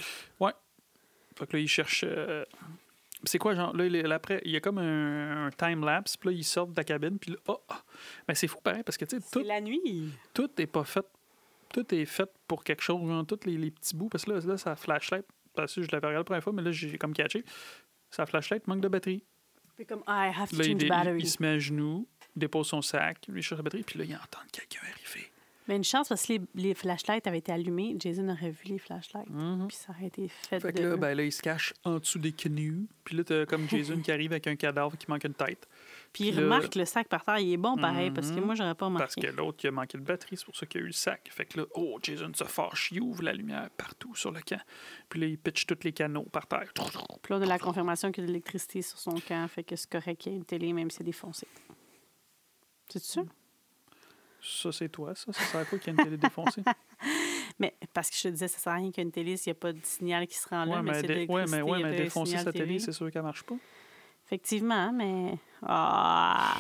[1.36, 2.04] Fait que là, il cherche.
[3.26, 6.36] C'est quoi, genre, là, il après, il y a comme un, un time-lapse, puis là,
[6.36, 7.82] ils sortent de la cabine, puis là, oh, ah.
[8.26, 10.10] Ben, c'est fou, pareil, parce que, tu sais, tout, la nuit.
[10.32, 11.06] tout est pas fait.
[11.72, 14.40] Tout est fait pour quelque chose, genre, tous les, les petits bouts, parce que là,
[14.40, 15.24] là ça flashlight.
[15.54, 17.44] Parce que je l'avais regardé la première fois, mais là, j'ai comme catché.
[18.10, 19.24] Ça flashlight, manque de batterie.
[19.76, 21.20] Puis comme, I have to Là, il, change il- battery.
[21.20, 24.04] il se met à genoux, il dépose son sac, lui cherche la batterie, puis là,
[24.04, 25.30] il entend quelqu'un arriver.
[25.66, 27.96] Mais une chance parce que les, les flashlights avaient été allumés.
[27.98, 29.30] Jason aurait vu les flashlights.
[29.30, 29.66] Mhm.
[29.68, 31.98] Puis ça aurait été fait, Fait de que là, ben, là, il se cache en
[31.98, 32.86] dessous des canoës.
[33.02, 35.66] Puis là, t'as comme Jason qui arrive avec un cadavre qui manque une tête.
[36.12, 37.38] Puis il là- remarque le sac par terre.
[37.38, 38.44] Il est bon pareil parce que Mhm.
[38.44, 39.20] moi, j'aurais pas Parce remarqué.
[39.22, 40.92] que l'autre, il a manqué de batterie, c'est pour ça qu'il y a eu le
[40.92, 41.28] sac.
[41.30, 44.60] Fait que là, oh, Jason se fâche, il ouvre la lumière partout sur le camp.
[45.08, 46.72] Puis là, il pitch tous les canaux par terre.
[46.74, 46.84] Puis
[47.30, 49.48] là, a la confirmation qu'il y a de l'électricité sur son camp.
[49.48, 51.46] Fait que c'est correct qu'il y ait une télé, même si c'est défoncé.
[52.90, 53.22] C'est ça?
[54.46, 55.32] Ça, c'est toi, ça.
[55.32, 56.62] Ça sert à quoi qu'il y ait une télé défoncée?
[57.58, 59.60] Mais parce que je te disais, ça sert à rien qu'une télé s'il n'y a
[59.60, 60.76] pas de signal qui se rend là.
[60.76, 63.44] Ouais, mais mais, ouais, mais, ouais, y mais défoncer sa télé, c'est sûr qu'elle marche
[63.44, 63.54] pas.
[64.26, 65.38] Effectivement, mais.
[65.62, 66.56] Ah.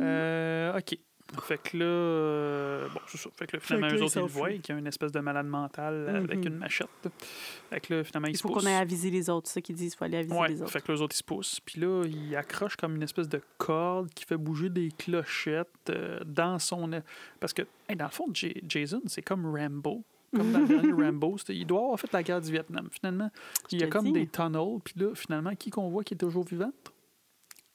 [0.00, 0.98] Euh, OK.
[1.42, 3.30] Fait que là, euh, bon, c'est ça.
[3.36, 5.12] Fait que là, finalement, que eux autres, ils le voient, qu'il y a une espèce
[5.12, 6.46] de malade mental avec Mhm.
[6.46, 6.88] une machette.
[7.70, 9.74] Fait que là, finalement, ils Il faut qu'on aille aviser les autres, c'est ça qu'ils
[9.76, 9.92] disent.
[9.94, 10.70] Il faut aller aviser Ouais, les autres.
[10.70, 11.60] fait que là, eux autres, ils se poussent.
[11.60, 16.20] Puis là, ils accrochent comme une espèce de corde qui fait bouger des clochettes euh,
[16.24, 16.90] dans son...
[17.40, 20.02] Parce que, hey, dans le fond, J- Jason, c'est comme Rambo.
[20.34, 21.36] Comme dans le dernier Rambo.
[21.48, 22.88] Il doit avoir fait la guerre du Vietnam.
[22.90, 23.30] Finalement,
[23.70, 24.78] il y a comme des tunnels.
[24.84, 26.74] Puis là, finalement, qui qu'on voit qui est toujours vivante?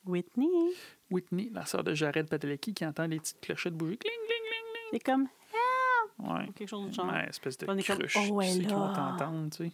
[0.09, 0.73] Whitney,
[1.11, 3.97] Whitney, la sœur de Jared Padalecki, qui entend les petites clochettes bouger.
[3.97, 6.29] Cling, cling, c'est comme cling.
[6.31, 6.45] Ouais.
[6.55, 7.07] quelque chose de genre.
[7.11, 8.17] Ouais, espèce de On est comme, cruche.
[8.29, 8.93] oh, elle vont là.
[9.17, 9.71] t'entendre, tu sais.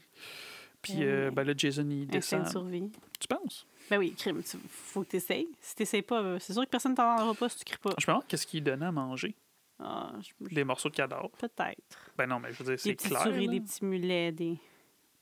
[0.82, 2.44] Puis Ben euh, ben là, Jason, il descend.
[2.44, 2.92] de survie.
[3.20, 3.66] Tu penses?
[3.90, 4.44] Ben oui, crime.
[4.44, 5.48] Tu, faut que tu essayes.
[5.60, 7.78] Si tu n'essayes pas, euh, c'est sûr que personne ne t'entendra pas si tu cries
[7.80, 7.90] pas.
[7.98, 9.34] Je me demande qu'est-ce qu'il donnait à manger.
[9.80, 11.30] Ah, je- Des morceaux de cadavre.
[11.40, 12.12] Peut-être.
[12.18, 13.24] Ben non, mais je veux dire, c'est clair.
[13.24, 14.58] souris, des petits mulets, des.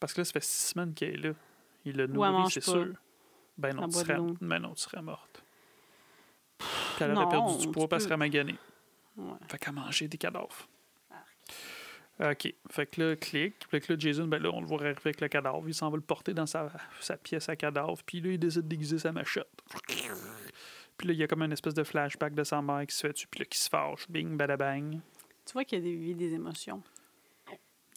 [0.02, 1.34] Parce que là, ça fait six semaines qu'elle est là.
[1.86, 2.72] Il l'a elle nourri, mange c'est pas.
[2.72, 2.94] sûr.
[3.58, 4.18] Ben non, Elle tu serais...
[4.42, 5.44] ben non, tu serais morte.
[6.58, 6.68] Puis
[7.02, 8.56] elle Non, aurait perdu du poids, puis elle peux- serait maganée.
[9.18, 9.34] Ouais.
[9.48, 10.68] Fait qu'elle mangeait des cadavres.
[12.20, 12.54] OK.
[12.70, 13.56] Fait que là, clic.
[13.70, 15.64] Fait que là, Jason, ben là, on le voit arriver avec le cadavre.
[15.68, 17.98] Il s'en va le porter dans sa, sa pièce à cadavre.
[18.06, 19.50] Puis là, il décide d'aiguiser sa machette.
[20.98, 23.02] Puis là, il y a comme une espèce de flashback de sa mère qui se
[23.08, 23.28] fait dessus.
[23.28, 24.08] Puis là, qui se fâche.
[24.10, 25.00] Bing, badabang.
[25.46, 26.84] Tu vois qu'il y a des, des émotions.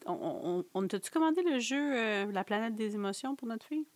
[0.06, 3.66] On, on, on- on t'a-tu commandé le jeu euh, La planète des émotions pour notre
[3.66, 3.86] fille?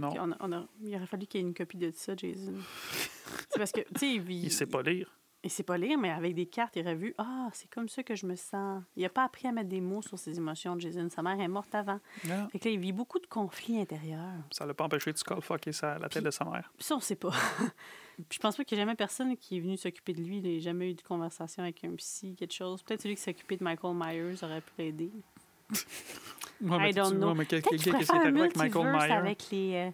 [0.00, 0.26] Peut-être Non.
[0.26, 2.54] qu'on a, on a- il aurait fallu qu'il y ait une copie de ça, Jason.
[3.50, 5.10] C'est parce que, tu sais, il, Il sait pas lire.
[5.44, 8.02] il sait pas lire, mais avec des cartes, il aurait vu Ah, c'est comme ça
[8.02, 8.82] que je me sens.
[8.96, 11.08] Il a pas appris à mettre des mots sur ses émotions, Jason.
[11.10, 12.00] Sa mère est morte avant.
[12.26, 12.48] Non.
[12.48, 14.32] Fait que là, il vit beaucoup de conflits intérieurs.
[14.50, 16.72] Ça l'a pas empêché de skullfucker sa, la tête de sa mère.
[16.76, 17.32] Puis ça, on sait pas.
[18.28, 20.38] Puis je pense pas qu'il y ait jamais personne qui est venu s'occuper de lui.
[20.38, 22.82] Il n'a jamais eu de conversation avec un psy, quelque chose.
[22.82, 25.10] Peut-être celui qui s'est occupé de Michael Myers aurait pu l'aider.
[26.62, 27.34] Ouais, I don't know.
[27.34, 29.90] Peut-être qui faire est un multiverse avec les, euh,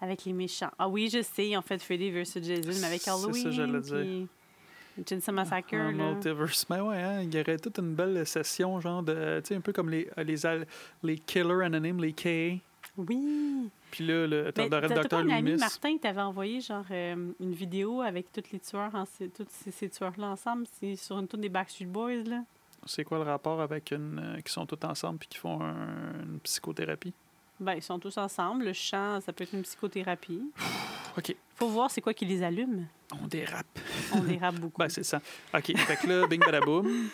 [0.00, 0.70] avec les méchants.
[0.78, 2.40] Ah oui, je sais, ils ont fait Freddy vs.
[2.40, 3.50] Jason, mais avec C'est ça, Halloween.
[3.50, 4.26] j'allais dire.
[5.08, 5.74] Chainsaw Massacre.
[5.74, 6.12] Un là.
[6.12, 6.64] multiverse.
[6.70, 9.40] Mais ouais, hein, il y aurait toute une belle session, genre de.
[9.42, 10.66] Tu sais, un peu comme les, les, al-
[11.02, 12.56] les killers anonymes, les KA.
[12.96, 13.68] Oui.
[13.90, 15.60] Puis là, le, t'aurais t'as le docteur un ami, Loomis.
[15.60, 19.88] Martin, t'avait envoyé genre euh, une vidéo avec tous les tueurs, en, tous ces, ces
[19.88, 20.66] tueurs-là ensemble?
[20.78, 22.44] C'est sur une tour des Backstreet Boys, là.
[22.86, 24.18] C'est quoi le rapport avec une.
[24.36, 27.12] euh, qui sont tous ensemble puis qui font un- une psychothérapie?
[27.60, 28.64] Ben, ils sont tous ensemble.
[28.64, 30.42] Le chant, ça peut être une psychothérapie.
[31.16, 31.36] OK.
[31.56, 32.86] Faut voir c'est quoi qui les allume.
[33.22, 33.66] On dérape.
[34.14, 34.78] On dérape beaucoup.
[34.80, 35.20] Ben, c'est ça.
[35.54, 35.76] OK.
[35.76, 37.08] Fait que là, bing badaboum.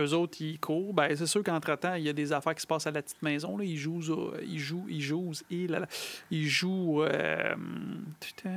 [0.00, 0.94] Eux autres, ils courent.
[0.94, 3.22] Ben, c'est sûr qu'entre-temps, il y a des affaires qui se passent à la petite
[3.22, 3.56] maison.
[3.56, 3.64] Là.
[3.64, 5.86] Ils jouent, au- ils jouent, ils jouent, et là, là.
[6.30, 7.54] ils jouent euh,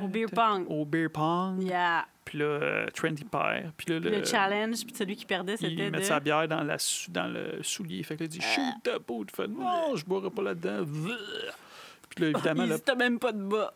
[0.02, 0.65] Au beer pong.
[0.70, 1.61] Au beer pong.
[1.64, 2.06] Yeah.
[2.26, 3.72] Puis là, euh, Trent, il perd.
[3.76, 6.03] Puis là, le challenge, puis celui qui perdait, il c'était met de...
[6.03, 6.78] sa bière dans, la,
[7.10, 8.02] dans le soulier.
[8.03, 8.56] Fait que là, il dit Ah.
[8.56, 9.26] Shoot ta peau.
[9.26, 10.86] Tu fais Non, je boirai pas là-dedans.
[12.10, 13.74] Puis là, évidemment, Il t'as même pas de bas.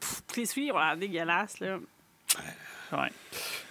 [0.00, 1.78] Pff, Les souliers, voilà, dégueulasse, là.
[2.92, 3.10] Ouais.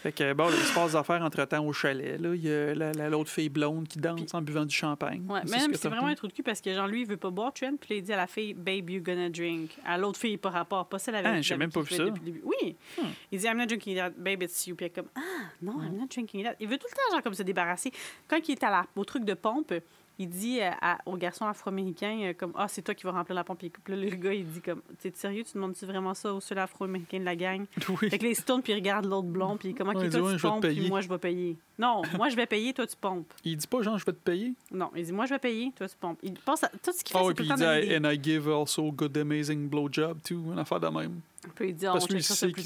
[0.03, 2.19] Fait que, bon, là, il se passe des affaires entre-temps au chalet.
[2.19, 2.35] Là.
[2.35, 5.23] Il y a la- la- l'autre fille blonde qui danse en buvant du champagne.
[5.29, 7.29] Ouais, même c'est vraiment un trou de cul parce que genre lui il veut pas
[7.29, 10.35] boire Trent puis il dit à la fille babe you gonna drink à l'autre fille
[10.37, 12.03] pas rapport pas celle avec Ah, j'ai même pas vu ça.
[12.03, 12.41] depuis le début.
[12.43, 13.07] oui Hmm.
[13.31, 15.21] il dit I'm not drinking that babe it's you puis comme ah
[15.61, 17.91] non I'm not drinking that il veut tout le temps genre comme se débarrasser
[18.27, 19.73] quand il est à la, au truc de pompe
[20.19, 23.35] il dit euh, à- au garçon afro-américain euh, comme ah c'est toi qui vas remplir
[23.35, 25.43] la pompe puis là le gars il dit comme t'es sérieux?
[25.43, 28.09] Tu demandes tu vraiment ça au seul afro-américain de la gang Oui.
[28.09, 30.11] fait que là, il se tourne puis il regarde l'autre blond puis comment Ouais, il
[30.11, 32.73] toi dit, ouais, tu pompes puis moi je vais payer non moi je vais payer
[32.73, 34.53] toi tu pompes Il dit pas, genre, je vais te payer.
[34.71, 36.19] non, il dit moi je vais payer, toi tu pompes.
[36.21, 38.19] Il pense à tout ce qu'il fait, Ah c'est puis il dit, des- and I
[38.21, 40.51] give also good amazing blowjob, too.
[40.53, 41.19] Une affaire de même.
[41.55, 42.65] Puis il dit on Parce que lui, sait qu'il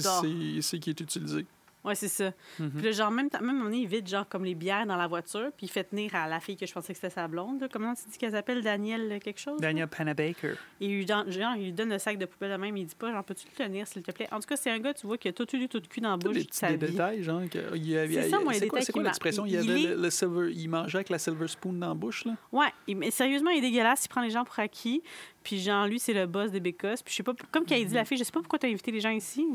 [0.55, 1.45] il sait qu'il est utilisé.
[1.88, 2.31] Ouais, c'est ça.
[2.59, 2.72] Mhm.
[2.72, 5.07] Puis là, genre même temps- même donné, il vide genre comme les bières dans la
[5.07, 7.61] voiture, puis il fait tenir à la fille que je pensais que c'était sa blonde,
[7.61, 7.68] là.
[7.72, 8.61] comment tu dis qu'elle s'appelle?
[8.61, 9.68] Daniel euh, quelque chose là?
[9.68, 10.55] Daniel Panabaker.
[10.81, 12.85] Et il lui donne, genre, il lui donne le sac de poubelle de même, il
[12.85, 14.27] dit pas genre peux-tu le tenir s'il te plaît?
[14.31, 16.11] En tout cas, c'est un gars tu vois qui a tout eu tout cul dans
[16.11, 16.91] la bouche petits des vie.
[16.91, 17.41] détails, genre.
[17.76, 19.45] y avait- C'est ça, moi, les c'est quoi, c'est l'expression?
[19.45, 21.93] Il, y avait est- le, le silver, il mangeait avec la silver spoon dans la
[21.93, 22.35] bouche, là?
[22.51, 25.01] Ouais, mais sérieusement, il est dégueulasse, il prend les gens pour acquis.
[25.43, 27.01] Puis genre lui, c'est le boss des bécosses.
[27.01, 28.69] Puis je sais pas comme qu'elle dit la fille, je sais pas pourquoi tu as
[28.69, 29.45] invité les gens ici.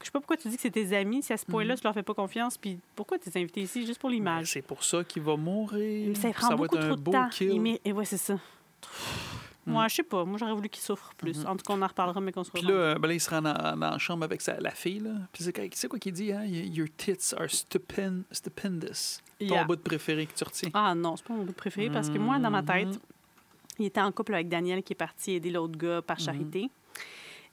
[0.00, 1.82] Je sais pas pourquoi tu dis que c'est tes amis, si à ce point-là, tu
[1.82, 4.52] leur fais pas confiance, puis pourquoi tu t'es invité ici juste pour l'image?
[4.52, 6.08] C'est pour ça qu'il va mourir.
[6.08, 7.28] Mais ça prend va beaucoup être un trop de beau temps.
[7.30, 7.78] kill.
[7.84, 8.38] Et ouais, c'est ça.
[9.66, 10.24] Moi, je sais pas.
[10.24, 11.44] Moi, j'aurais voulu qu'il souffre plus.
[11.44, 13.28] En tout cas, on en reparlera, mais qu'on se Puis là, ben là, il se
[13.28, 15.00] rend dans, dans la chambre avec sa, la fille.
[15.00, 15.10] Là.
[15.32, 16.32] Puis c'est quoi- c'est quoi qu'il dit?
[16.32, 16.44] Hein?
[16.46, 19.20] Your tits are stupend, stupendous.
[19.38, 19.64] Ton Yeah.
[19.64, 20.70] bout de préféré que tu retiens.
[20.72, 22.98] Ah non, c'est pas mon bout préféré parce que moi, dans ma tête, Mhm.
[23.80, 26.70] il était en couple avec Daniel qui est parti aider l'autre gars par charité.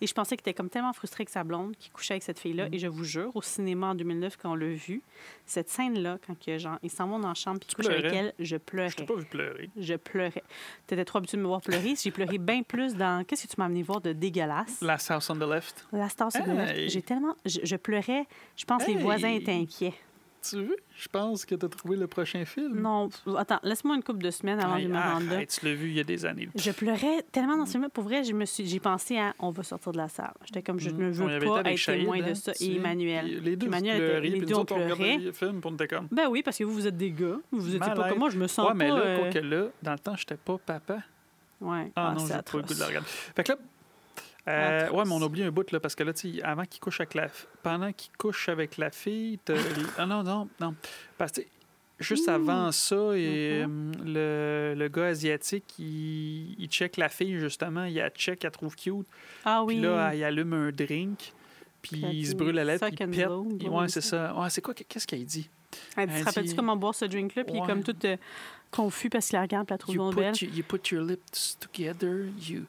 [0.01, 2.39] Et je pensais qu'il était comme tellement frustré avec sa blonde qu'il couchait avec cette
[2.39, 2.69] fille-là.
[2.69, 2.73] Mm.
[2.73, 5.01] Et je vous jure, au cinéma en 2009, quand on l'a vu,
[5.45, 8.05] cette scène-là, quand que, genre, ils s'en vont dans la chambre puis Tu couchent avec
[8.05, 8.89] elle, je pleurais.
[8.89, 9.69] Je t'ai pas vu pleurer.
[9.77, 10.43] Je pleurais.
[10.87, 11.95] Tu étais trop habitué de me voir pleurer.
[12.01, 13.23] J'ai pleuré bien plus dans.
[13.23, 14.81] Qu'est-ce que tu m'as amené voir de dégueulasse?
[14.81, 15.87] Last House on the Left.
[15.91, 16.89] La star sur le left.
[16.89, 17.35] J'ai tellement.
[17.45, 18.25] Je, je pleurais.
[18.55, 19.93] Je pense que les voisins étaient inquiets.
[20.49, 20.75] Tu veux?
[20.97, 22.79] Je pense que tu as trouvé le prochain film.
[22.81, 25.45] Non, attends, laisse-moi une couple de semaines avant de me rendre là.
[25.45, 26.49] tu l'as vu il y a des années.
[26.55, 29.97] Je pleurais tellement dans ce film Pour vrai, j'ai pensé à on va sortir de
[29.97, 30.33] la salle.
[30.45, 32.53] J'étais comme je ne On y veux pas avec être témoin hein, de ça.
[32.53, 32.75] tu Et.
[32.75, 33.41] Emmanuel.
[33.43, 35.17] Les deux Emmanuel les deux on pleuré.
[35.17, 36.07] le film, on était comme...
[36.11, 37.37] Ben oui, parce que vous, vous êtes des gars.
[37.51, 38.29] Vous étiez pas comme moi.
[38.29, 38.97] Je me sens Ouais, mais pas.
[38.97, 40.99] là, euh, là, dans le temps, j'étais pas papa.
[41.61, 41.91] Ouais.
[41.95, 43.07] Ah, non, c'est j'ai pas le goût de le regarder.
[43.07, 43.57] Fait que là,
[44.47, 46.79] euh, ouais, mais on oublie un bout, là, parce que là, tu sais, avant qu'il
[46.79, 47.27] couche avec la...
[47.63, 49.39] Pendant qu'il couche avec la fille,
[49.97, 50.75] Ah non, non, non.
[51.17, 51.41] Parce que,
[51.99, 52.31] juste Ouh.
[52.31, 53.91] avant ça, et, Mhm.
[54.05, 57.85] euh, le, le gars asiatique, il, il check la fille, justement.
[57.85, 59.07] Il la check, elle trouve cute.
[59.43, 59.75] Ah oui.
[59.75, 61.33] Puis là, il allume un drink.
[61.81, 63.09] Puis il se brûle la lettre, il pète.
[63.09, 64.35] blow, Ouais, c'est ça.
[64.35, 64.73] Ouais, c'est quoi?
[64.73, 65.47] Qu'est-ce qu'il dit?
[65.95, 67.43] Elle Elle te rappelles-tu dit- comment boire ce drink-là?
[67.43, 68.17] Puis il est comme tout euh,
[68.71, 70.33] confus parce qu'il la regarde, puis elle la trouve You belle.
[70.41, 72.63] you, you put your lips together, you,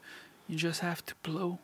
[0.49, 1.57] you just have to blow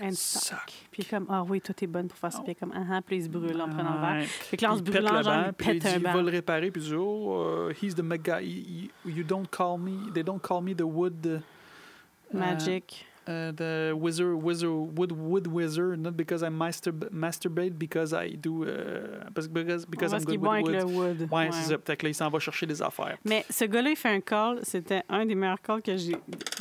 [0.00, 0.72] and, suck.
[0.90, 2.38] Puis est comme, ah oui, toi, t'es bonne pour faire ça.
[2.40, 2.44] Oh.
[2.44, 4.22] Puis est comme, ah ah, puis il se brûle en prenant un verre.
[4.22, 4.56] Ouais.
[4.56, 6.22] Que là, en Puis se brûlant, le genre, il puis il pète un il va
[6.22, 10.22] le réparer, puis il dit, oh, uh, he's the mega, you, don't call me, they
[10.22, 13.06] don't call me the wood, uh, Magic.
[13.26, 18.64] uh, the wizard, wizard, wood, wood wizard, not because I master, masturbate, because I do,
[18.64, 20.74] uh, because, because, I'm qu'il good with avec wood.
[20.74, 21.28] le wood.
[21.30, 21.96] Ouais, c'est ça.
[21.96, 23.18] Que là, il s'en va chercher des affaires.
[23.24, 24.60] Mais ce gars-là, il fait un call.
[24.62, 26.16] C'était un des meilleurs calls que j'ai,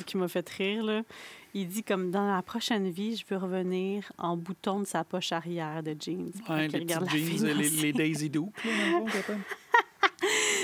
[0.06, 0.84] qui m'a fait rire.
[0.84, 1.02] Là.
[1.58, 5.32] Il dit comme dans la prochaine vie, je veux revenir en bouton de sa poche
[5.32, 6.32] arrière de jeans.
[6.50, 9.18] Ouais, les regarde petits la fille jeans, les, les Daisy Duke, là, dans le fond,
[9.18, 9.40] t'appelles.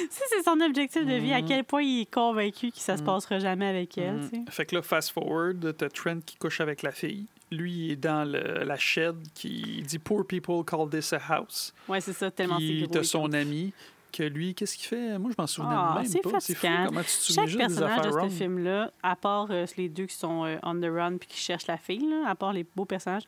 [0.09, 1.31] Ça, c'est son objectif de vie.
[1.33, 1.47] À Mhm.
[1.47, 3.05] quel point il est convaincu que ça se Mhm.
[3.05, 4.23] passera jamais avec elle.
[4.29, 4.41] Sais.
[4.49, 7.25] Fait que là, fast forward, t'as Trent qui couche avec la fille.
[7.51, 11.73] Lui, il est dans le- la shed qui dit Poor people call this a house.
[11.87, 12.87] Ouais, c'est ça, tellement c'est gros.
[12.87, 13.71] t'as son ami
[14.19, 15.17] lui, qu'est-ce qu'il fait?
[15.17, 16.39] Moi, je m'en souvenais Ah, même c'est pas.
[16.39, 16.85] C'est fou fatigant.
[16.87, 20.15] comment tu te souviens Chaque personnage de ce film-là, à part euh, les deux qui
[20.15, 22.85] sont euh, on the run puis qui cherchent la fille, là, à part les beaux
[22.85, 23.23] personnages,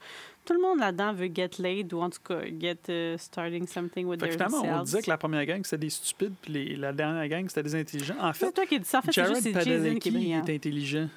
[0.45, 4.05] tout le monde là-dedans veut get laid ou en tout cas get euh, starting something
[4.07, 6.75] with Fait their finalement, on disait que la première gang, c'était des stupides, puis les-
[6.75, 8.15] la dernière gang, c'était des intelligents.
[8.19, 8.99] En C'est fait, toi qui dis ça.
[8.99, 10.45] En fait, c'est Jared juste c'est Jason qui est Padalecki brillant.
[10.45, 11.07] est intelligent.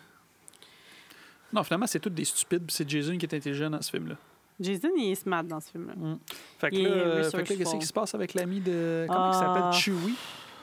[1.53, 4.17] Non, finalement, c'est tous des stupides, puis c'est Jason qui est intelligent dans ce film-là.
[4.61, 5.95] Jason, il est smart dans ce film-là.
[6.59, 8.61] Fait que Il est là, euh, fait que là, qu'est-ce qui se passe avec l'ami
[8.61, 9.05] de.
[9.09, 9.73] Comment il Ah.
[9.73, 10.15] s'appelle Chewie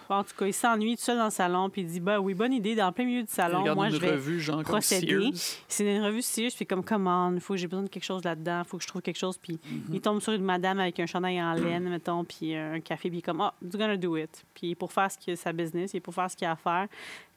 [0.09, 2.33] En tout cas, il s'ennuie tout seul dans le salon, puis il dit Bah oui,
[2.33, 4.11] bonne idée, dans le plein milieu du salon, regarde moi je vais.
[4.11, 5.31] revue, genre procéder.
[5.33, 5.63] Sears.
[5.67, 8.23] C'est une revue je fais comme commande, il faut que j'ai besoin de quelque chose
[8.23, 9.37] là-dedans, il faut que je trouve quelque chose.
[9.37, 9.81] Puis Mhm.
[9.93, 13.17] il tombe sur une madame avec un chandail en laine, mettons, puis un café, puis
[13.17, 14.43] il est comme, ah, you're gonna do it.
[14.53, 16.55] Puis pour faire ce que sa business, il est pour faire ce qu'il a à
[16.55, 16.87] faire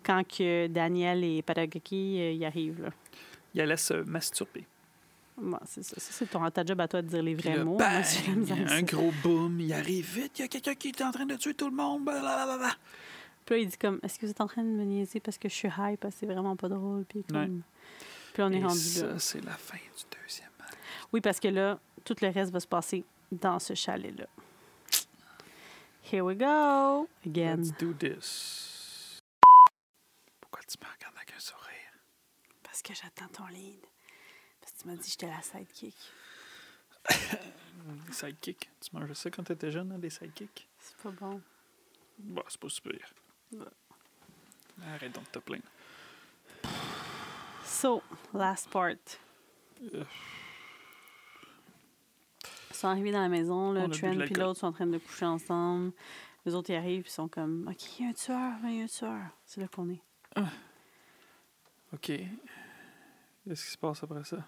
[0.03, 2.83] quand que Daniel et Patagaki euh, y arrivent.
[2.83, 2.91] Là.
[3.55, 4.65] Il allait se masturber.
[5.39, 7.77] Bon, c'est ça, c'est ton ta job à toi de dire les vrais là, mots.
[7.77, 8.05] bang,
[8.37, 11.27] Moi, un gros boom, il arrive vite, il y a quelqu'un qui est en train
[11.27, 12.05] de tuer tout le monde.
[12.05, 12.71] blablabla.
[13.45, 15.37] Puis là, il dit comme, est-ce que vous êtes en train de me niaiser parce
[15.39, 17.05] que je suis high, parce que c'est vraiment pas drôle.
[17.05, 17.37] Puis, comme...
[17.39, 17.49] Ouais.
[18.33, 19.19] puis là, on est Et rendu ça, là.
[19.19, 20.73] c'est la fin du deuxième match.
[21.13, 24.27] Oui, parce que là, tout le reste va se passer dans ce chalet-là.
[26.11, 27.57] Here we go again.
[27.59, 29.19] Let's do this.
[30.41, 31.93] Pourquoi tu me regardes avec un sourire?
[32.63, 33.81] Parce que j'attends ton lead.
[34.87, 35.97] Tu m'as dit que j'étais la sidekick.
[38.07, 38.71] Des sidekicks.
[38.81, 40.69] Tu mangeais ça quand t'étais jeune, hein, des sidekicks?
[40.79, 41.41] C'est pas bon.
[42.19, 43.15] Bah, c'est pas super.
[44.87, 45.65] Arrête donc de te plaindre.
[47.65, 48.01] So,
[48.33, 48.95] last part.
[49.93, 50.05] Euh.
[52.71, 54.99] Ils sont arrivés dans la maison, On là, Trent et l'autre sont en train de
[54.99, 55.93] coucher ensemble.
[56.45, 58.81] Les autres, ils arrivent, ils sont comme, OK, il y a un tueur, il y
[58.83, 59.31] a un tueur.
[59.47, 60.03] C'est là qu'on est.
[61.93, 62.07] OK.
[62.07, 64.47] Qu'est-ce qui se passe après ça?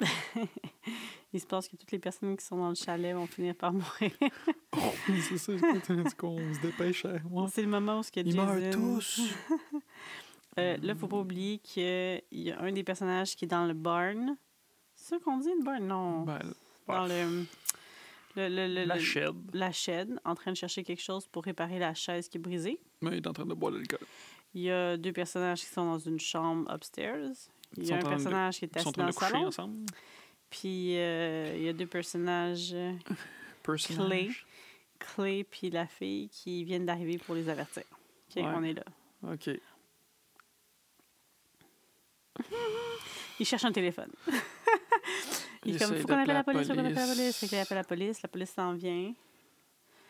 [1.32, 3.72] Il se passe que toutes les personnes qui sont dans le chalet vont finir par
[3.72, 4.10] mourir.
[5.28, 7.04] c'est ça, c'est qu'on se dépêche.
[7.04, 7.48] hein, moi.
[7.52, 8.44] C'est le moment où ce que Ils Jason...
[8.46, 9.20] meurent tous.
[10.58, 13.74] Euh, là, faut pas oublier qu'il y a un des personnages qui est dans le
[13.74, 14.38] barn.
[14.94, 15.86] C'est ça qu'on dit, le barn?
[15.86, 16.22] Non.
[16.22, 16.38] Ben,
[16.88, 17.44] dans le,
[18.36, 19.34] le, le- le- la shed.
[19.52, 22.80] la shed, en train de chercher quelque chose pour réparer la chaise qui est brisée.
[23.02, 23.98] Mais il est en train de boire de l'alcool.
[24.54, 27.32] Il y a deux personnages qui sont dans une chambre upstairs.
[27.76, 29.06] Il y a un train de- personnage qui est Ils sont assis en dans train
[29.06, 29.46] le de coucher salon.
[29.46, 29.86] ensemble.
[30.50, 32.92] Puis euh, il y a deux personnages, euh,
[33.62, 34.46] Personnage.
[34.98, 37.82] Clay puis la fille, qui viennent d'arriver pour les avertir.
[37.90, 38.42] OK, Ouais.
[38.44, 38.84] on est là.
[39.30, 39.50] OK.
[43.38, 44.10] Il cherche un téléphone.
[45.64, 47.36] il est comme, faut qu'on appelle la police, faut qu'on appelle la police.
[47.36, 49.12] Fait qu'il appelle la police, la police s'en vient.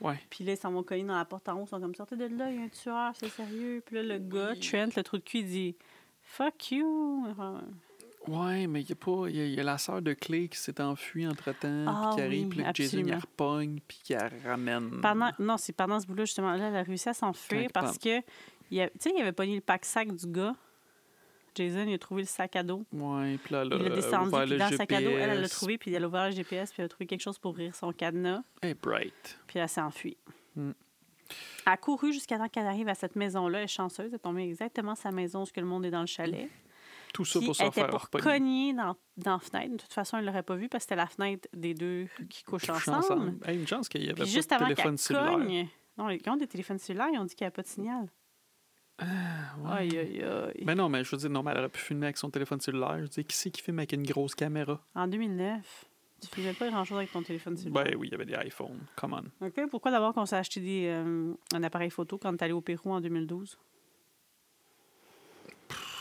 [0.00, 0.20] Ouais.
[0.30, 2.16] Puis là, ils s'en vont cogner dans la porte en haut, ils sont comme, sortez
[2.16, 3.82] de là, il y a un tueur, c'est sérieux.
[3.84, 4.54] Puis là, le gars.
[4.60, 5.76] Trent, le trou de cul, il dit,
[6.26, 7.26] fuck you.
[8.28, 9.28] Ouais, mais il y a pas.
[9.28, 12.16] Il y, a- y a la sœur de Clay qui s'est enfuie entre-temps, Ah puis
[12.16, 13.20] qui arrive, oui, puis là, que Jason, absolument.
[13.20, 15.00] repogne, puis qui la ramène.
[15.00, 16.52] Pendant, non, c'est pendant ce bout-là, justement.
[16.56, 18.20] Là, elle a réussi à s'enfuir parce que,
[18.72, 20.54] y a- tu sais, il avait pogné le pack-sac du gars.
[21.54, 22.84] Jason, il a trouvé le sac à dos.
[22.92, 25.40] Ouais, puis là, Il là, l'a descendu, puis dans le sac à dos, elle, elle
[25.40, 27.52] l'a trouvé, puis elle a ouvert le GPS, puis elle a trouvé quelque chose pour
[27.52, 29.38] ouvrir son cadenas, Hey, bright.
[29.46, 30.16] puis elle s'est enfuie.
[30.56, 30.72] Mm.
[31.66, 33.58] Elle a couru jusqu'à temps qu'elle arrive à cette maison-là.
[33.58, 34.08] Elle est chanceuse.
[34.08, 36.48] Elle est tombée exactement à sa maison, où que le monde est dans le chalet.
[37.12, 39.72] Tout ça pour se elle était faire pour cogner dans, dans la fenêtre.
[39.72, 42.08] De toute façon, elle ne l'aurait pas vu parce que c'était la fenêtre des deux
[42.28, 43.38] qui couchent Couchent ensemble.
[43.46, 45.32] Hey, une chance qu'il n'y avait Puis pas juste de avant téléphone cellulaire.
[45.32, 45.68] cogne...
[45.96, 48.08] Non, les ont des téléphones cellulaires, ils ont dit qu'il n'y avait pas de signal.
[48.98, 49.04] Ah,
[49.58, 49.70] ouais.
[49.72, 50.62] Aïe, aïe, aïe.
[50.64, 52.60] Mais non, mais je veux dire, non, mais elle aurait pu filmer avec son téléphone
[52.60, 52.96] cellulaire.
[52.96, 54.80] Je veux dire, qui c'est qui filme avec une grosse caméra?
[54.94, 55.86] En 2009,
[56.28, 57.84] tu filmais pas grand-chose avec ton téléphone cellulaire?
[57.84, 58.78] Ben oui, il y avait des iPhones.
[58.96, 59.46] Come on.
[59.46, 62.60] OK, Pourquoi d'abord qu'on s'est acheté des, euh, un appareil photo quand t'es allé au
[62.60, 63.58] Pérou en 2012?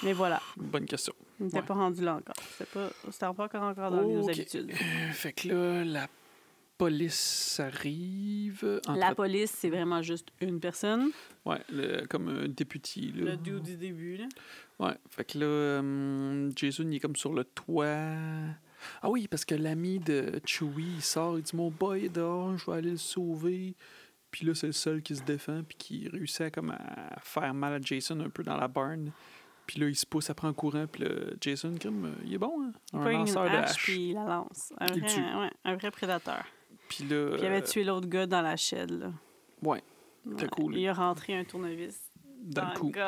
[0.04, 1.14] Mais voilà, Bonne question.
[1.40, 1.64] on n'était Ouais.
[1.64, 2.36] pas rendu là encore.
[2.58, 4.70] C'était pas, c'était pas encore, encore dans nos habitudes.
[4.72, 6.08] Euh, fait que là, la
[6.78, 8.82] police arrive.
[8.88, 11.10] entre- La police, c'est vraiment juste une personne.
[11.46, 13.02] Ouais, le- comme un député.
[13.16, 13.32] Là.
[13.32, 14.26] Le dude du début, là.
[14.80, 17.88] Ouais, fait que là, euh, Jason, il est comme sur le toit.
[19.02, 22.58] Ah oui, parce que l'ami de Chewie, il sort, il dit Mon boy est dehors,
[22.58, 23.76] je vais aller le sauver.
[24.32, 27.54] Puis là, c'est le seul qui se défend, puis qui réussit à, comme, à faire
[27.54, 29.12] mal à Jason un peu dans la barn.
[29.66, 31.10] Puis là, il se pousse après en courant, puis là,
[31.42, 32.72] Jason, euh, il est bon, hein?
[32.94, 34.74] Il Un une lanceur de hache, puis il la lance.
[34.80, 35.22] Un Il le vrai, tue.
[35.22, 36.44] ouais, un vrai prédateur.
[36.90, 37.30] Puis là.
[37.32, 39.12] Puis il avait euh, tué l'autre gars dans la shed, là.
[39.64, 39.82] Ouais,
[40.30, 40.50] C'était Ouais.
[40.50, 40.78] cool.
[40.78, 41.98] Il a rentré un tournevis
[42.44, 42.92] dans dans, le cou.
[42.94, 43.02] le.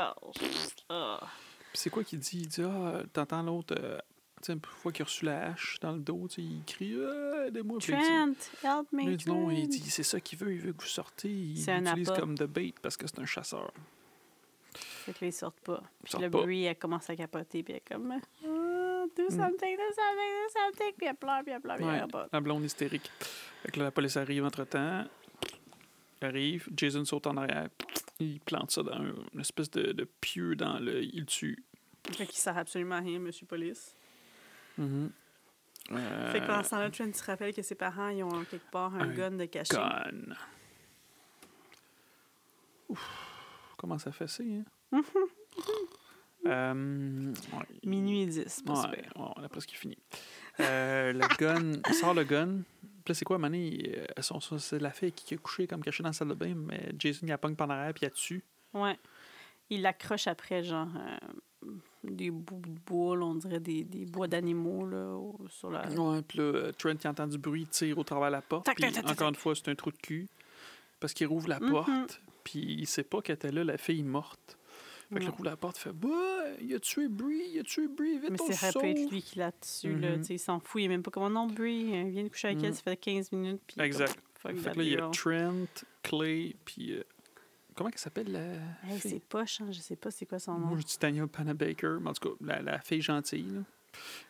[0.90, 1.20] Ah.
[1.22, 2.40] Puis c'est quoi qu'il dit?
[2.40, 4.00] Il dit, ah, t'entends l'autre, euh,
[4.44, 7.80] sais, une fois qu'il a reçu la hache dans le dos, il crie, ah, aidez-moi.
[7.80, 8.34] Trent,
[8.64, 11.30] help me, dit non, il dit c'est ça qu'il veut, il veut que vous sortez.
[11.30, 13.72] Il l'utilise comme de bait parce que c'est un chasseur.
[14.74, 15.82] Fait que là, ils sortent pas.
[16.04, 16.38] Puis sortent le pas.
[16.42, 18.08] bruit, elle commence à capoter, puis elle est comme...
[18.08, 19.08] Mm.
[19.16, 20.94] do something, do something, do something.
[20.98, 22.30] Puis elle pleure, puis elle pleure, puis Ouais, elle capote.
[22.32, 23.10] la blonde hystérique.
[23.64, 25.06] Fait que là, la police arrive entre-temps.
[26.22, 27.70] Il arrive, Jason saute en arrière.
[28.20, 31.04] Il plante ça dans un- une espèce de, de pieu dans le...
[31.04, 31.64] Il tue.
[32.12, 33.96] Fait qu'il sert absolument à rien, Monsieur Police.
[34.80, 38.70] Euh, Fait que pendant ce temps-là, Trent se rappelle que ses parents, ils ont quelque
[38.72, 39.76] part un, Un gun de cachet?
[39.76, 40.36] Gun.
[42.90, 45.02] Ouf, comment ça fait ça, hein?
[46.46, 47.66] Euh, ouais.
[47.84, 49.12] Minuit et 10, pas Ouais, super.
[49.18, 49.98] ouais, on a presque fini.
[50.62, 52.60] Euh, le gun, il sort le gun.
[52.82, 53.96] Puis là, c'est quoi, Mané?
[54.18, 56.94] euh, C'est la fille qui est couchée comme cachée dans la salle de bain, mais
[56.98, 58.44] Jason, il la pogne par l'arrière, puis il la tue.
[58.74, 58.98] Ouais.
[59.70, 61.18] Il l'accroche après, genre, euh,
[62.04, 65.20] des bouts de bois, on dirait des, des bois d'animaux, là,
[65.50, 65.88] sur la...
[65.90, 68.66] Ouais, puis là, Trent, il entend du bruit, il tire au travers de la porte.
[68.66, 70.28] Tac, Puis tac, tac, tac, encore une fois, c'est un trou de cul.
[71.00, 71.70] Parce qu'il rouvre la Mhm.
[71.72, 74.58] porte, puis il sait pas qu'elle était là, la fille morte.
[75.10, 75.32] Fait qu'il Non.
[75.34, 76.10] rouvre la porte, il fait Bah,
[76.60, 79.12] il a tué Brie, il a tué Brie, vite, Mais on c'est se peut être
[79.12, 80.18] lui qui l'a dessus, là.
[80.18, 80.24] Mhm.
[80.30, 82.48] Il s'en fout, il est même pas comme non, Brie, euh, il vient de coucher
[82.50, 82.76] avec elle, Mhm.
[82.76, 83.62] ça fait 15 minutes.
[83.68, 84.18] Puis Exact.
[84.40, 85.10] Fait que là, il y a.
[85.10, 85.66] Trent,
[86.04, 86.94] Clay, puis.
[86.94, 87.04] euh,
[87.78, 88.90] comment elle s'appelle la.
[88.92, 90.78] Hey, c'est poche, hein, je sais pas c'est quoi son Moi, nom.
[90.78, 93.44] je dis Daniel Panabaker, mais en tout cas, la, la fille gentille.
[93.54, 93.62] Là.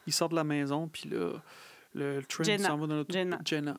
[0.05, 1.33] Il sort de la maison, puis là,
[1.95, 3.39] le, le Trent s'en va dans l'auto Jenna.
[3.43, 3.75] Jenna.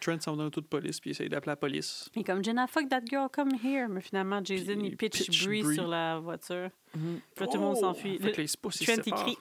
[0.00, 2.08] Trent s'en va dans l'auto de police, puis il essaye d'appeler la police.
[2.14, 3.88] Et comme Jenna, fuck that girl, come here.
[3.88, 5.74] Mais finalement, Jason, Puis il il pitch, pitch Brie.
[5.74, 6.70] sur la voiture.
[6.92, 7.00] Puis
[7.40, 8.18] là, tout le monde s'enfuit.
[8.18, 9.38] Fait que là, il se pousse, il Trent, il crie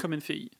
[0.00, 0.50] Comme une fille.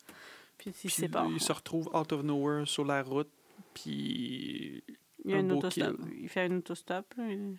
[0.56, 3.28] Puis il Puis là, il se retrouve out of nowhere sur la route,
[3.74, 4.82] puis.
[5.24, 5.96] Il y a un un beau autostop.
[5.96, 6.06] kill.
[6.22, 7.14] Il fait un autostop.
[7.16, 7.24] là.
[7.30, 7.56] Il-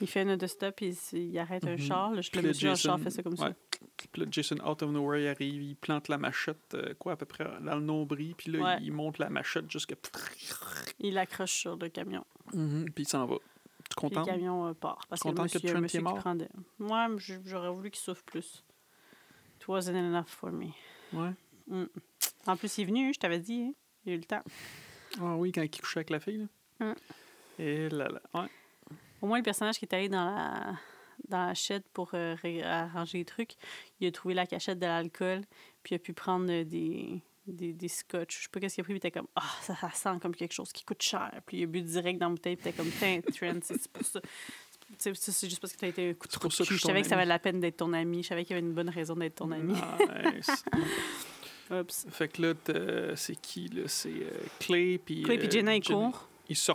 [0.00, 1.78] Il fait un autostop, il, il arrête un Mhm.
[1.78, 2.10] char.
[2.12, 2.20] là.
[2.20, 3.38] Je Puis le monsieur dans le char Jason- fait ça comme ouais.
[3.38, 3.54] ça.
[4.12, 7.16] Puis là, Jason, out of nowhere, il arrive, il plante la machette, euh, quoi, à
[7.16, 8.78] peu près dans le nombril, puis là, Ouais.
[8.82, 9.94] il monte la machette jusqu'à.
[11.00, 12.24] Il l'accroche sur le camion.
[12.52, 13.36] Mhm, Puis il s'en va.
[13.36, 13.40] Tu
[13.90, 14.20] Puis content?
[14.20, 14.98] le camion euh, part.
[15.08, 16.14] Parce que le Contente que monsieur, Trent un monsieur est mort?
[16.18, 16.48] prend de...
[16.78, 17.08] Moi,
[17.44, 18.64] j'aurais voulu qu'il souffre plus.
[19.60, 20.66] It wasn't enough for me.
[21.12, 21.32] Ouais.
[22.46, 23.62] En plus, il est venu, je t'avais dit.
[23.62, 23.72] hein.
[24.04, 24.42] Il a eu le temps.
[25.20, 26.46] Ah oui, quand il couchait avec la fille, là.
[26.88, 26.94] Hum.
[27.58, 28.20] Et là, là.
[28.34, 28.48] Ouais.
[29.22, 30.76] Au moins, le personnage qui est allé dans la,
[31.28, 33.54] dans la chette pour euh, arranger les trucs,
[34.00, 35.42] il a trouvé la cachette de l'alcool,
[35.82, 38.36] puis il a pu prendre euh, des, des, des scotch.
[38.36, 40.18] Je sais pas qu'est-ce qu'il a pris, puis il était comme, ah, ça, ça sent
[40.20, 41.30] comme quelque chose qui coûte cher.
[41.46, 43.88] Puis il a bu direct dans la bouteille, puis il était comme, tiens, Trent, c'est
[43.88, 44.20] pour ça.
[44.98, 46.76] C'est juste parce que tu as été un coup de coup de cul.
[46.76, 48.22] je savais que ça valait la peine d'être ton ami.
[48.22, 49.74] Je savais qu'il y avait une bonne raison d'être ton ami.
[49.74, 50.64] Nice.
[52.10, 52.54] Fait que là,
[53.16, 53.82] c'est qui, là?
[53.88, 54.30] C'est euh,
[54.60, 55.22] Clay, puis...
[55.22, 56.70] Clay puis euh, Jenna, ils courent Ils se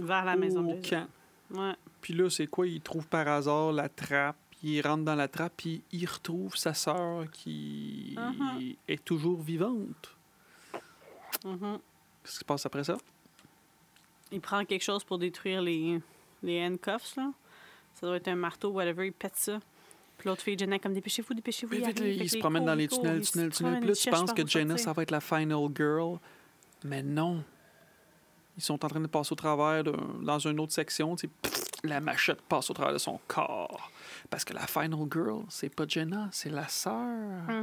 [0.00, 1.06] vers la maison au de camp.
[1.50, 1.74] Ouais.
[2.00, 2.66] Puis là, c'est quoi?
[2.66, 4.36] Il trouve par hasard la trappe.
[4.62, 8.74] Il rentre dans la trappe, puis il retrouve sa sœur qui Mhm.
[8.88, 10.14] est toujours vivante.
[11.44, 11.78] Mhm.
[12.22, 12.96] Qu'est-ce qui se passe après ça?
[14.32, 16.00] Il prend quelque chose pour détruire les,
[16.42, 17.30] les handcuffs, là.
[17.94, 19.06] Ça doit être un marteau, whatever.
[19.06, 19.60] Il pète ça.
[20.18, 21.74] Puis l'autre fille, Jenna, comme dépêchez-vous, dépêchez-vous.
[21.74, 23.78] Il il que se promène dans il les tunnels, il tunnels, tunnels.
[23.80, 26.18] Puis là, il tu penses que Jenna, ça va être la final girl.
[26.84, 27.44] Mais non.
[28.56, 31.14] Ils sont en train de passer au travers dans une autre section.
[31.16, 33.90] pff, la machette passe au travers de son corps.
[34.30, 36.94] Parce que la final girl, c'est pas Jenna, c'est la sœur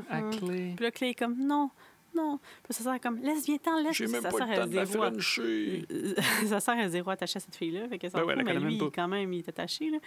[0.09, 0.29] à Mhm.
[0.37, 0.73] clé.
[0.75, 1.71] Puis là, Clay est comme, non,
[2.15, 2.39] non.
[2.63, 3.97] Puis sa sœur est comme, laisse, viens t'en, laisse.
[3.97, 5.85] J'ai même sa pas sœur, le temps elle de la zéro- frencher.
[6.47, 7.87] Sa sœur est zéro attachée à cette fille-là.
[7.89, 9.89] Fait qu'elle s'en Ben ouais, mais lui, même quand même, il est attaché.
[9.89, 9.97] Là.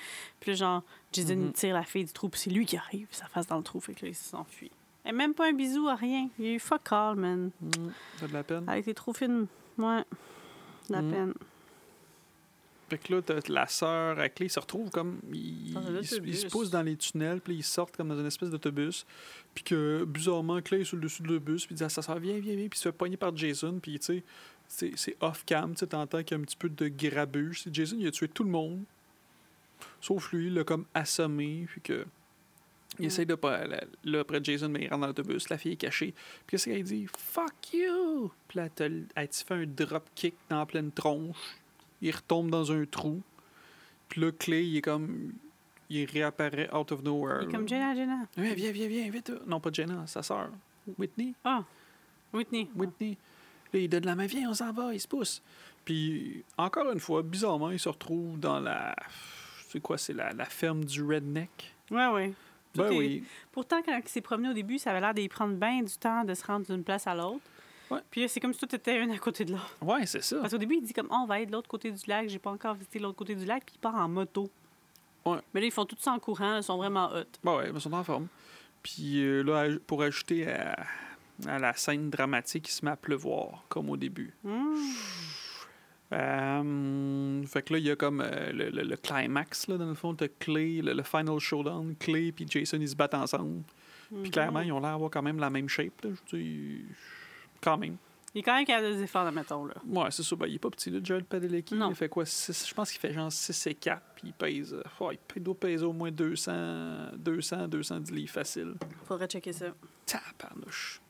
[0.41, 0.83] Puis là, genre,
[1.13, 1.53] Jason Mhm.
[1.53, 3.81] tire la fille du trou, puis c'est lui qui arrive, ça face dans le trou.
[3.81, 4.71] Fait que là, il s'enfuit.
[5.05, 6.29] Et même pas un bisou, rien.
[6.39, 7.51] Il y a eu fuck all, man.
[7.61, 7.71] Mm,
[8.21, 8.65] T'as de la peine.
[8.73, 9.47] Elle était trop fine.
[9.77, 10.05] Ouais.
[10.89, 11.11] La Mhm.
[11.13, 11.35] peine.
[12.89, 15.19] Fait que là, t'as la sœur à clé, ils se retrouvent comme.
[15.33, 16.45] Ils, Dans un ils se- ils se autobus.
[16.53, 19.05] poussent dans les tunnels, puis ils sortent comme dans une espèce d'autobus.
[19.57, 22.01] Puis que, bizarrement, Clay est sur le dessus de l'autobus, puis il dit à sa
[22.03, 24.23] sœur, viens, viens, viens, puis il se fait pogner par Jason, puis tu
[24.69, 27.65] sais, c'est- off-cam, tu sais, t'entends qu'il y a un petit peu de grabuge.
[27.73, 28.85] Jason, il a tué tout le monde,
[30.01, 32.07] sauf lui, il l'a comme assommé, puis que.
[32.99, 33.65] Il essaye de pas.
[34.05, 36.13] Là, après Jason, mais il rentre dans l'autobus, la fille est cachée.
[36.13, 37.07] Puis qu'est-ce qu'elle dit?
[37.17, 38.31] Fuck you!
[38.49, 41.37] Puis là, t'as- elle te fait un drop kick dans la pleine tronche.
[42.03, 43.23] Il retombe dans un trou.
[44.09, 45.33] Puis là, Clay, il est comme.
[45.89, 47.43] Il réapparaît out of nowhere.
[47.43, 48.19] Il est comme Jenna, Jenna.
[48.37, 49.33] Viens, viens, viens, viens, vite.
[49.47, 50.51] Non, pas Jenna, sa sœur.
[50.99, 51.35] Whitney.
[51.45, 51.65] Ah,
[52.33, 52.69] Whitney.
[52.75, 53.17] Whitney.
[53.73, 55.43] Là, il donne la main, viens, on s'en va, il se pousse.
[55.85, 58.95] Puis, encore une fois, bizarrement, il se retrouve dans la.
[59.69, 61.75] C'est quoi, c'est la, la ferme du redneck?
[61.91, 62.33] Ouais, ouais.
[62.77, 63.25] Tout Ben est- oui.
[63.53, 66.25] Pourtant, quand il s'est promené au début, ça avait l'air d'y prendre bien du temps
[66.25, 67.41] de se rendre d'une place à l'autre.
[67.91, 68.01] Ouais.
[68.11, 69.77] Puis c'est comme si tout était un à côté de l'autre.
[69.81, 70.39] Ouais, c'est ça.
[70.41, 72.29] Parce qu'au début, il dit comme, Ah, on va aller de l'autre côté du lac.
[72.29, 73.65] J'ai pas encore visité l'autre côté du lac.
[73.65, 74.51] Puis il part en moto.
[75.25, 75.39] Ouais.
[75.55, 76.57] Mais là, ils font tout ça en courant.
[76.57, 77.25] Ils sont vraiment hot.
[77.45, 78.27] Ben ouais, ils sont en forme.
[78.83, 80.77] Puis euh, là, pour ajouter à,
[81.47, 84.33] à la scène dramatique, il se met à pleuvoir, comme au début.
[84.45, 84.75] Hmm.
[86.13, 89.87] Euh, fait que là, il y a comme euh, le, le- le climax, là, dans
[89.87, 91.95] le fond, de Clay, le, le final showdown.
[91.99, 93.63] Clay et Jason, ils se battent ensemble.
[94.09, 94.31] Puis Mhm.
[94.31, 96.01] clairement, ils ont l'air d'avoir quand même la même shape.
[96.05, 96.85] Là, je veux dire,
[97.61, 97.97] quand même.
[98.35, 99.75] Il est quand même capable de défendre, mettons, là.
[99.87, 100.37] Ouais, c'est ça.
[100.37, 101.75] Ben, il est pas petit, là, Jared Padalecki.
[101.75, 102.27] Il fait quoi?
[102.27, 104.03] six- je pense qu'il fait genre 6 et 4.
[104.15, 104.75] Puis il pèse...
[104.75, 106.53] euh, ouais, il doit peser au moins 200,
[107.17, 108.75] 200 210 livres facile.
[109.07, 109.67] Faudrait checker ça.
[110.05, 111.01] Tabarnouche.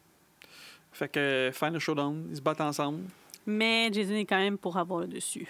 [0.92, 3.00] Fait que Final Showdown, ils se battent ensemble.
[3.46, 5.46] Mais Jason est quand même pour avoir le dessus.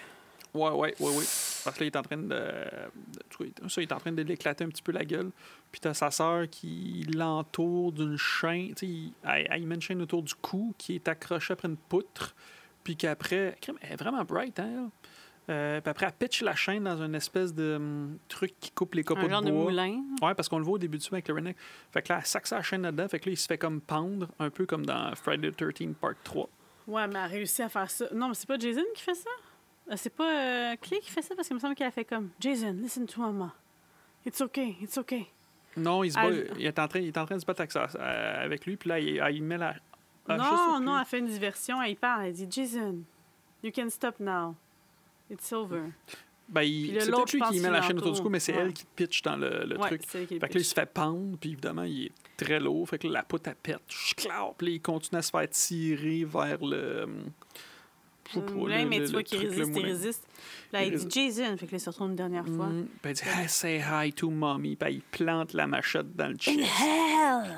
[0.53, 1.25] Ouais, ouais, ouais, ouais.
[1.63, 2.27] Parce que là, il est en train de.
[2.27, 5.29] de- ça, il est en train de l'éclater un petit peu la gueule.
[5.71, 8.69] Puis t'as sa sœur qui l'entoure d'une chaîne.
[8.69, 11.67] Tu sais, il- elle, elle met une chaîne autour du cou qui est accrochée après
[11.67, 12.35] une poutre.
[12.83, 13.57] Puis qu'après.
[13.81, 14.89] Elle est vraiment bright, hein.
[15.49, 18.95] Euh, puis après, elle pitch la chaîne dans une espèce de hum, truc qui coupe
[18.95, 19.63] les copeaux Un genre de de bois.
[19.65, 20.03] moulin.
[20.21, 21.55] Ouais, parce qu'on le voit au début du film avec le redneck.
[21.91, 23.07] Fait que là, elle sac sa chaîne là-dedans.
[23.07, 25.93] Fait que là, il se fait comme pendre, un peu comme dans Friday the 13
[26.01, 26.49] Part 3.
[26.87, 28.05] Ouais, mais elle a réussi à faire ça.
[28.13, 29.29] Non, mais c'est pas Jason qui fait ça?
[29.91, 31.35] Euh, C'est pas euh, Clay qui fait ça?
[31.35, 33.53] Parce qu'il me semble qu'elle a fait comme Jason, listen to mama.
[34.25, 35.27] It's okay, it's okay.
[35.75, 37.45] Non, il, se bat, Elle- il, est en train, il est en train de se
[37.45, 39.75] battre avec, euh, avec lui, puis là, il, il met la.
[40.27, 43.03] Ah, non, non, elle fait une diversion, elle parle, elle dit Jason,
[43.63, 44.55] you can stop now.
[45.29, 45.83] It's over.
[46.49, 48.53] Ben, il, c'est l'autre, peut-être lui qui met la chaîne autour du cou, mais c'est
[48.53, 48.61] Ouais.
[48.61, 50.01] elle qui te pitch dans le, le ouais, truc.
[50.07, 52.59] c'est elle qui Fait que là, il se fait pendre, puis évidemment, il est très
[52.59, 52.87] lourd.
[52.89, 53.81] Fait que là, la poutre, elle pète.
[54.15, 57.05] Puis là, il continue à se faire tirer vers le.
[58.29, 60.23] je sais Le pas, moulin, le- mais le- tu vois qu'il résiste, il résiste.
[60.71, 62.67] Là, Il il dit Jason, fait que là, il se retourne une dernière fois.
[62.67, 62.87] Mm.
[63.01, 64.75] Puis elle dit, hey, say hi to mommy.
[64.77, 66.59] Puis il plante la machette dans le chest.
[66.59, 67.57] hell!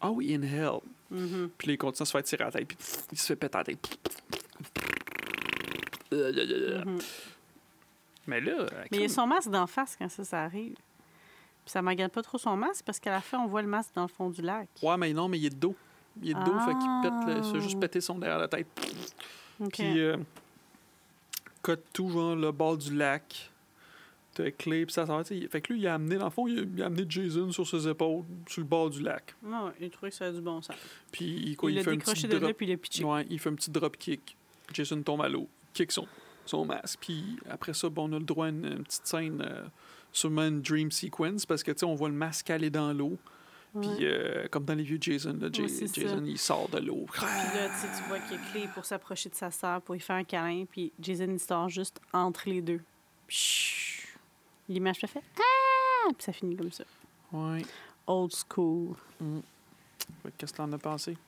[0.00, 0.80] Ah oui, in hell.
[1.10, 1.50] Mhm.
[1.56, 2.68] Puis là, il continue à se faire tirer à la tête.
[2.68, 2.76] Puis
[3.12, 3.98] il se fait péter à la tête.
[6.12, 6.98] Mhm.
[8.26, 10.74] Mais là, Mais il y a son masque d'en face quand ça, ça arrive.
[10.74, 13.90] Puis ça m'agace pas trop son masque parce qu'à la fin, on voit le masque
[13.94, 14.68] dans le fond du lac.
[14.82, 15.74] Ouais, mais non, mais il est de dos.
[16.22, 17.60] Il est de dos, fait qu'il pète, le- il se fait Ah.
[17.60, 18.66] juste péter son derrière la tête.
[19.60, 19.70] OK.
[19.72, 20.16] Puis, euh,
[21.62, 23.50] cote tout, genre, le bord du lac.
[24.34, 25.48] T'as Clay, puis ça sais.
[25.48, 27.50] Fait que lui, il a amené, dans le fond, il a, il a amené Jason
[27.52, 29.34] sur ses épaules, sur le bord du lac.
[29.42, 30.76] Ouais, ouais, il trouvait que ça a du bon sens.
[31.10, 32.52] Puis, il, quoi, il il l'a fait un petit décroché de là, drop.
[32.56, 33.02] puis il l'a pitché.
[33.04, 34.36] Ouais, il fait un petit drop kick.
[34.74, 36.06] Jason tombe à l'eau, kick son,
[36.48, 36.98] son masque.
[37.00, 39.64] Puis après ça, bon, on a le droit à une, une petite scène, euh,
[40.12, 43.18] sûrement une dream sequence, parce que, tu sais, on voit le masque aller dans l'eau.
[43.78, 46.00] Puis, euh, comme dans les vieux Jason, là, Jason, ça.
[46.24, 47.04] il sort de l'eau.
[47.12, 50.00] Puis là, tu vois qu'il y a Clé pour s'approcher de sa sœur, pour lui
[50.00, 52.80] faire un câlin, puis Jason, il sort juste entre les deux.
[54.68, 56.08] L'image fait Ah!
[56.08, 56.84] Puis ça finit comme ça.
[57.32, 57.62] Ouais.
[58.06, 58.94] Old school.
[59.18, 61.18] Que Qu'est-ce que t'en as pensé?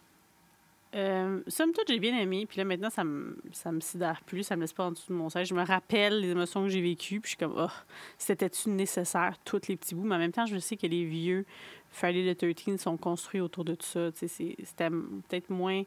[0.94, 2.46] Euh, somme toute, j'ai bien aimé.
[2.46, 4.42] Puis là, maintenant, ça me, ça me sidère plus.
[4.42, 5.48] Ça me laisse pas en dessous de mon siège.
[5.48, 7.20] Je me rappelle les émotions que j'ai vécues.
[7.20, 7.70] Puis je suis comme, oh,
[8.16, 10.04] c'était-tu nécessaire, tous les petits bouts?
[10.04, 11.44] Mais en même temps, je sais que les vieux
[11.90, 14.10] Friday the 13 sont construits autour de tout ça.
[14.14, 15.82] C'était peut-être moins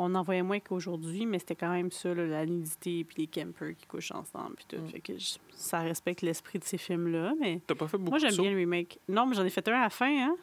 [0.00, 3.26] On en voyait moins qu'aujourd'hui, mais c'était quand même ça, là, la nudité puis les
[3.26, 4.76] campers qui couchent ensemble puis tout.
[4.80, 4.88] Mm.
[4.90, 8.18] Fait que je- ça respecte l'esprit de ces films-là, mais T'as pas fait beaucoup moi,
[8.20, 9.00] j'aime bien le remake.
[9.08, 10.36] Non, mais j'en ai fait un à la fin, hein?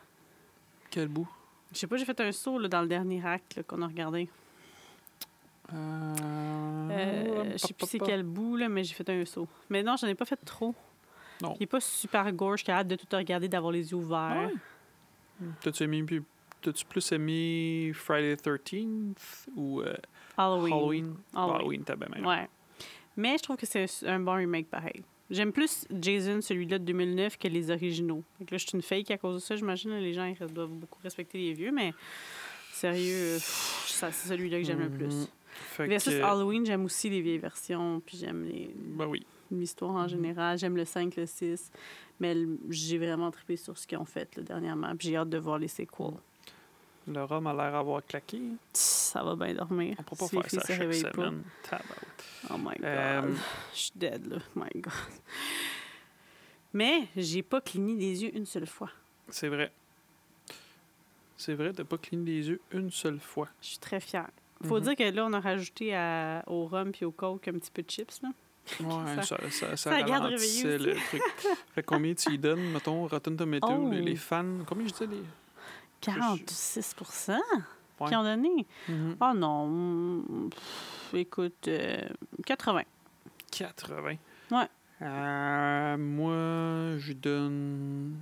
[0.91, 1.29] Quel bout?
[1.75, 4.29] Je sais pas, j'ai fait un saut là, dans le dernier acte qu'on a regardé.
[5.73, 6.15] Euh...
[6.89, 9.47] Euh, je sais plus c'est quel bout, là, mais j'ai fait un saut.
[9.69, 10.73] Mais non, j'en ai pas fait trop.
[11.41, 11.53] Non.
[11.59, 14.51] Il est pas super gorge, qui a hâte de tout regarder, d'avoir les yeux ouverts.
[15.41, 15.47] Ouais?
[15.61, 16.01] T'as-tu aimé...
[16.03, 16.23] plus-
[16.61, 19.93] T'as-tu plus aimé Friday the 13th ou euh,
[20.37, 20.73] Halloween.
[20.73, 21.15] Halloween?
[21.35, 21.55] Halloween.
[21.55, 22.27] Halloween, t'as bien meilleur.
[22.27, 22.49] Ouais.
[23.17, 25.03] Mais je trouve que c'est un bon remake pareil.
[25.31, 28.23] J'aime plus Jason, celui-là de 2009, que les originaux.
[28.39, 29.55] Donc là, je suis une fake à cause de ça.
[29.55, 31.93] J'imagine là, les gens ils doivent beaucoup respecter les vieux, mais
[32.71, 35.27] sérieux, c'est celui-là que j'aime le plus.
[35.77, 35.87] Mhm.
[35.87, 39.25] Versus que- Halloween, j'aime aussi les vieilles versions, puis j'aime les Ben oui.
[39.51, 40.57] l'histoire en général.
[40.57, 41.71] J'aime le 5, le 6.
[42.19, 42.35] Mais
[42.69, 44.95] j'ai vraiment trippé sur ce qu'ils ont fait là, dernièrement.
[44.95, 46.13] Puis j'ai hâte de voir les sequels.
[47.07, 48.41] Le rhum a l'air d'avoir claqué.
[48.73, 49.95] Ça va bien dormir.
[49.99, 50.93] On peut pas Si faire ça chaque pas.
[50.93, 51.43] semaine.
[52.49, 52.83] Oh my God.
[52.83, 53.33] Euh,
[53.73, 54.37] Je suis dead, là.
[54.55, 54.91] My God.
[56.73, 58.89] Mais j'ai pas cligné des yeux une seule fois.
[59.29, 59.71] C'est vrai.
[61.37, 63.49] C'est vrai, t'as pas cligné des yeux une seule fois.
[63.61, 64.29] Je suis très fière.
[64.63, 64.83] Faut Mhm.
[64.83, 67.81] dire que là, on a rajouté à- au rhum puis au coke un petit peu
[67.83, 68.21] de chips.
[68.23, 68.29] Là.
[68.79, 71.21] Ouais, ça, ça, ça, ça garde le truc.
[71.75, 73.89] fait combien tu y donnes, mettons, Rotten Tomato, Oh.
[73.91, 75.21] les, les fans, combien je disais les...
[76.13, 76.95] 46
[77.99, 78.07] Ouais.
[78.09, 78.65] qui ont donné.
[78.89, 79.15] Mhm.
[79.21, 79.67] Oh non.
[79.67, 81.97] mm, pff, écoute, euh,
[82.45, 82.83] 80.
[83.51, 84.15] 80.
[84.51, 84.67] Ouais.
[85.01, 88.17] Euh, moi, je donne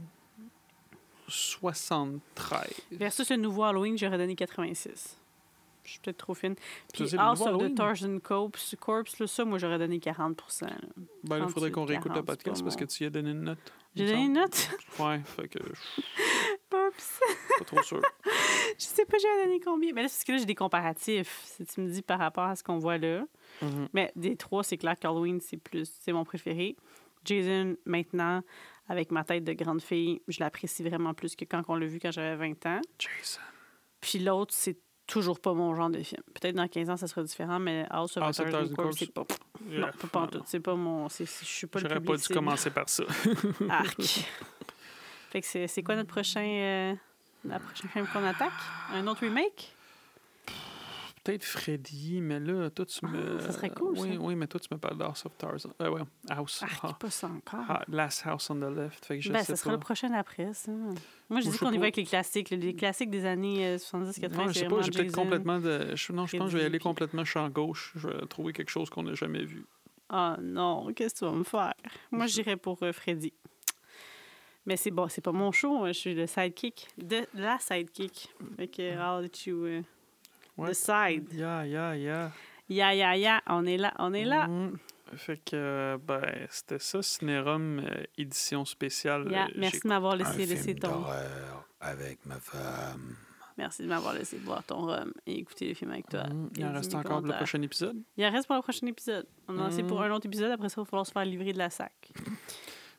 [1.28, 2.82] 73.
[2.92, 5.18] Versus le nouveau Halloween, j'aurais donné 86.
[5.84, 6.56] Je suis peut-être trop fine.
[6.94, 7.76] Puis le House of the?
[7.76, 10.68] Tarzan Corpse, Corpse là, ça, moi, j'aurais donné 40 là.
[11.24, 13.08] Ben, là, il faudrait 38, qu'on réécoute le 40, c'est podcast parce que tu y
[13.08, 13.74] as donné une note.
[13.96, 14.70] J'ai donné une note?
[15.00, 15.60] Ouais, fait que
[16.96, 17.20] Oups!
[17.60, 18.02] pas trop sûr.
[18.80, 19.94] Je sais pas, j'ai donné combien.
[19.94, 21.42] Mais là, c'est parce que là, j'ai des comparatifs.
[21.46, 23.26] Si tu me dis par rapport à ce qu'on voit là.
[23.62, 23.88] Mhm.
[23.94, 26.76] Mais des trois, c'est clair qu'Halloween, c'est plus, c'est mon préféré.
[27.26, 28.42] Jason, maintenant,
[28.90, 32.00] avec ma tête de grande fille, je l'apprécie vraiment plus que quand on l'a vu
[32.00, 32.82] quand j'avais 20 ans.
[33.00, 33.40] Jason.
[34.02, 36.22] Puis l'autre, c'est toujours pas mon genre de film.
[36.34, 38.24] Peut-être dans 15 ans, ça sera différent, mais House of
[38.76, 38.98] Corpse.
[38.98, 39.26] c'est pas.
[39.62, 40.38] Non, Yeah, pas, pas en non, tout.
[40.40, 40.44] non.
[40.48, 41.08] C'est pas mon.
[41.10, 43.04] Je suis pas le J'aurais pas dû commencer par ça.
[43.70, 43.98] Arc.
[45.34, 46.42] fait que c'est, c'est quoi notre prochain.
[46.46, 46.94] euh,
[47.44, 48.54] la prochaine film qu'on attaque?
[48.94, 49.76] Un autre remake?
[51.24, 53.38] Peut-être Freddy, mais là, toi, tu me.
[53.38, 54.20] Ah, ça serait cool, Oui, ça.
[54.20, 55.70] oui, mais toi, tu me parles d'House of Tarzan.
[55.82, 56.62] Euh, ouais, House.
[56.64, 56.94] Arc, Ah.
[57.00, 57.62] pas ça encore.
[57.70, 59.06] Ah, Last House on the Left.
[59.06, 60.72] Fait que je ben, sais ça sera le prochain après, ça.
[61.30, 62.50] Moi, je dis qu'on y va avec les classiques.
[62.50, 65.96] Les classiques des années euh, 70-80, Non, je sais pas, j'ai peut-être complètement de.
[65.96, 67.94] je- non, je pense que je vais aller complètement champ gauche.
[67.96, 69.66] Je vais trouver quelque chose qu'on n'a jamais vu.
[70.10, 71.74] Ah non, qu'est-ce que tu vas me faire?
[72.12, 73.32] Moi, j'irais pour euh, Freddy.
[74.66, 75.84] Mais c'est bon, c'est pas mon show.
[75.84, 75.88] hein.
[75.88, 76.88] Je suis le sidekick.
[76.98, 78.30] De la sidekick.
[78.58, 79.84] Fait que, I'll let you uh,
[80.58, 80.70] Ouais.
[80.70, 81.34] decide.
[81.34, 82.32] Yeah, yeah, yeah.
[82.70, 84.48] Ya, ya, ya, on est là, on est là.
[84.48, 84.78] Mhm.
[85.16, 89.28] Fait que, euh, ben, c'était ça, Cinérum euh, édition spéciale.
[89.32, 90.90] Euh, merci de m'avoir laissé laisser ton.
[90.90, 93.16] d'horreur avec ma femme.
[93.58, 96.24] Merci de m'avoir laissé boire ton rhum et écouter le film avec toi.
[96.24, 96.50] Mhm.
[96.58, 98.02] Il en reste encore pour le prochain épisode?
[98.18, 99.28] Il en reste pour le prochain épisode.
[99.48, 100.06] On en a assez pour Mhm.
[100.12, 100.52] un autre épisode.
[100.52, 102.12] Après ça, il va falloir se faire livrer de la sac.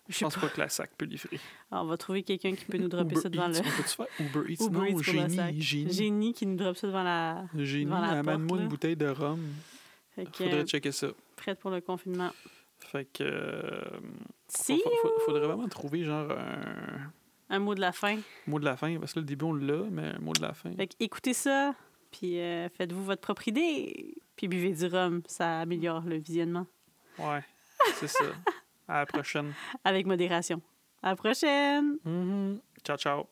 [0.08, 1.40] Je pense pas que la sac peut livrer.
[1.70, 3.68] Alors, on va trouver quelqu'un qui peut nous dropper Uber ça devant Eats, le.
[3.68, 4.64] on peut-tu faire Uber Eats?
[4.66, 5.92] Uber non, Eats génie, génie.
[5.92, 7.44] Génie qui nous drop ça devant la.
[7.56, 9.40] Génie, amène-moi une bouteille de rhum.
[10.14, 11.08] Fait que, Faudrait checker ça.
[11.36, 12.30] prête pour le confinement.
[12.80, 13.24] Fait que.
[13.24, 13.80] euh,
[14.48, 17.10] Si, fa- fa- faudrait vraiment trouver genre un
[17.50, 18.18] un mot de la fin.
[18.46, 18.96] mot de la fin.
[18.98, 20.70] Parce que là, le début, on l'a, mais un mot de la fin.
[20.74, 21.74] Fait que écoutez ça,
[22.10, 25.22] puis euh, faites-vous votre propre idée, puis buvez du rhum.
[25.26, 26.66] Ça améliore le visionnement.
[27.18, 27.42] Ouais,
[27.94, 28.24] c'est ça.
[28.88, 29.52] À la prochaine.
[29.84, 30.60] Avec modération.
[31.02, 31.98] À la prochaine!
[32.04, 32.60] Mhm.
[32.84, 33.28] Ciao, ciao.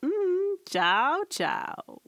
[0.65, 2.01] Ciao, ciao!